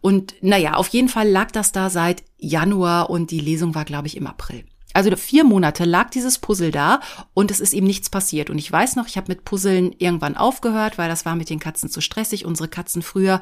Und 0.00 0.34
naja, 0.40 0.74
auf 0.74 0.88
jeden 0.88 1.08
Fall 1.08 1.28
lag 1.28 1.50
das 1.50 1.72
da 1.72 1.90
seit 1.90 2.22
Januar 2.38 3.10
und 3.10 3.30
die 3.30 3.40
Lesung 3.40 3.74
war, 3.74 3.84
glaube 3.84 4.06
ich, 4.06 4.16
im 4.16 4.26
April. 4.26 4.64
Also 4.94 5.14
vier 5.16 5.44
Monate 5.44 5.84
lag 5.84 6.10
dieses 6.10 6.38
Puzzle 6.38 6.70
da 6.70 7.00
und 7.34 7.50
es 7.50 7.60
ist 7.60 7.74
ihm 7.74 7.84
nichts 7.84 8.08
passiert. 8.10 8.50
Und 8.50 8.58
ich 8.58 8.72
weiß 8.72 8.96
noch, 8.96 9.06
ich 9.06 9.16
habe 9.16 9.28
mit 9.28 9.44
Puzzeln 9.44 9.94
irgendwann 9.98 10.36
aufgehört, 10.36 10.98
weil 10.98 11.08
das 11.08 11.26
war 11.26 11.36
mit 11.36 11.50
den 11.50 11.58
Katzen 11.58 11.90
zu 11.90 12.00
stressig. 12.00 12.46
Unsere 12.46 12.68
Katzen 12.68 13.02
früher, 13.02 13.40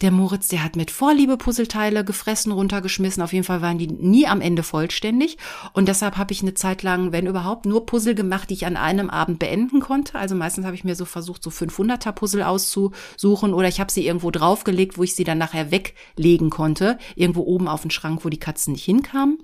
der 0.00 0.10
Moritz, 0.10 0.48
der 0.48 0.64
hat 0.64 0.74
mit 0.74 0.90
Vorliebe 0.90 1.36
Puzzleteile 1.36 2.04
gefressen, 2.04 2.50
runtergeschmissen. 2.50 3.22
Auf 3.22 3.32
jeden 3.32 3.44
Fall 3.44 3.62
waren 3.62 3.78
die 3.78 3.86
nie 3.86 4.26
am 4.26 4.40
Ende 4.40 4.64
vollständig. 4.64 5.38
Und 5.72 5.86
deshalb 5.86 6.16
habe 6.16 6.32
ich 6.32 6.42
eine 6.42 6.54
Zeit 6.54 6.82
lang, 6.82 7.12
wenn 7.12 7.26
überhaupt, 7.26 7.64
nur 7.64 7.86
Puzzle 7.86 8.16
gemacht, 8.16 8.50
die 8.50 8.54
ich 8.54 8.66
an 8.66 8.76
einem 8.76 9.08
Abend 9.08 9.38
beenden 9.38 9.78
konnte. 9.80 10.18
Also 10.18 10.34
meistens 10.34 10.66
habe 10.66 10.74
ich 10.74 10.84
mir 10.84 10.96
so 10.96 11.04
versucht, 11.04 11.44
so 11.44 11.50
500er 11.50 12.10
Puzzle 12.10 12.42
auszusuchen 12.42 13.54
oder 13.54 13.68
ich 13.68 13.78
habe 13.78 13.92
sie 13.92 14.04
irgendwo 14.04 14.32
draufgelegt, 14.32 14.98
wo 14.98 15.04
ich 15.04 15.14
sie 15.14 15.24
dann 15.24 15.38
nachher 15.38 15.70
weglegen 15.70 16.50
konnte. 16.50 16.98
Irgendwo 17.14 17.42
oben 17.42 17.68
auf 17.68 17.82
den 17.82 17.92
Schrank, 17.92 18.24
wo 18.24 18.28
die 18.28 18.40
Katzen 18.40 18.72
nicht 18.72 18.84
hinkamen 18.84 19.38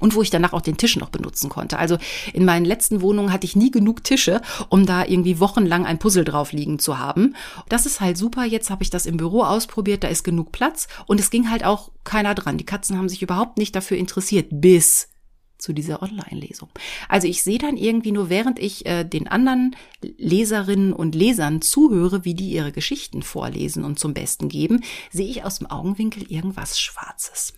und 0.00 0.14
wo 0.14 0.22
ich 0.22 0.30
danach 0.30 0.52
auch 0.52 0.60
den 0.60 0.76
Tisch 0.76 0.96
noch 0.96 1.10
benutzen 1.10 1.48
konnte. 1.48 1.78
Also 1.78 1.98
in 2.32 2.44
meinen 2.44 2.64
letzten 2.64 3.00
Wohnungen 3.00 3.32
hatte 3.32 3.46
ich 3.46 3.56
nie 3.56 3.70
genug 3.70 4.04
Tische, 4.04 4.42
um 4.68 4.86
da 4.86 5.04
irgendwie 5.04 5.40
wochenlang 5.40 5.86
ein 5.86 5.98
Puzzle 5.98 6.24
drauf 6.24 6.52
liegen 6.52 6.78
zu 6.78 6.98
haben. 6.98 7.34
Das 7.68 7.86
ist 7.86 8.00
halt 8.00 8.16
super. 8.16 8.44
Jetzt 8.44 8.70
habe 8.70 8.82
ich 8.82 8.90
das 8.90 9.06
im 9.06 9.16
Büro 9.16 9.42
ausprobiert, 9.42 10.04
da 10.04 10.08
ist 10.08 10.24
genug 10.24 10.52
Platz 10.52 10.88
und 11.06 11.20
es 11.20 11.30
ging 11.30 11.50
halt 11.50 11.64
auch 11.64 11.90
keiner 12.02 12.34
dran. 12.34 12.58
Die 12.58 12.66
Katzen 12.66 12.98
haben 12.98 13.08
sich 13.08 13.22
überhaupt 13.22 13.58
nicht 13.58 13.74
dafür 13.76 13.96
interessiert, 13.96 14.48
bis 14.50 15.08
zu 15.56 15.72
dieser 15.72 16.02
Online-Lesung. 16.02 16.68
Also 17.08 17.26
ich 17.26 17.42
sehe 17.42 17.58
dann 17.58 17.76
irgendwie 17.76 18.12
nur, 18.12 18.28
während 18.28 18.58
ich 18.58 18.84
äh, 18.84 19.04
den 19.04 19.28
anderen 19.28 19.74
Leserinnen 20.02 20.92
und 20.92 21.14
Lesern 21.14 21.62
zuhöre, 21.62 22.24
wie 22.24 22.34
die 22.34 22.50
ihre 22.50 22.72
Geschichten 22.72 23.22
vorlesen 23.22 23.84
und 23.84 23.98
zum 23.98 24.12
Besten 24.12 24.48
geben, 24.48 24.82
sehe 25.10 25.28
ich 25.28 25.44
aus 25.44 25.58
dem 25.58 25.70
Augenwinkel 25.70 26.30
irgendwas 26.30 26.78
Schwarzes 26.78 27.54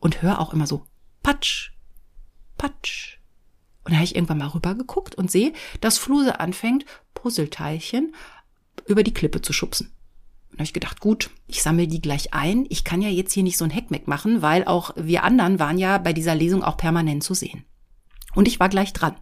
und 0.00 0.20
höre 0.20 0.40
auch 0.40 0.52
immer 0.52 0.66
so 0.66 0.84
Patsch, 1.22 1.72
Patsch. 2.56 3.18
Und 3.84 3.92
da 3.92 3.96
habe 3.96 4.04
ich 4.04 4.16
irgendwann 4.16 4.38
mal 4.38 4.48
rübergeguckt 4.48 5.14
und 5.14 5.30
sehe, 5.30 5.52
dass 5.80 5.98
Fluse 5.98 6.40
anfängt, 6.40 6.84
Puzzleteilchen 7.14 8.14
über 8.86 9.02
die 9.02 9.14
Klippe 9.14 9.42
zu 9.42 9.52
schubsen. 9.52 9.92
Und 10.50 10.54
da 10.54 10.58
habe 10.58 10.64
ich 10.64 10.72
gedacht, 10.72 11.00
gut, 11.00 11.30
ich 11.46 11.62
sammle 11.62 11.86
die 11.86 12.00
gleich 12.00 12.34
ein. 12.34 12.66
Ich 12.68 12.82
kann 12.84 13.02
ja 13.02 13.08
jetzt 13.08 13.32
hier 13.32 13.42
nicht 13.42 13.58
so 13.58 13.64
ein 13.64 13.70
Heckmeck 13.70 14.08
machen, 14.08 14.42
weil 14.42 14.64
auch 14.64 14.90
wir 14.96 15.22
anderen 15.22 15.58
waren 15.58 15.78
ja 15.78 15.98
bei 15.98 16.12
dieser 16.12 16.34
Lesung 16.34 16.62
auch 16.62 16.76
permanent 16.76 17.22
zu 17.22 17.34
sehen. 17.34 17.64
Und 18.34 18.48
ich 18.48 18.58
war 18.58 18.68
gleich 18.68 18.92
dran. 18.92 19.16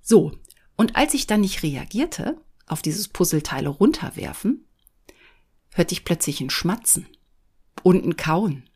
So, 0.00 0.32
und 0.76 0.96
als 0.96 1.14
ich 1.14 1.26
dann 1.26 1.42
nicht 1.42 1.62
reagierte 1.62 2.40
auf 2.66 2.82
dieses 2.82 3.08
Puzzleteile 3.08 3.68
runterwerfen, 3.68 4.66
hörte 5.72 5.92
ich 5.92 6.04
plötzlich 6.04 6.40
ein 6.40 6.50
Schmatzen 6.50 7.06
und 7.82 8.04
ein 8.04 8.16
Kauen 8.16 8.69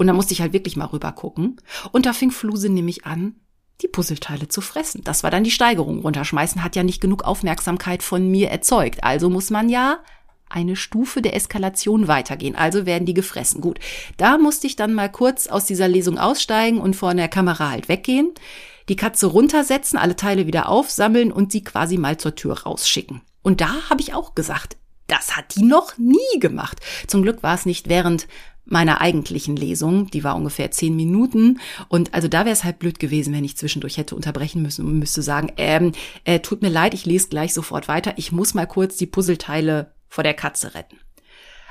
und 0.00 0.06
da 0.06 0.14
musste 0.14 0.32
ich 0.32 0.40
halt 0.40 0.54
wirklich 0.54 0.78
mal 0.78 0.86
rüber 0.86 1.12
gucken. 1.12 1.60
Und 1.92 2.06
da 2.06 2.14
fing 2.14 2.30
Fluse 2.30 2.70
nämlich 2.70 3.04
an, 3.04 3.34
die 3.82 3.86
Puzzleteile 3.86 4.48
zu 4.48 4.62
fressen. 4.62 5.04
Das 5.04 5.22
war 5.22 5.30
dann 5.30 5.44
die 5.44 5.50
Steigerung. 5.50 6.00
Runterschmeißen 6.00 6.64
hat 6.64 6.74
ja 6.74 6.82
nicht 6.82 7.02
genug 7.02 7.24
Aufmerksamkeit 7.24 8.02
von 8.02 8.26
mir 8.30 8.48
erzeugt. 8.48 9.04
Also 9.04 9.28
muss 9.28 9.50
man 9.50 9.68
ja 9.68 9.98
eine 10.48 10.74
Stufe 10.74 11.20
der 11.20 11.36
Eskalation 11.36 12.08
weitergehen. 12.08 12.56
Also 12.56 12.86
werden 12.86 13.04
die 13.04 13.12
gefressen. 13.12 13.60
Gut. 13.60 13.78
Da 14.16 14.38
musste 14.38 14.66
ich 14.66 14.74
dann 14.74 14.94
mal 14.94 15.12
kurz 15.12 15.48
aus 15.48 15.66
dieser 15.66 15.86
Lesung 15.86 16.16
aussteigen 16.16 16.80
und 16.80 16.96
vor 16.96 17.12
der 17.12 17.28
Kamera 17.28 17.68
halt 17.68 17.90
weggehen. 17.90 18.32
Die 18.88 18.96
Katze 18.96 19.26
runtersetzen, 19.26 19.98
alle 19.98 20.16
Teile 20.16 20.46
wieder 20.46 20.70
aufsammeln 20.70 21.30
und 21.30 21.52
sie 21.52 21.62
quasi 21.62 21.98
mal 21.98 22.16
zur 22.16 22.34
Tür 22.34 22.62
rausschicken. 22.62 23.20
Und 23.42 23.60
da 23.60 23.90
habe 23.90 24.00
ich 24.00 24.14
auch 24.14 24.34
gesagt, 24.34 24.78
das 25.10 25.36
hat 25.36 25.56
die 25.56 25.64
noch 25.64 25.98
nie 25.98 26.38
gemacht. 26.38 26.78
Zum 27.06 27.22
Glück 27.22 27.42
war 27.42 27.54
es 27.54 27.66
nicht 27.66 27.88
während 27.88 28.28
meiner 28.64 29.00
eigentlichen 29.00 29.56
Lesung. 29.56 30.10
Die 30.10 30.24
war 30.24 30.36
ungefähr 30.36 30.70
zehn 30.70 30.96
Minuten. 30.96 31.60
Und 31.88 32.14
also 32.14 32.28
da 32.28 32.44
wäre 32.44 32.52
es 32.52 32.64
halt 32.64 32.78
blöd 32.78 32.98
gewesen, 32.98 33.34
wenn 33.34 33.44
ich 33.44 33.56
zwischendurch 33.56 33.98
hätte 33.98 34.16
unterbrechen 34.16 34.62
müssen 34.62 34.86
und 34.86 34.98
müsste 34.98 35.22
sagen, 35.22 35.52
ähm, 35.56 35.92
äh, 36.24 36.40
tut 36.40 36.62
mir 36.62 36.68
leid, 36.68 36.94
ich 36.94 37.06
lese 37.06 37.28
gleich 37.28 37.54
sofort 37.54 37.88
weiter. 37.88 38.14
Ich 38.16 38.32
muss 38.32 38.54
mal 38.54 38.66
kurz 38.66 38.96
die 38.96 39.06
Puzzleteile 39.06 39.92
vor 40.08 40.24
der 40.24 40.34
Katze 40.34 40.74
retten. 40.74 40.98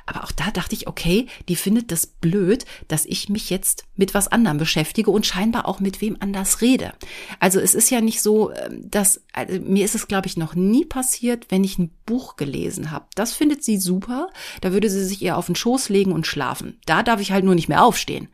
Aber 0.10 0.24
auch 0.24 0.32
da 0.32 0.50
dachte 0.50 0.74
ich, 0.74 0.88
okay, 0.88 1.28
die 1.50 1.56
findet 1.56 1.92
das 1.92 2.08
blöd, 2.08 2.66
dass 2.88 3.06
ich 3.06 3.30
mich 3.30 3.52
jetzt 3.52 3.86
mit 3.96 4.16
was 4.16 4.28
anderem 4.28 4.58
beschäftige 4.58 5.12
und 5.12 5.28
scheinbar 5.28 5.68
auch 5.68 5.80
mit 5.80 6.02
wem 6.02 6.18
anders 6.20 6.62
rede. 6.62 6.94
Also 7.40 7.60
es 7.60 7.76
ist 7.76 7.92
ja 7.92 8.02
nicht 8.02 8.24
so, 8.24 8.52
ähm, 8.52 8.90
dass 8.90 9.22
also 9.34 9.60
mir 9.60 9.86
ist 9.86 9.94
es, 9.94 10.08
glaube 10.08 10.26
ich, 10.26 10.36
noch 10.36 10.56
nie 10.56 10.84
passiert, 10.84 11.46
wenn 11.50 11.64
ich 11.64 11.78
ein 11.78 11.92
Buch 12.08 12.38
gelesen 12.38 12.90
habe. 12.90 13.06
Das 13.14 13.34
findet 13.34 13.64
sie 13.64 13.78
super. 13.78 14.30
Da 14.62 14.74
würde 14.74 14.90
sie 14.90 15.06
sich 15.06 15.22
eher 15.22 15.38
auf 15.38 15.46
den 15.46 15.56
Schoß 15.56 15.90
legen 15.90 16.12
und 16.12 16.26
schlafen. 16.26 16.80
Da 16.88 17.04
darf 17.04 17.22
ich 17.22 17.32
halt 17.32 17.46
nur 17.46 17.54
nicht 17.54 17.70
mehr 17.70 17.84
aufstehen. 17.84 18.30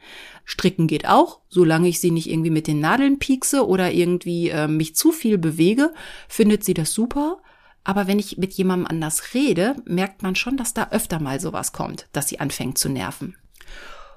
Stricken 0.46 0.88
geht 0.88 1.06
auch, 1.10 1.42
solange 1.50 1.90
ich 1.90 2.00
sie 2.00 2.12
nicht 2.12 2.30
irgendwie 2.30 2.52
mit 2.52 2.68
den 2.68 2.80
Nadeln 2.80 3.20
piekse 3.20 3.68
oder 3.68 3.92
irgendwie 3.92 4.48
äh, 4.50 4.70
mich 4.70 4.96
zu 4.96 5.12
viel 5.12 5.38
bewege, 5.38 5.92
findet 6.30 6.64
sie 6.64 6.74
das 6.74 6.94
super. 6.94 7.40
Aber 7.86 8.08
wenn 8.08 8.20
ich 8.20 8.38
mit 8.38 8.54
jemandem 8.54 8.88
anders 8.88 9.34
rede, 9.34 9.76
merkt 9.86 10.24
man 10.24 10.36
schon, 10.36 10.58
dass 10.58 10.74
da 10.74 10.90
öfter 10.90 11.20
mal 11.22 11.40
sowas 11.40 11.72
kommt, 11.72 12.08
dass 12.12 12.28
sie 12.28 12.42
anfängt 12.42 12.78
zu 12.78 12.90
nerven. 12.90 13.38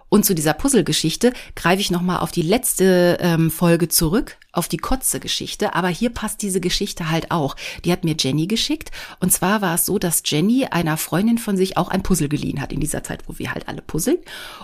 Und 0.08 0.24
zu 0.24 0.34
dieser 0.34 0.54
Puzzle-Geschichte 0.54 1.34
greife 1.54 1.82
ich 1.82 1.90
nochmal 1.90 2.20
auf 2.20 2.30
die 2.30 2.42
letzte 2.42 3.18
ähm, 3.20 3.50
Folge 3.50 3.88
zurück, 3.88 4.38
auf 4.52 4.66
die 4.66 4.78
Kotze-Geschichte. 4.78 5.74
Aber 5.74 5.88
hier 5.88 6.08
passt 6.08 6.40
diese 6.40 6.60
Geschichte 6.60 7.10
halt 7.10 7.30
auch. 7.30 7.56
Die 7.84 7.92
hat 7.92 8.04
mir 8.04 8.16
Jenny 8.18 8.46
geschickt. 8.46 8.90
Und 9.20 9.32
zwar 9.32 9.60
war 9.60 9.74
es 9.74 9.84
so, 9.84 9.98
dass 9.98 10.22
Jenny 10.24 10.64
einer 10.64 10.96
Freundin 10.96 11.36
von 11.36 11.58
sich 11.58 11.76
auch 11.76 11.88
ein 11.88 12.02
Puzzle 12.02 12.30
geliehen 12.30 12.62
hat 12.62 12.72
in 12.72 12.80
dieser 12.80 13.02
Zeit, 13.02 13.28
wo 13.28 13.38
wir 13.38 13.52
halt 13.52 13.68
alle 13.68 13.82
puzzeln. 13.82 14.16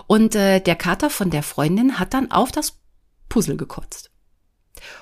Und 0.07 0.33
äh, 0.33 0.61
der 0.61 0.75
Kater 0.75 1.11
von 1.11 1.29
der 1.29 1.43
Freundin 1.43 1.99
hat 1.99 2.15
dann 2.15 2.31
auf 2.31 2.51
das 2.51 2.79
Puzzle 3.29 3.57
gekotzt. 3.57 4.09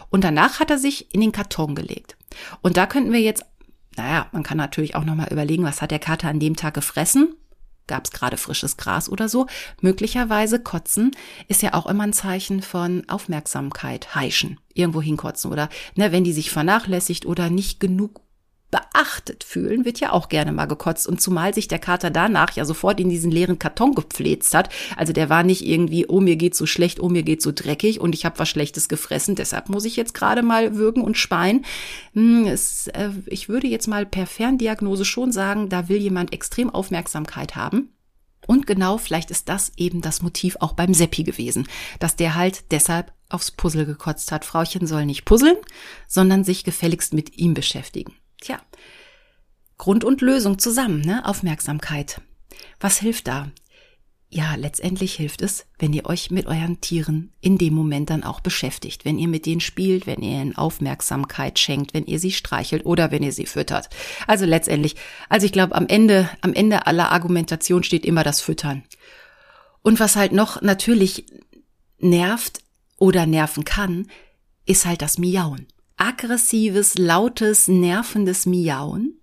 Und 0.09 0.23
danach 0.23 0.59
hat 0.59 0.69
er 0.69 0.77
sich 0.77 1.13
in 1.13 1.21
den 1.21 1.31
Karton 1.31 1.73
gelegt. 1.73 2.17
Und 2.61 2.77
da 2.77 2.85
könnten 2.85 3.13
wir 3.13 3.21
jetzt 3.21 3.45
naja, 3.97 4.27
man 4.31 4.43
kann 4.43 4.57
natürlich 4.57 4.95
auch 4.95 5.05
nochmal 5.05 5.31
überlegen, 5.31 5.63
was 5.63 5.81
hat 5.81 5.91
der 5.91 5.99
Kater 5.99 6.29
an 6.29 6.39
dem 6.39 6.55
Tag 6.55 6.73
gefressen? 6.73 7.35
Gab 7.85 8.05
es 8.05 8.11
gerade 8.11 8.37
frisches 8.37 8.77
Gras 8.77 9.09
oder 9.09 9.27
so? 9.27 9.47
Möglicherweise 9.81 10.59
kotzen 10.59 11.11
ist 11.49 11.61
ja 11.61 11.73
auch 11.73 11.85
immer 11.85 12.03
ein 12.03 12.13
Zeichen 12.13 12.61
von 12.61 13.03
Aufmerksamkeit, 13.09 14.15
heischen, 14.15 14.57
irgendwo 14.73 15.01
hinkotzen 15.01 15.51
oder 15.51 15.67
ne, 15.95 16.13
wenn 16.13 16.23
die 16.23 16.31
sich 16.31 16.49
vernachlässigt 16.49 17.25
oder 17.25 17.49
nicht 17.49 17.81
genug 17.81 18.21
beachtet 18.73 19.43
fühlen, 19.43 19.85
wird 19.85 19.99
ja 19.99 20.11
auch 20.11 20.29
gerne 20.29 20.51
mal 20.51 20.65
gekotzt. 20.65 21.07
Und 21.07 21.21
zumal 21.21 21.53
sich 21.53 21.67
der 21.67 21.77
Kater 21.77 22.09
danach 22.09 22.53
ja 22.55 22.65
sofort 22.65 22.99
in 22.99 23.07
diesen 23.07 23.29
leeren 23.29 23.59
Karton 23.59 23.93
gepfläzt 23.93 24.55
hat. 24.55 24.69
Also 24.97 25.13
der 25.13 25.29
war 25.29 25.43
nicht 25.43 25.63
irgendwie, 25.63 26.07
oh 26.07 26.19
mir 26.19 26.37
geht 26.37 26.55
so 26.55 26.65
schlecht, 26.65 26.99
oh 26.99 27.07
mir 27.07 27.21
geht 27.21 27.43
so 27.43 27.51
dreckig 27.53 28.01
und 28.01 28.15
ich 28.15 28.25
habe 28.25 28.39
was 28.39 28.49
Schlechtes 28.49 28.89
gefressen, 28.89 29.35
deshalb 29.35 29.69
muss 29.69 29.85
ich 29.85 29.95
jetzt 29.95 30.15
gerade 30.15 30.41
mal 30.41 30.75
würgen 30.75 31.03
und 31.03 31.19
speien. 31.19 31.65
Hm, 32.13 32.47
äh, 32.47 33.09
ich 33.27 33.47
würde 33.47 33.67
jetzt 33.67 33.87
mal 33.87 34.07
per 34.07 34.25
Ferndiagnose 34.25 35.05
schon 35.05 35.31
sagen, 35.31 35.69
da 35.69 35.87
will 35.87 35.97
jemand 35.97 36.33
extrem 36.33 36.71
Aufmerksamkeit 36.71 37.55
haben. 37.55 37.89
Und 38.47 38.65
genau, 38.65 38.97
vielleicht 38.97 39.29
ist 39.29 39.49
das 39.49 39.71
eben 39.77 40.01
das 40.01 40.23
Motiv 40.23 40.57
auch 40.61 40.73
beim 40.73 40.95
Seppi 40.95 41.23
gewesen, 41.23 41.67
dass 41.99 42.15
der 42.15 42.33
halt 42.33 42.71
deshalb 42.71 43.13
aufs 43.29 43.51
Puzzle 43.51 43.85
gekotzt 43.85 44.31
hat. 44.31 44.45
Frauchen 44.45 44.87
soll 44.87 45.05
nicht 45.05 45.25
puzzeln, 45.25 45.57
sondern 46.07 46.43
sich 46.43 46.63
gefälligst 46.63 47.13
mit 47.13 47.37
ihm 47.37 47.53
beschäftigen. 47.53 48.15
Tja, 48.43 48.59
Grund 49.77 50.03
und 50.03 50.19
Lösung 50.19 50.59
zusammen, 50.59 50.99
ne? 50.99 51.25
Aufmerksamkeit. 51.25 52.19
Was 52.81 52.99
hilft 52.99 53.29
da? 53.29 53.49
Ja, 54.27 54.55
letztendlich 54.55 55.13
hilft 55.13 55.41
es, 55.41 55.65
wenn 55.79 55.93
ihr 55.93 56.05
euch 56.07 56.29
mit 56.29 56.45
euren 56.47 56.81
Tieren 56.81 57.31
in 57.39 57.57
dem 57.57 57.73
Moment 57.73 58.09
dann 58.09 58.25
auch 58.25 58.41
beschäftigt, 58.41 59.05
wenn 59.05 59.17
ihr 59.17 59.29
mit 59.29 59.45
denen 59.45 59.61
spielt, 59.61 60.07
wenn 60.07 60.21
ihr 60.21 60.41
ihnen 60.41 60.57
Aufmerksamkeit 60.57 61.57
schenkt, 61.57 61.93
wenn 61.93 62.05
ihr 62.05 62.19
sie 62.19 62.33
streichelt 62.33 62.85
oder 62.85 63.11
wenn 63.11 63.23
ihr 63.23 63.31
sie 63.31 63.45
füttert. 63.45 63.89
Also 64.27 64.43
letztendlich, 64.43 64.97
also 65.29 65.45
ich 65.45 65.53
glaube, 65.53 65.75
am 65.75 65.87
Ende, 65.87 66.29
am 66.41 66.53
Ende 66.53 66.85
aller 66.85 67.13
Argumentation 67.13 67.83
steht 67.83 68.05
immer 68.05 68.25
das 68.25 68.41
Füttern. 68.41 68.83
Und 69.83 70.01
was 70.01 70.17
halt 70.17 70.33
noch 70.33 70.61
natürlich 70.61 71.27
nervt 71.97 72.59
oder 72.97 73.25
nerven 73.25 73.63
kann, 73.63 74.07
ist 74.65 74.85
halt 74.85 75.01
das 75.01 75.17
Miauen 75.17 75.67
aggressives, 76.03 76.97
lautes, 76.97 77.67
nervendes 77.69 78.45
Miauen. 78.45 79.21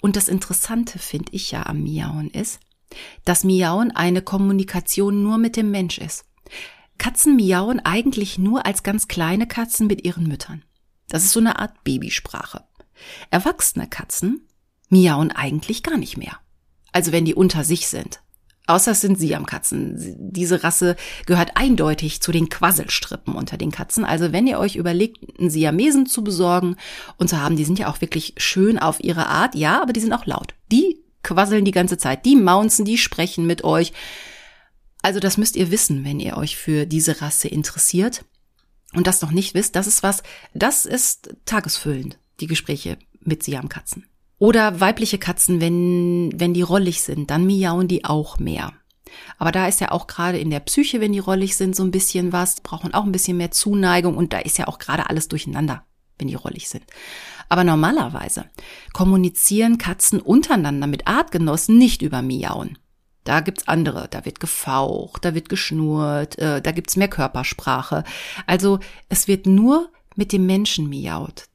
Und 0.00 0.16
das 0.16 0.28
Interessante 0.28 0.98
finde 0.98 1.32
ich 1.32 1.50
ja 1.50 1.66
am 1.66 1.82
Miauen 1.82 2.30
ist, 2.30 2.60
dass 3.24 3.44
Miauen 3.44 3.90
eine 3.90 4.22
Kommunikation 4.22 5.22
nur 5.22 5.36
mit 5.36 5.56
dem 5.56 5.70
Mensch 5.70 5.98
ist. 5.98 6.24
Katzen 6.96 7.36
miauen 7.36 7.80
eigentlich 7.80 8.38
nur 8.38 8.64
als 8.64 8.82
ganz 8.82 9.06
kleine 9.06 9.46
Katzen 9.46 9.86
mit 9.86 10.06
ihren 10.06 10.26
Müttern. 10.26 10.64
Das 11.08 11.24
ist 11.24 11.32
so 11.32 11.40
eine 11.40 11.58
Art 11.58 11.84
Babysprache. 11.84 12.64
Erwachsene 13.30 13.86
Katzen 13.86 14.48
miauen 14.88 15.30
eigentlich 15.30 15.82
gar 15.82 15.98
nicht 15.98 16.16
mehr. 16.16 16.38
Also 16.92 17.12
wenn 17.12 17.26
die 17.26 17.34
unter 17.34 17.64
sich 17.64 17.88
sind. 17.88 18.22
Außer 18.66 18.92
es 18.92 19.00
sind 19.00 19.18
Siamkatzen. 19.18 20.32
Diese 20.32 20.64
Rasse 20.64 20.96
gehört 21.26 21.52
eindeutig 21.54 22.20
zu 22.20 22.32
den 22.32 22.48
Quasselstrippen 22.48 23.34
unter 23.34 23.56
den 23.56 23.70
Katzen. 23.70 24.04
Also 24.04 24.32
wenn 24.32 24.46
ihr 24.46 24.58
euch 24.58 24.74
überlegt, 24.74 25.38
einen 25.38 25.50
Siamesen 25.50 26.06
zu 26.06 26.24
besorgen 26.24 26.76
und 27.16 27.28
zu 27.28 27.40
haben, 27.40 27.56
die 27.56 27.64
sind 27.64 27.78
ja 27.78 27.88
auch 27.88 28.00
wirklich 28.00 28.34
schön 28.38 28.78
auf 28.78 29.02
ihre 29.02 29.28
Art, 29.28 29.54
ja, 29.54 29.80
aber 29.80 29.92
die 29.92 30.00
sind 30.00 30.12
auch 30.12 30.26
laut. 30.26 30.54
Die 30.72 31.00
quasseln 31.22 31.64
die 31.64 31.72
ganze 31.72 31.96
Zeit, 31.96 32.24
die 32.24 32.36
maunzen, 32.36 32.84
die 32.84 32.98
sprechen 32.98 33.46
mit 33.46 33.62
euch. 33.62 33.92
Also 35.02 35.20
das 35.20 35.36
müsst 35.36 35.54
ihr 35.54 35.70
wissen, 35.70 36.04
wenn 36.04 36.18
ihr 36.18 36.36
euch 36.36 36.56
für 36.56 36.86
diese 36.86 37.20
Rasse 37.20 37.46
interessiert 37.46 38.24
und 38.94 39.06
das 39.06 39.22
noch 39.22 39.30
nicht 39.30 39.54
wisst. 39.54 39.76
Das 39.76 39.86
ist 39.86 40.02
was, 40.02 40.24
das 40.54 40.86
ist 40.86 41.36
tagesfüllend, 41.44 42.18
die 42.40 42.48
Gespräche 42.48 42.98
mit 43.20 43.44
Siamkatzen. 43.44 44.06
Oder 44.38 44.80
weibliche 44.80 45.18
Katzen, 45.18 45.60
wenn, 45.60 46.30
wenn 46.34 46.52
die 46.52 46.62
rollig 46.62 47.02
sind, 47.02 47.30
dann 47.30 47.46
miauen 47.46 47.88
die 47.88 48.04
auch 48.04 48.38
mehr. 48.38 48.72
Aber 49.38 49.52
da 49.52 49.66
ist 49.66 49.80
ja 49.80 49.92
auch 49.92 50.06
gerade 50.06 50.38
in 50.38 50.50
der 50.50 50.60
Psyche, 50.60 51.00
wenn 51.00 51.12
die 51.12 51.18
rollig 51.18 51.56
sind, 51.56 51.74
so 51.74 51.82
ein 51.82 51.90
bisschen 51.90 52.32
was, 52.32 52.60
brauchen 52.60 52.92
auch 52.92 53.04
ein 53.04 53.12
bisschen 53.12 53.36
mehr 53.36 53.50
Zuneigung 53.50 54.16
und 54.16 54.32
da 54.32 54.38
ist 54.38 54.58
ja 54.58 54.68
auch 54.68 54.78
gerade 54.78 55.08
alles 55.08 55.28
durcheinander, 55.28 55.84
wenn 56.18 56.28
die 56.28 56.34
rollig 56.34 56.68
sind. 56.68 56.84
Aber 57.48 57.64
normalerweise 57.64 58.46
kommunizieren 58.92 59.78
Katzen 59.78 60.20
untereinander 60.20 60.86
mit 60.86 61.06
Artgenossen 61.06 61.78
nicht 61.78 62.02
über 62.02 62.20
Miauen. 62.20 62.78
Da 63.24 63.40
gibt's 63.40 63.66
andere, 63.66 64.06
da 64.08 64.24
wird 64.24 64.38
gefaucht, 64.38 65.24
da 65.24 65.34
wird 65.34 65.48
geschnurrt, 65.48 66.38
äh, 66.38 66.60
da 66.60 66.72
gibt's 66.72 66.96
mehr 66.96 67.08
Körpersprache. 67.08 68.04
Also 68.46 68.78
es 69.08 69.28
wird 69.28 69.46
nur 69.46 69.90
mit 70.14 70.32
dem 70.32 70.46
Menschen 70.46 70.88
miaut. 70.88 71.46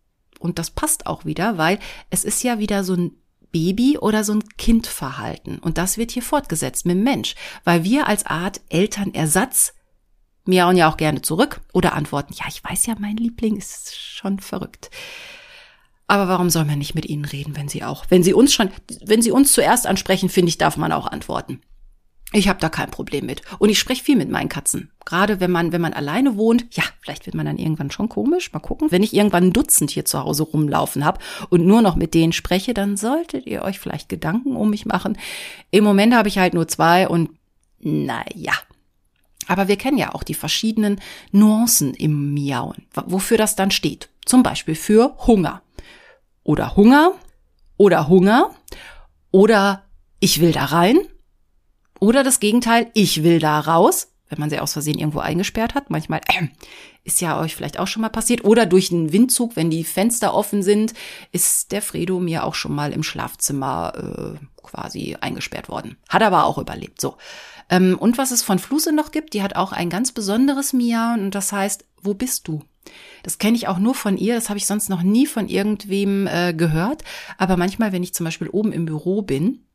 Und 0.41 0.59
das 0.59 0.71
passt 0.71 1.07
auch 1.07 1.25
wieder, 1.25 1.57
weil 1.57 1.79
es 2.09 2.23
ist 2.23 2.43
ja 2.43 2.59
wieder 2.59 2.83
so 2.83 2.95
ein 2.95 3.11
Baby 3.51 3.97
oder 3.97 4.23
so 4.23 4.33
ein 4.33 4.43
Kindverhalten. 4.57 5.59
Und 5.59 5.77
das 5.77 5.97
wird 5.97 6.11
hier 6.11 6.23
fortgesetzt 6.23 6.85
mit 6.85 6.95
dem 6.95 7.03
Mensch, 7.03 7.35
weil 7.63 7.83
wir 7.83 8.07
als 8.07 8.25
Art 8.25 8.61
Elternersatz 8.69 9.73
miauen 10.45 10.77
ja 10.77 10.89
auch 10.89 10.97
gerne 10.97 11.21
zurück 11.21 11.61
oder 11.73 11.93
antworten, 11.93 12.33
ja, 12.33 12.45
ich 12.47 12.63
weiß 12.63 12.85
ja, 12.87 12.95
mein 12.97 13.17
Liebling 13.17 13.57
ist 13.57 13.95
schon 13.95 14.39
verrückt. 14.39 14.89
Aber 16.07 16.27
warum 16.27 16.49
soll 16.49 16.65
man 16.65 16.79
nicht 16.79 16.95
mit 16.95 17.05
ihnen 17.05 17.25
reden, 17.25 17.55
wenn 17.55 17.69
sie 17.69 17.83
auch, 17.83 18.05
wenn 18.09 18.23
sie 18.23 18.33
uns 18.33 18.53
schon, 18.53 18.69
wenn 19.05 19.21
sie 19.21 19.31
uns 19.31 19.53
zuerst 19.53 19.87
ansprechen, 19.87 20.29
finde 20.29 20.49
ich, 20.49 20.57
darf 20.57 20.75
man 20.75 20.91
auch 20.91 21.07
antworten. 21.07 21.61
Ich 22.33 22.47
habe 22.47 22.59
da 22.59 22.69
kein 22.69 22.89
Problem 22.89 23.25
mit. 23.25 23.41
Und 23.59 23.69
ich 23.69 23.77
spreche 23.77 24.03
viel 24.03 24.15
mit 24.15 24.29
meinen 24.29 24.47
Katzen. 24.47 24.89
Gerade 25.03 25.41
wenn 25.41 25.51
man, 25.51 25.73
wenn 25.73 25.81
man 25.81 25.91
alleine 25.91 26.37
wohnt, 26.37 26.65
ja, 26.71 26.83
vielleicht 27.01 27.25
wird 27.25 27.35
man 27.35 27.45
dann 27.45 27.57
irgendwann 27.57 27.91
schon 27.91 28.07
komisch. 28.07 28.53
Mal 28.53 28.59
gucken. 28.59 28.89
Wenn 28.89 29.03
ich 29.03 29.13
irgendwann 29.13 29.45
ein 29.45 29.53
Dutzend 29.53 29.91
hier 29.91 30.05
zu 30.05 30.23
Hause 30.23 30.43
rumlaufen 30.43 31.03
habe 31.03 31.19
und 31.49 31.65
nur 31.65 31.81
noch 31.81 31.95
mit 31.95 32.13
denen 32.13 32.31
spreche, 32.31 32.73
dann 32.73 32.95
solltet 32.95 33.47
ihr 33.47 33.63
euch 33.63 33.79
vielleicht 33.79 34.07
Gedanken 34.07 34.55
um 34.55 34.69
mich 34.69 34.85
machen. 34.85 35.17
Im 35.71 35.83
Moment 35.83 36.15
habe 36.15 36.29
ich 36.29 36.37
halt 36.37 36.53
nur 36.53 36.69
zwei 36.69 37.07
und 37.07 37.31
naja. 37.79 38.53
Aber 39.47 39.67
wir 39.67 39.75
kennen 39.75 39.97
ja 39.97 40.13
auch 40.13 40.23
die 40.23 40.33
verschiedenen 40.33 41.01
Nuancen 41.31 41.93
im 41.93 42.33
Miauen, 42.33 42.85
wofür 42.93 43.37
das 43.37 43.57
dann 43.57 43.71
steht. 43.71 44.07
Zum 44.23 44.43
Beispiel 44.43 44.75
für 44.75 45.17
Hunger. 45.27 45.63
Oder 46.43 46.77
Hunger. 46.77 47.11
Oder 47.75 48.07
Hunger. 48.07 48.51
Oder 49.31 49.83
ich 50.21 50.39
will 50.39 50.53
da 50.53 50.65
rein 50.65 50.99
oder 52.01 52.23
das 52.23 52.39
Gegenteil, 52.39 52.89
ich 52.95 53.23
will 53.23 53.39
da 53.39 53.59
raus, 53.59 54.11
wenn 54.27 54.39
man 54.39 54.49
sie 54.49 54.59
aus 54.59 54.73
Versehen 54.73 54.97
irgendwo 54.97 55.19
eingesperrt 55.19 55.75
hat. 55.75 55.91
Manchmal 55.91 56.21
äh, 56.27 56.47
ist 57.03 57.21
ja 57.21 57.39
euch 57.39 57.55
vielleicht 57.55 57.77
auch 57.77 57.85
schon 57.85 58.01
mal 58.01 58.09
passiert. 58.09 58.43
Oder 58.43 58.65
durch 58.65 58.91
einen 58.91 59.13
Windzug, 59.13 59.55
wenn 59.55 59.69
die 59.69 59.83
Fenster 59.83 60.33
offen 60.33 60.63
sind, 60.63 60.93
ist 61.31 61.71
der 61.71 61.83
Fredo 61.83 62.19
mir 62.19 62.43
auch 62.43 62.55
schon 62.55 62.73
mal 62.73 62.91
im 62.91 63.03
Schlafzimmer 63.03 63.93
äh, 63.95 64.45
quasi 64.63 65.15
eingesperrt 65.21 65.69
worden. 65.69 65.97
Hat 66.09 66.23
aber 66.23 66.45
auch 66.45 66.57
überlebt. 66.57 66.99
So. 66.99 67.17
Ähm, 67.69 67.95
und 67.99 68.17
was 68.17 68.31
es 68.31 68.41
von 68.41 68.57
Fluse 68.57 68.91
noch 68.91 69.11
gibt, 69.11 69.35
die 69.35 69.43
hat 69.43 69.55
auch 69.55 69.71
ein 69.71 69.91
ganz 69.91 70.11
besonderes 70.11 70.73
Miauen 70.73 71.25
und 71.25 71.35
das 71.35 71.51
heißt, 71.51 71.85
wo 72.01 72.15
bist 72.15 72.47
du? 72.47 72.63
Das 73.21 73.37
kenne 73.37 73.55
ich 73.55 73.67
auch 73.67 73.77
nur 73.77 73.93
von 73.93 74.17
ihr, 74.17 74.33
das 74.33 74.49
habe 74.49 74.57
ich 74.57 74.65
sonst 74.65 74.89
noch 74.89 75.03
nie 75.03 75.27
von 75.27 75.47
irgendwem 75.47 76.25
äh, 76.25 76.55
gehört. 76.55 77.03
Aber 77.37 77.57
manchmal, 77.57 77.91
wenn 77.91 78.01
ich 78.01 78.15
zum 78.15 78.23
Beispiel 78.23 78.49
oben 78.49 78.71
im 78.71 78.85
Büro 78.85 79.21
bin, 79.21 79.65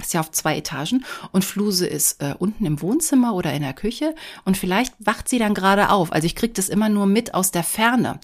ist 0.00 0.14
ja 0.14 0.20
auf 0.20 0.30
zwei 0.30 0.56
Etagen 0.56 1.04
und 1.32 1.44
Fluse 1.44 1.86
ist 1.86 2.22
äh, 2.22 2.34
unten 2.38 2.66
im 2.66 2.80
Wohnzimmer 2.80 3.34
oder 3.34 3.52
in 3.52 3.62
der 3.62 3.74
Küche 3.74 4.14
und 4.44 4.56
vielleicht 4.56 4.94
wacht 4.98 5.28
sie 5.28 5.38
dann 5.38 5.54
gerade 5.54 5.90
auf. 5.90 6.12
Also 6.12 6.26
ich 6.26 6.36
kriege 6.36 6.52
das 6.52 6.68
immer 6.68 6.88
nur 6.88 7.06
mit 7.06 7.34
aus 7.34 7.50
der 7.50 7.64
Ferne. 7.64 8.20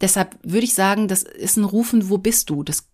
Deshalb 0.00 0.36
würde 0.42 0.64
ich 0.64 0.74
sagen, 0.74 1.08
das 1.08 1.22
ist 1.22 1.56
ein 1.56 1.64
Rufen, 1.64 2.08
wo 2.08 2.18
bist 2.18 2.50
du? 2.50 2.62
Das 2.62 2.88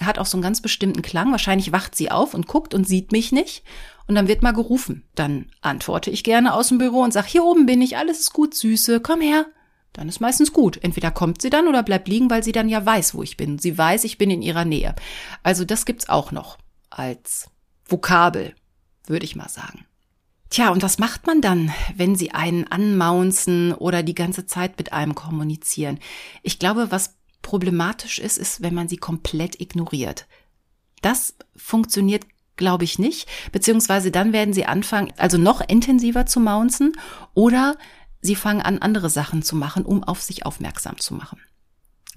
hat 0.00 0.18
auch 0.18 0.26
so 0.26 0.36
einen 0.36 0.42
ganz 0.42 0.60
bestimmten 0.60 1.02
Klang. 1.02 1.30
Wahrscheinlich 1.30 1.72
wacht 1.72 1.94
sie 1.94 2.10
auf 2.10 2.34
und 2.34 2.46
guckt 2.46 2.74
und 2.74 2.86
sieht 2.86 3.12
mich 3.12 3.32
nicht. 3.32 3.64
Und 4.06 4.14
dann 4.14 4.28
wird 4.28 4.42
mal 4.42 4.52
gerufen. 4.52 5.04
Dann 5.14 5.46
antworte 5.60 6.10
ich 6.10 6.24
gerne 6.24 6.54
aus 6.54 6.68
dem 6.68 6.78
Büro 6.78 7.00
und 7.00 7.12
sag, 7.12 7.26
hier 7.26 7.44
oben 7.44 7.66
bin 7.66 7.80
ich, 7.80 7.96
alles 7.96 8.20
ist 8.20 8.32
gut, 8.32 8.54
Süße, 8.54 9.00
komm 9.00 9.20
her. 9.20 9.46
Dann 9.92 10.08
ist 10.08 10.20
meistens 10.20 10.52
gut. 10.52 10.78
Entweder 10.82 11.10
kommt 11.10 11.42
sie 11.42 11.50
dann 11.50 11.68
oder 11.68 11.82
bleibt 11.82 12.08
liegen, 12.08 12.30
weil 12.30 12.42
sie 12.42 12.52
dann 12.52 12.68
ja 12.68 12.84
weiß, 12.84 13.14
wo 13.14 13.22
ich 13.22 13.36
bin. 13.36 13.58
Sie 13.58 13.76
weiß, 13.76 14.04
ich 14.04 14.18
bin 14.18 14.30
in 14.30 14.42
ihrer 14.42 14.64
Nähe. 14.64 14.94
Also 15.42 15.64
das 15.64 15.84
gibt's 15.84 16.08
auch 16.08 16.32
noch 16.32 16.58
als 16.90 17.50
Vokabel, 17.92 18.54
würde 19.06 19.24
ich 19.24 19.36
mal 19.36 19.48
sagen. 19.48 19.86
Tja, 20.50 20.70
und 20.70 20.82
was 20.82 20.98
macht 20.98 21.26
man 21.26 21.40
dann, 21.40 21.72
wenn 21.96 22.16
sie 22.16 22.32
einen 22.32 22.66
anmaunzen 22.66 23.72
oder 23.72 24.02
die 24.02 24.14
ganze 24.14 24.46
Zeit 24.46 24.76
mit 24.78 24.92
einem 24.92 25.14
kommunizieren? 25.14 25.98
Ich 26.42 26.58
glaube, 26.58 26.90
was 26.90 27.14
problematisch 27.40 28.18
ist, 28.18 28.38
ist, 28.38 28.62
wenn 28.62 28.74
man 28.74 28.88
sie 28.88 28.96
komplett 28.96 29.60
ignoriert. 29.60 30.26
Das 31.00 31.34
funktioniert, 31.56 32.24
glaube 32.56 32.84
ich, 32.84 32.98
nicht, 32.98 33.28
beziehungsweise 33.50 34.10
dann 34.10 34.32
werden 34.32 34.54
sie 34.54 34.66
anfangen, 34.66 35.12
also 35.16 35.38
noch 35.38 35.60
intensiver 35.66 36.26
zu 36.26 36.38
maunzen 36.38 36.92
oder 37.34 37.76
sie 38.20 38.36
fangen 38.36 38.62
an, 38.62 38.78
andere 38.78 39.10
Sachen 39.10 39.42
zu 39.42 39.56
machen, 39.56 39.84
um 39.84 40.04
auf 40.04 40.22
sich 40.22 40.46
aufmerksam 40.46 40.98
zu 40.98 41.14
machen. 41.14 41.40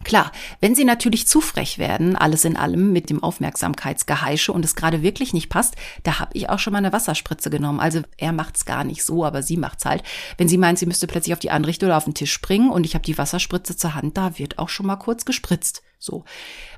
Klar, 0.03 0.31
wenn 0.59 0.75
sie 0.75 0.83
natürlich 0.83 1.25
zu 1.25 1.39
frech 1.39 1.79
werden, 1.79 2.15
alles 2.15 2.43
in 2.43 2.57
allem 2.57 2.91
mit 2.91 3.09
dem 3.09 3.23
Aufmerksamkeitsgeheische 3.23 4.51
und 4.51 4.65
es 4.65 4.75
gerade 4.75 5.01
wirklich 5.01 5.33
nicht 5.33 5.49
passt, 5.49 5.75
da 6.03 6.19
habe 6.19 6.31
ich 6.33 6.49
auch 6.49 6.59
schon 6.59 6.73
mal 6.73 6.79
eine 6.79 6.91
Wasserspritze 6.91 7.49
genommen. 7.49 7.79
Also 7.79 8.01
er 8.17 8.33
macht's 8.33 8.65
gar 8.65 8.83
nicht 8.83 9.03
so, 9.03 9.23
aber 9.23 9.41
sie 9.41 9.57
macht's 9.57 9.85
halt. 9.85 10.03
Wenn 10.37 10.49
sie 10.49 10.57
meint, 10.57 10.79
sie 10.79 10.85
müsste 10.85 11.07
plötzlich 11.07 11.33
auf 11.33 11.39
die 11.39 11.49
Anrichte 11.49 11.85
oder 11.85 11.97
auf 11.97 12.03
den 12.03 12.13
Tisch 12.13 12.33
springen 12.33 12.69
und 12.69 12.85
ich 12.85 12.93
habe 12.93 13.05
die 13.05 13.17
Wasserspritze 13.17 13.77
zur 13.77 13.95
Hand, 13.95 14.17
da 14.17 14.37
wird 14.37 14.59
auch 14.59 14.69
schon 14.69 14.85
mal 14.85 14.97
kurz 14.97 15.23
gespritzt. 15.23 15.81
So. 15.97 16.25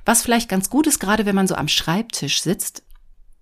Was 0.04 0.22
vielleicht 0.22 0.48
ganz 0.48 0.70
gut 0.70 0.86
ist, 0.86 1.00
gerade 1.00 1.26
wenn 1.26 1.34
man 1.34 1.48
so 1.48 1.56
am 1.56 1.68
Schreibtisch 1.68 2.40
sitzt, 2.40 2.84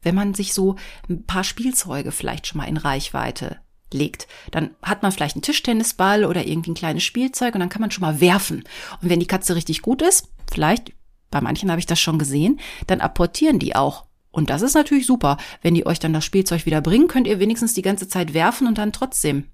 wenn 0.02 0.14
man 0.14 0.34
sich 0.34 0.54
so 0.54 0.76
ein 1.08 1.26
paar 1.26 1.44
Spielzeuge 1.44 2.12
vielleicht 2.12 2.46
schon 2.46 2.58
mal 2.58 2.68
in 2.68 2.76
Reichweite 2.76 3.58
legt. 3.92 4.26
Dann 4.50 4.70
hat 4.82 5.02
man 5.02 5.12
vielleicht 5.12 5.36
einen 5.36 5.42
Tischtennisball 5.42 6.24
oder 6.24 6.46
irgendwie 6.46 6.70
ein 6.70 6.76
kleines 6.76 7.04
Spielzeug 7.04 7.54
und 7.54 7.60
dann 7.60 7.68
kann 7.68 7.80
man 7.80 7.90
schon 7.90 8.02
mal 8.02 8.20
werfen. 8.20 8.64
Und 9.02 9.10
wenn 9.10 9.20
die 9.20 9.26
Katze 9.26 9.54
richtig 9.54 9.82
gut 9.82 10.02
ist, 10.02 10.28
vielleicht, 10.50 10.92
bei 11.30 11.40
manchen 11.40 11.70
habe 11.70 11.80
ich 11.80 11.86
das 11.86 12.00
schon 12.00 12.18
gesehen, 12.18 12.60
dann 12.86 13.00
apportieren 13.00 13.58
die 13.58 13.76
auch. 13.76 14.06
Und 14.30 14.50
das 14.50 14.62
ist 14.62 14.74
natürlich 14.74 15.06
super. 15.06 15.38
Wenn 15.62 15.74
die 15.74 15.86
euch 15.86 15.98
dann 15.98 16.12
das 16.12 16.24
Spielzeug 16.24 16.66
wieder 16.66 16.82
bringen, 16.82 17.08
könnt 17.08 17.26
ihr 17.26 17.40
wenigstens 17.40 17.74
die 17.74 17.82
ganze 17.82 18.06
Zeit 18.06 18.34
werfen 18.34 18.66
und 18.66 18.76
dann 18.76 18.92
trotzdem 18.92 19.44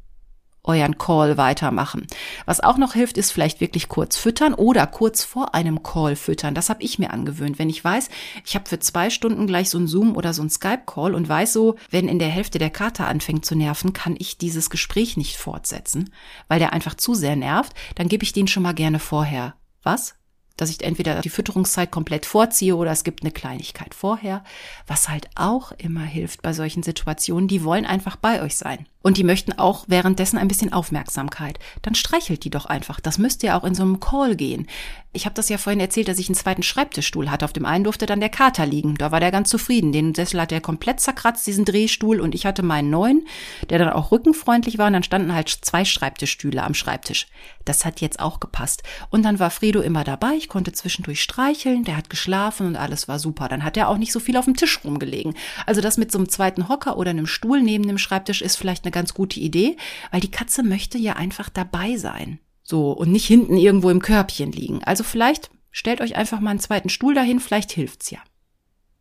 euren 0.65 0.97
Call 0.97 1.37
weitermachen. 1.37 2.07
Was 2.47 2.61
auch 2.61 2.77
noch 2.77 2.95
hilft, 2.95 3.19
ist 3.19 3.33
vielleicht 3.33 3.61
wirklich 3.61 3.89
kurz 3.89 4.17
füttern 4.17 4.55
oder 4.55 4.87
kurz 4.87 5.25
vor 5.25 5.55
einem 5.55 5.83
Call 5.83 6.15
füttern. 6.15 6.55
Das 6.55 6.71
habe 6.71 6.83
ich 6.83 6.99
mir 6.99 7.13
angewöhnt. 7.13 7.59
Wenn 7.59 7.69
ich 7.69 7.83
weiß, 7.83 8.09
ich 8.45 8.55
habe 8.55 8.69
für 8.69 8.79
zwei 8.79 9.11
Stunden 9.11 9.47
gleich 9.47 9.71
so 9.71 9.79
ein 9.79 9.89
Zoom 9.89 10.17
oder 10.17 10.33
so 10.33 10.43
ein 10.43 10.51
Skype-Call 10.51 11.15
und 11.15 11.29
weiß 11.29 11.53
so, 11.53 11.77
wenn 11.91 12.09
in 12.09 12.21
der 12.21 12.29
Hälfte 12.29 12.59
der 12.59 12.71
Kater 12.71 13.09
anfängt 13.09 13.45
zu 13.45 13.57
nerven, 13.57 13.93
kann 13.93 14.15
ich 14.19 14.39
dieses 14.39 14.71
Gespräch 14.71 15.17
nicht 15.17 15.37
fortsetzen, 15.37 16.13
weil 16.47 16.61
der 16.61 16.73
einfach 16.73 16.95
zu 16.95 17.15
sehr 17.15 17.35
nervt, 17.35 17.73
dann 17.97 18.09
gebe 18.09 18.23
ich 18.23 18.33
den 18.33 18.47
schon 18.47 18.63
mal 18.63 18.75
gerne 18.75 18.99
vorher. 18.99 19.55
Was? 19.83 20.15
dass 20.59 20.71
ich 20.71 20.85
entweder 20.85 21.23
die 21.23 21.31
Fütterungszeit 21.31 21.91
komplett 21.91 22.27
vorziehe 22.27 22.77
oder 22.77 22.91
es 22.91 23.05
gibt 23.05 23.23
eine 23.23 23.33
Kleinigkeit 23.33 23.95
vorher, 23.95 24.45
was 24.87 25.09
halt 25.09 25.29
auch 25.35 25.73
immer 25.73 26.05
hilft 26.05 26.43
bei 26.43 26.53
solchen 26.53 26.83
Situationen. 26.83 27.49
Die 27.49 27.65
wollen 27.65 27.87
einfach 27.87 28.17
bei 28.17 28.43
euch 28.43 28.57
sein. 28.57 28.87
Und 29.03 29.17
die 29.17 29.25
möchten 29.25 29.53
auch 29.53 29.85
währenddessen 29.89 30.39
ein 30.39 30.49
bisschen 30.49 30.73
Aufmerksamkeit. 30.73 31.59
Dann 31.83 31.95
streichelt 31.95 32.45
die 32.45 32.51
doch 32.51 32.67
einfach. 32.67 33.01
Das 33.01 33.19
müsst 33.19 33.43
ihr 33.43 33.57
auch 33.57 33.65
in 33.65 33.75
so 33.75 33.83
einem 33.83 34.01
Call 34.01 34.37
gehen. 34.37 34.67
Ich 35.15 35.27
habe 35.27 35.35
das 35.35 35.51
ja 35.51 35.59
vorhin 35.59 35.81
erzählt, 35.81 36.09
dass 36.09 36.19
ich 36.19 36.29
einen 36.29 36.37
zweiten 36.37 36.63
Schreibtischstuhl 36.63 37.31
hatte. 37.31 37.45
Auf 37.45 37.53
dem 37.53 37.67
einen 37.67 37.85
durfte 37.85 38.07
dann 38.07 38.21
der 38.21 38.31
Kater 38.31 38.65
liegen. 38.65 38.95
Da 38.95 39.13
war 39.13 39.21
der 39.21 39.31
ganz 39.31 39.51
zufrieden. 39.51 39.93
Den 39.93 40.15
Sessel 40.15 40.41
hat 40.41 40.53
er 40.53 40.63
komplett 40.63 41.01
zerkratzt, 41.01 41.47
diesen 41.47 41.67
Drehstuhl. 41.67 42.21
Und 42.21 42.35
ich 42.35 42.47
hatte 42.47 42.63
meinen 42.63 42.89
neuen, 42.89 43.27
der 43.69 43.79
dann 43.79 43.91
auch 43.91 44.11
rückenfreundlich 44.11 44.79
war. 44.79 44.87
Und 44.87 44.95
dann 44.95 45.03
standen 45.03 45.35
halt 45.35 45.51
zwei 45.51 45.85
Schreibtischstühle 45.85 46.63
am 46.63 46.73
Schreibtisch. 46.73 47.27
Das 47.65 47.85
hat 47.85 48.01
jetzt 48.01 48.21
auch 48.21 48.41
gepasst. 48.41 48.83
Und 49.11 49.25
dann 49.25 49.39
war 49.39 49.51
Fredo 49.51 49.81
immer 49.81 50.05
dabei. 50.05 50.35
Ich 50.37 50.49
konnte 50.49 50.73
zwischendurch 50.73 51.23
streicheln. 51.23 51.85
Der 51.85 51.97
hat 51.97 52.09
geschlafen 52.09 52.67
und 52.67 52.77
alles 52.77 53.07
war 53.07 53.19
super. 53.19 53.49
Dann 53.49 53.65
hat 53.65 53.77
er 53.77 53.89
auch 53.89 53.99
nicht 53.99 54.13
so 54.13 54.21
viel 54.21 54.37
auf 54.37 54.47
dem 54.47 54.57
Tisch 54.57 54.81
rumgelegen. 54.83 55.35
Also 55.67 55.81
das 55.81 55.99
mit 55.99 56.11
so 56.11 56.19
einem 56.19 56.29
zweiten 56.29 56.69
Hocker 56.69 56.97
oder 56.97 57.11
einem 57.11 57.27
Stuhl 57.27 57.61
neben 57.61 57.87
dem 57.87 57.99
Schreibtisch 57.99 58.41
ist 58.41 58.57
vielleicht 58.57 58.85
eine 58.85 58.92
ganz 58.93 59.15
gute 59.15 59.41
Idee, 59.41 59.77
weil 60.11 60.21
die 60.21 60.31
Katze 60.31 60.63
möchte 60.63 60.99
ja 60.99 61.15
einfach 61.15 61.49
dabei 61.49 61.97
sein. 61.97 62.39
So, 62.63 62.93
und 62.93 63.11
nicht 63.11 63.27
hinten 63.27 63.57
irgendwo 63.57 63.91
im 63.91 64.01
Körbchen 64.01 64.53
liegen. 64.53 64.85
Also 64.85 65.03
vielleicht 65.03 65.51
stellt 65.71 66.01
euch 66.01 66.17
einfach 66.17 66.41
mal 66.41 66.51
einen 66.51 66.61
zweiten 66.61 66.89
Stuhl 66.89 67.15
dahin, 67.15 67.41
vielleicht 67.41 67.73
hilft's 67.73 68.11
ja. 68.11 68.21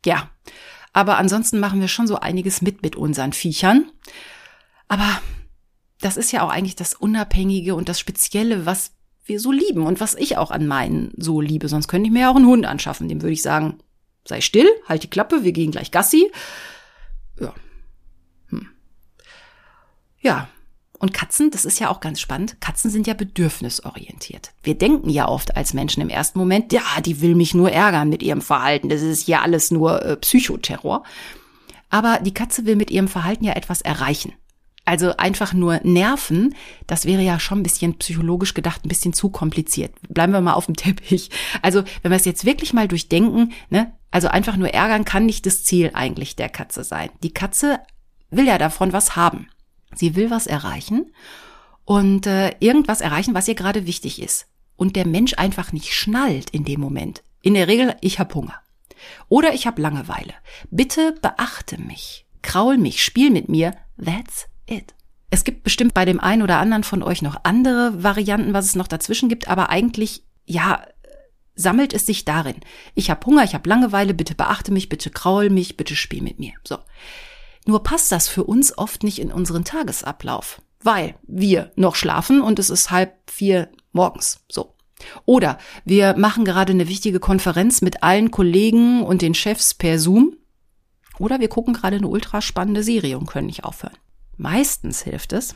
Ja, 0.05 0.29
aber 0.93 1.17
ansonsten 1.17 1.59
machen 1.59 1.79
wir 1.79 1.87
schon 1.87 2.07
so 2.07 2.17
einiges 2.17 2.61
mit 2.61 2.81
mit 2.81 2.95
unseren 2.95 3.33
Viechern. 3.33 3.91
Aber 4.87 5.21
das 5.99 6.17
ist 6.17 6.31
ja 6.31 6.43
auch 6.43 6.49
eigentlich 6.49 6.75
das 6.75 6.93
Unabhängige 6.95 7.75
und 7.75 7.87
das 7.87 7.99
Spezielle, 7.99 8.65
was 8.65 8.93
wir 9.23 9.39
so 9.39 9.51
lieben 9.51 9.85
und 9.85 9.99
was 9.99 10.15
ich 10.15 10.37
auch 10.37 10.51
an 10.51 10.67
meinen 10.67 11.13
so 11.15 11.39
liebe. 11.39 11.67
Sonst 11.67 11.87
könnte 11.87 12.07
ich 12.07 12.13
mir 12.13 12.21
ja 12.21 12.31
auch 12.31 12.35
einen 12.35 12.47
Hund 12.47 12.65
anschaffen. 12.65 13.07
Dem 13.07 13.21
würde 13.21 13.33
ich 13.33 13.43
sagen, 13.43 13.79
sei 14.25 14.41
still, 14.41 14.67
halt 14.87 15.03
die 15.03 15.09
Klappe, 15.09 15.43
wir 15.43 15.51
gehen 15.51 15.71
gleich 15.71 15.91
Gassi. 15.91 16.31
Ja. 17.39 17.53
Ja. 20.21 20.47
Und 20.99 21.13
Katzen, 21.13 21.49
das 21.49 21.65
ist 21.65 21.79
ja 21.79 21.89
auch 21.89 21.99
ganz 21.99 22.19
spannend. 22.19 22.61
Katzen 22.61 22.91
sind 22.91 23.07
ja 23.07 23.15
bedürfnisorientiert. 23.15 24.51
Wir 24.61 24.75
denken 24.77 25.09
ja 25.09 25.27
oft 25.27 25.57
als 25.57 25.73
Menschen 25.73 26.01
im 26.01 26.09
ersten 26.09 26.37
Moment, 26.37 26.71
ja, 26.71 26.83
die 27.03 27.21
will 27.21 27.33
mich 27.33 27.55
nur 27.55 27.71
ärgern 27.71 28.09
mit 28.09 28.21
ihrem 28.21 28.41
Verhalten. 28.41 28.87
Das 28.87 29.01
ist 29.01 29.27
ja 29.27 29.41
alles 29.41 29.71
nur 29.71 30.05
äh, 30.05 30.15
Psychoterror. 30.17 31.03
Aber 31.89 32.19
die 32.19 32.35
Katze 32.35 32.65
will 32.67 32.75
mit 32.75 32.91
ihrem 32.91 33.07
Verhalten 33.07 33.45
ja 33.45 33.53
etwas 33.53 33.81
erreichen. 33.81 34.33
Also 34.85 35.15
einfach 35.17 35.53
nur 35.53 35.79
nerven, 35.83 36.55
das 36.87 37.05
wäre 37.05 37.21
ja 37.21 37.39
schon 37.39 37.59
ein 37.59 37.63
bisschen 37.63 37.97
psychologisch 37.97 38.53
gedacht, 38.53 38.83
ein 38.83 38.89
bisschen 38.89 39.13
zu 39.13 39.29
kompliziert. 39.29 39.93
Bleiben 40.09 40.33
wir 40.33 40.41
mal 40.41 40.53
auf 40.53 40.65
dem 40.65 40.75
Teppich. 40.75 41.29
Also 41.61 41.83
wenn 42.01 42.11
wir 42.11 42.15
es 42.15 42.25
jetzt 42.25 42.45
wirklich 42.45 42.73
mal 42.73 42.87
durchdenken, 42.87 43.53
ne, 43.69 43.93
also 44.11 44.27
einfach 44.27 44.57
nur 44.57 44.69
ärgern 44.69 45.05
kann 45.05 45.25
nicht 45.25 45.45
das 45.45 45.63
Ziel 45.63 45.91
eigentlich 45.93 46.35
der 46.35 46.49
Katze 46.49 46.83
sein. 46.83 47.09
Die 47.23 47.33
Katze 47.33 47.79
will 48.31 48.47
ja 48.47 48.57
davon 48.57 48.93
was 48.93 49.15
haben. 49.15 49.47
Sie 49.95 50.15
will 50.15 50.29
was 50.29 50.47
erreichen 50.47 51.11
und 51.85 52.27
äh, 52.27 52.55
irgendwas 52.59 53.01
erreichen, 53.01 53.33
was 53.33 53.47
ihr 53.47 53.55
gerade 53.55 53.85
wichtig 53.85 54.21
ist. 54.21 54.47
Und 54.77 54.95
der 54.95 55.05
Mensch 55.05 55.33
einfach 55.37 55.71
nicht 55.71 55.93
schnallt 55.93 56.49
in 56.49 56.63
dem 56.63 56.79
Moment. 56.79 57.23
In 57.41 57.53
der 57.53 57.67
Regel, 57.67 57.95
ich 58.01 58.19
habe 58.19 58.33
Hunger. 58.33 58.61
Oder 59.29 59.53
ich 59.53 59.67
habe 59.67 59.81
Langeweile. 59.81 60.33
Bitte 60.69 61.15
beachte 61.21 61.79
mich. 61.79 62.25
Kraul 62.41 62.77
mich, 62.77 63.03
spiel 63.03 63.29
mit 63.29 63.49
mir. 63.49 63.75
That's 64.03 64.47
it. 64.67 64.93
Es 65.29 65.43
gibt 65.43 65.63
bestimmt 65.63 65.93
bei 65.93 66.05
dem 66.05 66.19
einen 66.19 66.41
oder 66.41 66.57
anderen 66.57 66.83
von 66.83 67.03
euch 67.03 67.21
noch 67.21 67.37
andere 67.43 68.03
Varianten, 68.03 68.53
was 68.53 68.65
es 68.65 68.75
noch 68.75 68.87
dazwischen 68.87 69.29
gibt, 69.29 69.47
aber 69.47 69.69
eigentlich, 69.69 70.23
ja, 70.45 70.83
sammelt 71.55 71.93
es 71.93 72.05
sich 72.05 72.25
darin. 72.25 72.57
Ich 72.95 73.09
habe 73.09 73.25
Hunger, 73.25 73.43
ich 73.43 73.53
habe 73.53 73.69
Langeweile, 73.69 74.13
bitte 74.13 74.35
beachte 74.35 74.71
mich, 74.71 74.89
bitte 74.89 75.09
kraul 75.09 75.49
mich, 75.49 75.77
bitte 75.77 75.95
spiel 75.95 76.21
mit 76.21 76.39
mir. 76.39 76.53
So. 76.63 76.79
Nur 77.65 77.83
passt 77.83 78.11
das 78.11 78.27
für 78.27 78.43
uns 78.43 78.77
oft 78.77 79.03
nicht 79.03 79.19
in 79.19 79.31
unseren 79.31 79.63
Tagesablauf, 79.63 80.61
weil 80.81 81.15
wir 81.23 81.71
noch 81.75 81.95
schlafen 81.95 82.41
und 82.41 82.59
es 82.59 82.69
ist 82.69 82.91
halb 82.91 83.13
vier 83.29 83.69
morgens. 83.91 84.39
So. 84.51 84.75
Oder 85.25 85.57
wir 85.85 86.15
machen 86.17 86.45
gerade 86.45 86.73
eine 86.73 86.87
wichtige 86.87 87.19
Konferenz 87.19 87.81
mit 87.81 88.03
allen 88.03 88.31
Kollegen 88.31 89.03
und 89.03 89.21
den 89.21 89.33
Chefs 89.33 89.73
per 89.73 89.99
Zoom. 89.99 90.37
Oder 91.19 91.39
wir 91.39 91.49
gucken 91.49 91.73
gerade 91.73 91.97
eine 91.97 92.07
ultra 92.07 92.41
spannende 92.41 92.83
Serie 92.83 93.17
und 93.17 93.27
können 93.27 93.47
nicht 93.47 93.63
aufhören. 93.63 93.97
Meistens 94.37 95.01
hilft 95.01 95.33
es, 95.33 95.55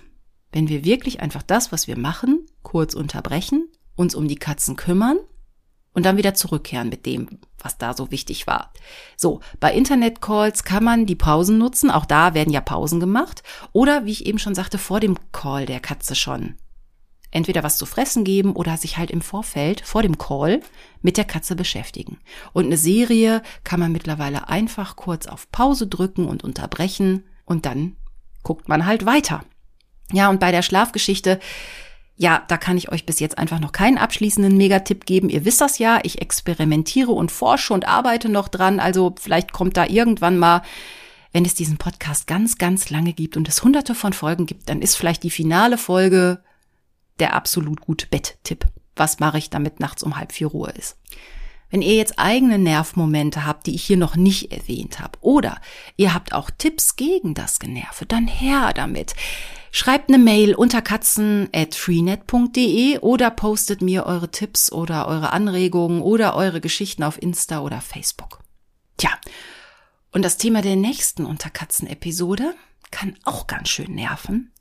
wenn 0.52 0.70
wir 0.70 0.86
wirklich 0.86 1.22
einfach 1.22 1.44
das, 1.44 1.72
was 1.72 1.88
wir 1.88 1.98
machen, 1.98 2.46
kurz 2.62 2.94
unterbrechen, 2.94 3.68
uns 3.96 4.14
um 4.14 4.28
die 4.28 4.36
Katzen 4.36 4.76
kümmern 4.76 5.18
und 5.96 6.06
dann 6.06 6.18
wieder 6.18 6.36
zurückkehren 6.36 6.90
mit 6.90 7.06
dem, 7.06 7.40
was 7.58 7.80
da 7.80 7.96
so 7.96 8.12
wichtig 8.12 8.46
war. 8.46 8.72
So, 9.18 9.40
bei 9.60 9.74
Internetcalls 9.74 10.64
kann 10.64 10.84
man 10.84 11.08
die 11.08 11.16
Pausen 11.16 11.58
nutzen, 11.58 11.90
auch 11.90 12.06
da 12.06 12.36
werden 12.36 12.54
ja 12.54 12.62
Pausen 12.62 13.00
gemacht 13.00 13.42
oder 13.72 14.06
wie 14.06 14.12
ich 14.12 14.28
eben 14.28 14.38
schon 14.38 14.54
sagte, 14.54 14.78
vor 14.78 15.00
dem 15.00 15.18
Call 15.32 15.66
der 15.66 15.80
Katze 15.80 16.14
schon 16.14 16.56
entweder 17.36 17.64
was 17.64 17.78
zu 17.78 17.86
fressen 17.86 18.24
geben 18.24 18.54
oder 18.54 18.78
sich 18.78 18.98
halt 18.98 19.12
im 19.12 19.20
Vorfeld 19.20 19.82
vor 19.82 20.02
dem 20.02 20.18
Call 20.18 20.62
mit 21.02 21.18
der 21.18 21.26
Katze 21.26 21.58
beschäftigen. 21.58 22.18
Und 22.54 22.66
eine 22.66 22.78
Serie 22.78 23.44
kann 23.66 23.82
man 23.82 23.92
mittlerweile 23.92 24.48
einfach 24.48 24.96
kurz 24.96 25.28
auf 25.28 25.52
Pause 25.52 25.88
drücken 25.88 26.28
und 26.28 26.46
unterbrechen 26.46 27.26
und 27.44 27.66
dann 27.66 27.98
guckt 28.42 28.70
man 28.70 28.86
halt 28.86 29.06
weiter. 29.06 29.44
Ja, 30.14 30.30
und 30.30 30.40
bei 30.40 30.52
der 30.52 30.62
Schlafgeschichte, 30.62 31.42
ja, 32.18 32.44
da 32.48 32.58
kann 32.58 32.78
ich 32.78 32.92
euch 32.92 33.06
bis 33.06 33.20
jetzt 33.20 33.38
einfach 33.38 33.60
noch 33.60 33.74
keinen 33.74 33.98
abschließenden 33.98 34.56
Megatipp 34.56 35.06
geben. 35.06 35.30
Ihr 35.30 35.44
wisst 35.44 35.60
das 35.60 35.80
ja, 35.80 36.00
ich 36.04 36.22
experimentiere 36.22 37.12
und 37.12 37.32
forsche 37.32 37.74
und 37.74 37.88
arbeite 37.88 38.30
noch 38.30 38.48
dran. 38.48 38.80
Also 38.80 39.16
vielleicht 39.20 39.52
kommt 39.52 39.76
da 39.76 39.86
irgendwann 39.86 40.38
mal, 40.38 40.62
wenn 41.34 41.44
es 41.44 41.56
diesen 41.56 41.78
Podcast 41.78 42.28
ganz, 42.28 42.58
ganz 42.58 42.90
lange 42.90 43.12
gibt 43.12 43.36
und 43.36 43.50
es 43.50 43.62
hunderte 43.62 43.96
von 43.96 44.14
Folgen 44.14 44.46
gibt, 44.46 44.70
dann 44.70 44.82
ist 44.82 44.96
vielleicht 44.96 45.24
die 45.24 45.30
finale 45.30 45.78
Folge 45.78 46.42
der 47.20 47.34
absolut 47.34 47.82
gute 47.82 48.08
Betttipp. 48.08 48.66
Was 48.96 49.20
mache 49.20 49.38
ich, 49.38 49.50
damit 49.50 49.82
nachts 49.82 50.02
um 50.02 50.16
halb 50.16 50.32
vier 50.32 50.48
Ruhe 50.48 50.72
ist? 50.72 50.98
Wenn 51.70 51.82
ihr 51.82 51.96
jetzt 51.96 52.18
eigene 52.18 52.58
Nervmomente 52.58 53.46
habt, 53.46 53.68
die 53.68 53.76
ich 53.76 53.84
hier 53.84 53.98
noch 53.98 54.16
nicht 54.16 54.54
erwähnt 54.54 55.02
habe, 55.02 55.18
oder 55.20 55.60
ihr 55.98 56.14
habt 56.14 56.32
auch 56.32 56.50
Tipps 56.50 56.96
gegen 56.96 57.34
das 57.34 57.60
Generve, 57.60 58.06
dann 58.08 58.28
her 58.28 58.72
damit. 58.74 59.16
Schreibt 59.78 60.08
eine 60.08 60.20
Mail 60.20 60.56
unter 60.56 60.82
katzen.freenet.de 60.82 63.00
oder 63.00 63.30
postet 63.30 63.82
mir 63.82 64.06
eure 64.06 64.32
Tipps 64.32 64.72
oder 64.72 65.06
eure 65.06 65.34
Anregungen 65.34 66.02
oder 66.02 66.38
eure 66.38 66.62
Geschichten 66.62 67.04
auf 67.04 67.22
Insta 67.22 67.60
oder 67.60 67.82
Facebook. 67.82 68.40
Tja, 68.96 69.10
und 70.14 70.24
das 70.24 70.38
Thema 70.38 70.62
der 70.62 70.78
nächsten 70.78 71.26
Unterkatzen-Episode 71.26 72.56
kann 72.90 73.18
auch 73.26 73.48
ganz 73.48 73.68
schön 73.68 73.96
nerven. 73.96 74.54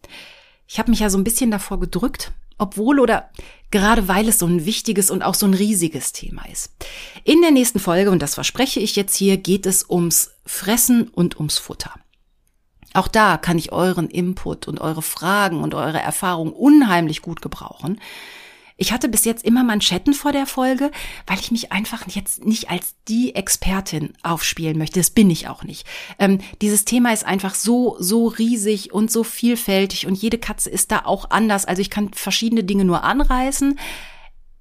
Ich 0.67 0.81
habe 0.81 0.91
mich 0.91 0.99
ja 0.99 1.09
so 1.09 1.19
ein 1.19 1.23
bisschen 1.23 1.53
davor 1.53 1.79
gedrückt, 1.79 2.33
obwohl 2.59 2.99
oder 2.99 3.31
gerade 3.71 4.09
weil 4.09 4.29
es 4.29 4.41
so 4.41 4.47
ein 4.47 4.67
wichtiges 4.67 5.13
und 5.13 5.23
auch 5.23 5.37
so 5.37 5.47
ein 5.47 5.55
riesiges 5.55 6.13
Thema 6.13 6.45
ist. 6.51 6.73
In 7.23 7.41
der 7.41 7.53
nächsten 7.53 7.79
Folge, 7.79 8.11
und 8.11 8.21
das 8.21 8.35
verspreche 8.35 8.81
ich 8.81 8.97
jetzt 8.97 9.15
hier, 9.15 9.37
geht 9.37 9.67
es 9.67 9.89
ums 9.89 10.33
Fressen 10.45 11.07
und 11.07 11.37
ums 11.37 11.59
Futter. 11.59 11.95
Auch 12.95 13.09
da 13.09 13.37
kann 13.37 13.59
ich 13.59 13.73
euren 13.73 14.09
Input 14.09 14.69
und 14.69 14.81
eure 14.81 15.03
Fragen 15.03 15.63
und 15.63 15.75
eure 15.75 16.01
Erfahrungen 16.01 16.53
unheimlich 16.53 17.21
gut 17.23 17.43
gebrauchen. 17.43 18.01
Ich 18.77 18.93
hatte 18.93 19.09
bis 19.09 19.25
jetzt 19.25 19.45
immer 19.45 19.63
Manschetten 19.63 20.15
vor 20.15 20.33
der 20.33 20.47
Folge, 20.47 20.91
weil 21.27 21.39
ich 21.39 21.53
mich 21.53 21.71
einfach 21.71 22.05
jetzt 22.09 22.45
nicht 22.45 22.71
als 22.71 22.95
die 23.07 23.35
Expertin 23.35 24.15
aufspielen 24.23 24.79
möchte. 24.79 24.99
Das 24.99 25.11
bin 25.11 25.31
ich 25.31 25.49
auch 25.49 25.63
nicht. 25.63 25.87
Ähm, 26.19 26.39
dieses 26.61 26.85
Thema 26.85 27.13
ist 27.13 27.25
einfach 27.25 27.55
so, 27.55 27.97
so 28.01 28.27
riesig 28.27 28.93
und 28.93 29.13
so 29.13 29.23
vielfältig 29.23 30.07
und 30.07 30.15
jede 30.15 30.39
Katze 30.39 30.71
ist 30.71 30.91
da 30.91 31.03
auch 31.05 31.31
anders. 31.31 31.67
Also 31.67 31.83
ich 31.83 31.91
kann 31.91 32.13
verschiedene 32.13 32.65
Dinge 32.65 32.85
nur 32.85 33.05
anreißen. 33.05 33.79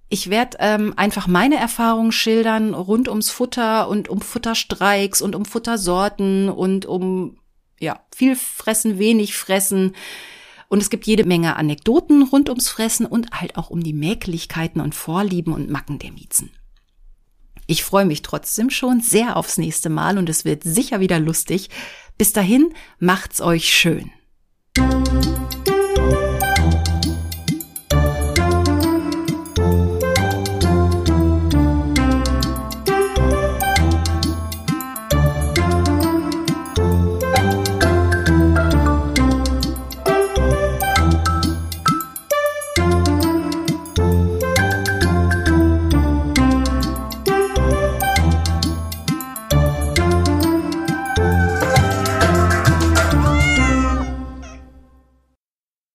Ich 0.09 0.29
werde 0.29 0.57
ähm, 0.59 0.93
einfach 0.95 1.25
meine 1.25 1.55
Erfahrungen 1.55 2.11
schildern 2.11 2.75
rund 2.75 3.09
ums 3.09 3.31
Futter 3.31 3.87
und 3.87 4.09
um 4.09 4.21
Futterstreiks 4.21 5.23
und 5.23 5.35
um 5.35 5.43
Futtersorten 5.43 6.49
und 6.49 6.85
um 6.85 7.37
ja 7.83 8.05
viel 8.15 8.35
fressen, 8.35 8.97
wenig 8.97 9.35
fressen 9.35 9.93
und 10.73 10.81
es 10.81 10.89
gibt 10.89 11.05
jede 11.05 11.23
Menge 11.23 11.55
Anekdoten 11.55 12.23
rund 12.23 12.49
ums 12.49 12.67
Fressen 12.67 13.05
und 13.05 13.29
halt 13.31 13.57
auch 13.57 13.69
um 13.69 13.83
die 13.83 13.93
Mäkeligkeiten 13.93 14.81
und 14.81 14.95
Vorlieben 14.95 15.53
und 15.53 15.69
Macken 15.69 15.99
der 15.99 16.11
Miezen. 16.11 16.49
Ich 17.67 17.83
freue 17.83 18.05
mich 18.05 18.23
trotzdem 18.23 18.71
schon 18.71 18.99
sehr 18.99 19.37
aufs 19.37 19.59
nächste 19.59 19.89
Mal 19.89 20.17
und 20.17 20.29
es 20.29 20.45
wird 20.45 20.63
sicher 20.63 20.99
wieder 20.99 21.19
lustig. 21.19 21.69
Bis 22.17 22.33
dahin, 22.33 22.73
macht's 22.97 23.39
euch 23.39 23.71
schön. 23.71 24.11